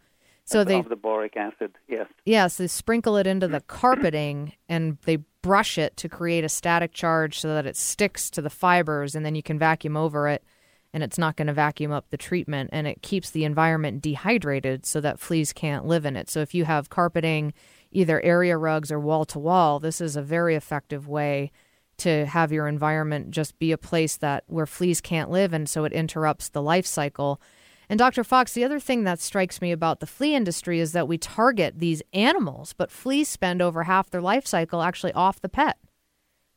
So 0.44 0.60
of, 0.60 0.68
they 0.68 0.78
of 0.78 0.88
the 0.88 0.96
boric 0.96 1.36
acid, 1.36 1.72
yes. 1.88 2.06
Yes, 2.24 2.56
they 2.56 2.68
sprinkle 2.68 3.16
it 3.16 3.26
into 3.26 3.48
the 3.48 3.60
carpeting 3.62 4.52
and 4.68 4.96
they 5.04 5.16
brush 5.42 5.76
it 5.76 5.96
to 5.96 6.08
create 6.08 6.44
a 6.44 6.48
static 6.48 6.92
charge 6.92 7.40
so 7.40 7.48
that 7.48 7.66
it 7.66 7.76
sticks 7.76 8.30
to 8.30 8.40
the 8.40 8.50
fibers 8.50 9.16
and 9.16 9.26
then 9.26 9.34
you 9.34 9.42
can 9.42 9.58
vacuum 9.58 9.96
over 9.96 10.28
it 10.28 10.44
and 10.92 11.02
it's 11.02 11.18
not 11.18 11.36
going 11.36 11.48
to 11.48 11.52
vacuum 11.52 11.90
up 11.90 12.10
the 12.10 12.16
treatment 12.16 12.70
and 12.72 12.86
it 12.86 13.02
keeps 13.02 13.30
the 13.30 13.44
environment 13.44 14.00
dehydrated 14.00 14.86
so 14.86 15.00
that 15.00 15.18
fleas 15.18 15.52
can't 15.52 15.84
live 15.84 16.06
in 16.06 16.16
it. 16.16 16.30
So 16.30 16.40
if 16.40 16.54
you 16.54 16.64
have 16.64 16.90
carpeting, 16.90 17.52
either 17.90 18.20
area 18.20 18.56
rugs 18.56 18.92
or 18.92 19.00
wall 19.00 19.24
to 19.26 19.40
wall, 19.40 19.80
this 19.80 20.00
is 20.00 20.14
a 20.14 20.22
very 20.22 20.54
effective 20.54 21.08
way 21.08 21.50
to 21.98 22.26
have 22.26 22.52
your 22.52 22.68
environment 22.68 23.30
just 23.30 23.58
be 23.58 23.72
a 23.72 23.78
place 23.78 24.16
that 24.18 24.44
where 24.46 24.66
fleas 24.66 25.00
can't 25.00 25.30
live 25.30 25.52
and 25.52 25.68
so 25.68 25.84
it 25.84 25.92
interrupts 25.92 26.48
the 26.48 26.62
life 26.62 26.86
cycle. 26.86 27.40
And 27.88 27.98
Dr. 27.98 28.24
Fox, 28.24 28.52
the 28.52 28.64
other 28.64 28.80
thing 28.80 29.04
that 29.04 29.20
strikes 29.20 29.60
me 29.60 29.70
about 29.72 30.00
the 30.00 30.06
flea 30.06 30.34
industry 30.34 30.80
is 30.80 30.92
that 30.92 31.06
we 31.06 31.18
target 31.18 31.78
these 31.78 32.02
animals, 32.12 32.72
but 32.72 32.90
fleas 32.90 33.28
spend 33.28 33.62
over 33.62 33.84
half 33.84 34.10
their 34.10 34.20
life 34.20 34.46
cycle 34.46 34.82
actually 34.82 35.12
off 35.12 35.40
the 35.40 35.48
pet 35.48 35.78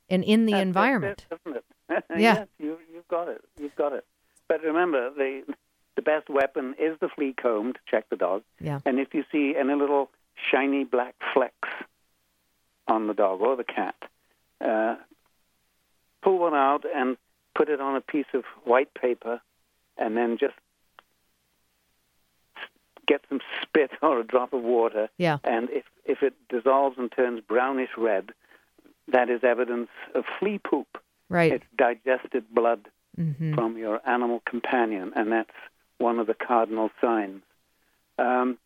and 0.09 0.23
in 0.23 0.45
the 0.45 0.53
That's- 0.53 0.67
environment. 0.67 1.25
it? 1.31 1.63
Yeah. 1.89 1.99
yes, 2.17 2.47
you, 2.59 2.77
you've 2.93 3.07
got 3.07 3.29
it. 3.29 3.41
You've 3.59 3.75
got 3.75 3.93
it. 3.93 4.05
But 4.47 4.61
remember, 4.63 5.09
the 5.11 5.41
the 5.95 6.03
best 6.03 6.29
weapon 6.29 6.75
is 6.79 6.95
the 7.01 7.09
flea 7.09 7.33
comb 7.33 7.73
to 7.73 7.79
check 7.89 8.07
the 8.09 8.15
dog. 8.15 8.43
Yeah. 8.61 8.79
And 8.85 8.99
if 8.99 9.13
you 9.15 9.23
see 9.31 9.55
any 9.59 9.73
little 9.73 10.09
shiny 10.51 10.83
black 10.83 11.15
flecks 11.33 11.67
on 12.87 13.07
the 13.07 13.13
dog 13.15 13.41
or 13.41 13.55
the 13.55 13.63
cat, 13.63 13.95
uh, 14.61 14.95
pull 16.21 16.39
one 16.39 16.53
out 16.53 16.83
and 16.95 17.17
put 17.55 17.69
it 17.69 17.79
on 17.81 17.95
a 17.95 18.01
piece 18.01 18.25
of 18.33 18.43
white 18.63 18.93
paper, 18.93 19.41
and 19.97 20.15
then 20.17 20.37
just 20.37 20.53
get 23.07 23.21
some 23.29 23.41
spit 23.61 23.91
or 24.01 24.19
a 24.19 24.23
drop 24.23 24.53
of 24.53 24.61
water. 24.63 25.09
Yeah. 25.17 25.37
And 25.43 25.69
if 25.69 25.85
if 26.05 26.23
it 26.23 26.33
dissolves 26.49 26.97
and 26.97 27.11
turns 27.11 27.41
brownish 27.41 27.89
red, 27.97 28.31
that 29.07 29.29
is 29.29 29.43
evidence 29.43 29.89
of 30.15 30.25
flea 30.39 30.59
poop. 30.59 30.87
Right. 31.29 31.53
It's 31.53 31.65
digested 31.77 32.45
blood 32.53 32.87
Mhm. 33.19 33.53
from 33.53 33.77
your 33.77 34.01
animal 34.07 34.41
companion, 34.45 35.11
and 35.15 35.31
that's 35.31 35.53
one 35.97 36.19
of 36.19 36.27
the 36.27 36.33
cardinal 36.33 36.89
signs. 37.01 37.43
Um, 38.17 38.57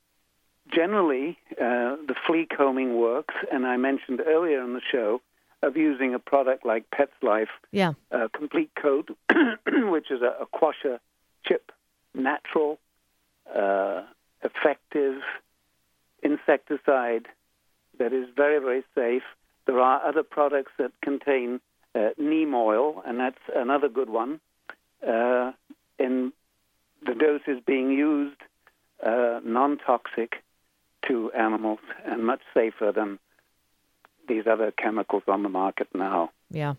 generally, 0.72 1.38
uh, 1.60 1.96
the 2.08 2.16
flea 2.26 2.46
combing 2.46 2.96
works, 2.98 3.34
and 3.52 3.66
I 3.66 3.78
mentioned 3.78 4.22
earlier 4.26 4.62
in 4.64 4.74
the 4.74 4.82
show 4.82 5.22
of 5.64 5.78
using 5.78 6.14
a 6.14 6.20
product 6.20 6.66
like 6.66 6.90
Pet's 6.92 7.12
Life 7.22 7.50
Yeah. 7.72 7.94
uh, 8.12 8.28
Complete 8.34 8.72
Coat, 8.76 9.10
which 9.68 10.12
is 10.12 10.22
a, 10.22 10.36
a 10.44 10.46
quassia 10.46 11.00
chip, 11.46 11.72
natural, 12.14 12.80
uh, 13.56 14.04
effective 14.44 15.22
insecticide 16.22 17.28
that 17.98 18.14
is 18.14 18.28
very, 18.36 18.60
very 18.60 18.84
safe. 18.96 19.24
There 19.66 19.80
are 19.80 20.06
other 20.06 20.24
products 20.24 20.72
that 20.78 20.92
contain 21.02 21.60
uh, 21.96 22.10
neem 22.18 22.54
oil, 22.54 23.02
and 23.06 23.20
that's 23.20 23.40
another 23.56 23.90
good 23.90 24.10
one. 24.10 24.40
Uh, 25.06 25.52
in 26.00 26.34
the 27.06 27.14
doses 27.14 27.62
being 27.66 27.92
used, 27.92 28.40
uh, 29.06 29.40
non-toxic 29.44 30.42
to 31.08 31.32
animals 31.34 31.80
and 32.06 32.26
much 32.26 32.42
safer 32.54 32.92
than 32.94 33.20
these 34.34 34.48
other 34.48 34.72
chemicals 34.72 35.24
on 35.28 35.44
the 35.44 35.50
market 35.50 35.88
now. 35.94 36.32
Yeah. 36.50 36.74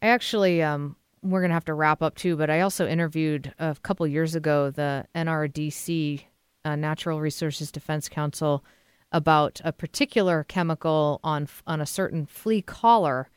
I 0.00 0.08
actually, 0.08 0.62
um, 0.62 0.96
we're 1.22 1.40
going 1.40 1.50
to 1.50 1.54
have 1.54 1.64
to 1.66 1.74
wrap 1.74 2.02
up 2.02 2.16
too, 2.16 2.36
but 2.36 2.50
I 2.50 2.60
also 2.60 2.86
interviewed 2.86 3.54
a 3.58 3.76
couple 3.82 4.06
years 4.06 4.34
ago 4.34 4.70
the 4.70 5.06
NRDC, 5.14 6.24
uh, 6.64 6.76
Natural 6.76 7.20
Resources 7.20 7.70
Defense 7.70 8.08
Council, 8.08 8.64
about 9.12 9.60
a 9.64 9.72
particular 9.72 10.42
chemical 10.44 11.20
on 11.22 11.46
on 11.66 11.82
a 11.82 11.86
certain 11.86 12.24
flea 12.24 12.62
collar 12.62 13.28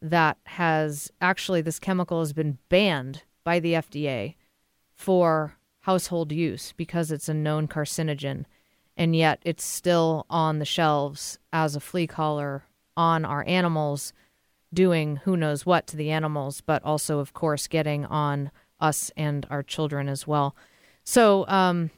that 0.00 0.38
has 0.44 1.10
actually 1.20 1.60
this 1.60 1.78
chemical 1.78 2.20
has 2.20 2.32
been 2.32 2.56
banned 2.70 3.22
by 3.44 3.60
the 3.60 3.74
FDA 3.74 4.34
for 4.94 5.56
household 5.80 6.32
use 6.32 6.72
because 6.76 7.12
it's 7.12 7.28
a 7.28 7.34
known 7.34 7.68
carcinogen 7.68 8.46
and 9.00 9.16
yet 9.16 9.40
it's 9.44 9.64
still 9.64 10.26
on 10.30 10.58
the 10.58 10.64
shelves 10.64 11.38
as 11.52 11.74
a 11.74 11.80
flea 11.80 12.06
collar 12.06 12.64
on 12.96 13.24
our 13.24 13.44
animals 13.48 14.12
doing 14.72 15.16
who 15.24 15.36
knows 15.36 15.66
what 15.66 15.86
to 15.86 15.96
the 15.96 16.10
animals 16.10 16.60
but 16.60 16.84
also 16.84 17.18
of 17.18 17.32
course 17.32 17.66
getting 17.66 18.04
on 18.04 18.50
us 18.78 19.10
and 19.16 19.46
our 19.50 19.62
children 19.62 20.08
as 20.08 20.26
well 20.26 20.54
so 21.02 21.46
um 21.48 21.90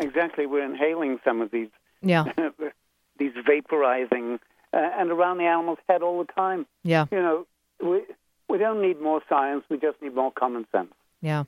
Exactly, 0.00 0.44
we're 0.44 0.64
inhaling 0.64 1.18
some 1.24 1.40
of 1.40 1.50
these 1.50 1.68
yeah 2.02 2.24
these 3.18 3.32
vaporizing 3.48 4.38
uh, 4.72 4.90
and 4.98 5.10
around 5.10 5.38
the 5.38 5.44
animal's 5.44 5.78
head 5.88 6.02
all 6.02 6.18
the 6.18 6.30
time. 6.32 6.66
Yeah. 6.82 7.06
You 7.10 7.18
know, 7.18 7.46
we 7.82 8.02
we 8.48 8.58
don't 8.58 8.82
need 8.82 9.00
more 9.00 9.22
science. 9.28 9.64
We 9.70 9.78
just 9.78 10.00
need 10.02 10.14
more 10.14 10.30
common 10.30 10.66
sense. 10.70 10.92
Yeah. 11.22 11.44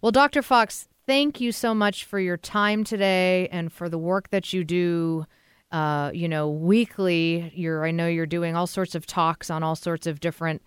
Well, 0.00 0.12
Dr. 0.12 0.40
Fox, 0.40 0.88
thank 1.10 1.40
you 1.40 1.50
so 1.50 1.74
much 1.74 2.04
for 2.04 2.20
your 2.20 2.36
time 2.36 2.84
today 2.84 3.48
and 3.50 3.72
for 3.72 3.88
the 3.88 3.98
work 3.98 4.30
that 4.30 4.52
you 4.52 4.62
do. 4.62 5.26
Uh, 5.72 6.12
you 6.14 6.28
know, 6.28 6.48
weekly. 6.48 7.50
You're 7.52 7.84
I 7.84 7.90
know 7.90 8.06
you're 8.06 8.26
doing 8.26 8.54
all 8.54 8.68
sorts 8.68 8.94
of 8.94 9.06
talks 9.06 9.50
on 9.50 9.64
all 9.64 9.74
sorts 9.74 10.06
of 10.06 10.20
different 10.20 10.62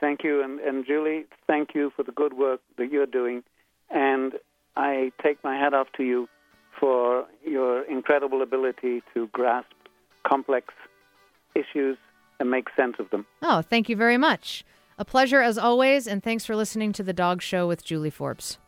Thank 0.00 0.24
you, 0.24 0.42
and, 0.42 0.58
and 0.60 0.86
Julie, 0.86 1.26
thank 1.46 1.74
you 1.74 1.92
for 1.94 2.02
the 2.02 2.12
good 2.12 2.32
work 2.32 2.60
that 2.78 2.90
you're 2.90 3.06
doing. 3.06 3.42
And 3.90 4.32
I 4.76 5.12
take 5.22 5.42
my 5.44 5.56
hat 5.56 5.74
off 5.74 5.88
to 5.98 6.02
you 6.02 6.28
for 6.78 7.26
your 7.44 7.82
incredible 7.82 8.40
ability 8.40 9.02
to 9.12 9.28
grasp 9.28 9.68
complex 10.26 10.72
issues 11.54 11.98
and 12.38 12.50
make 12.50 12.68
sense 12.74 12.96
of 12.98 13.10
them. 13.10 13.26
Oh, 13.42 13.60
thank 13.60 13.88
you 13.88 13.96
very 13.96 14.16
much. 14.16 14.64
A 14.98 15.04
pleasure 15.04 15.40
as 15.40 15.58
always, 15.58 16.06
and 16.06 16.22
thanks 16.22 16.44
for 16.46 16.56
listening 16.56 16.92
to 16.94 17.02
The 17.02 17.12
Dog 17.12 17.42
Show 17.42 17.66
with 17.68 17.84
Julie 17.84 18.10
Forbes. 18.10 18.58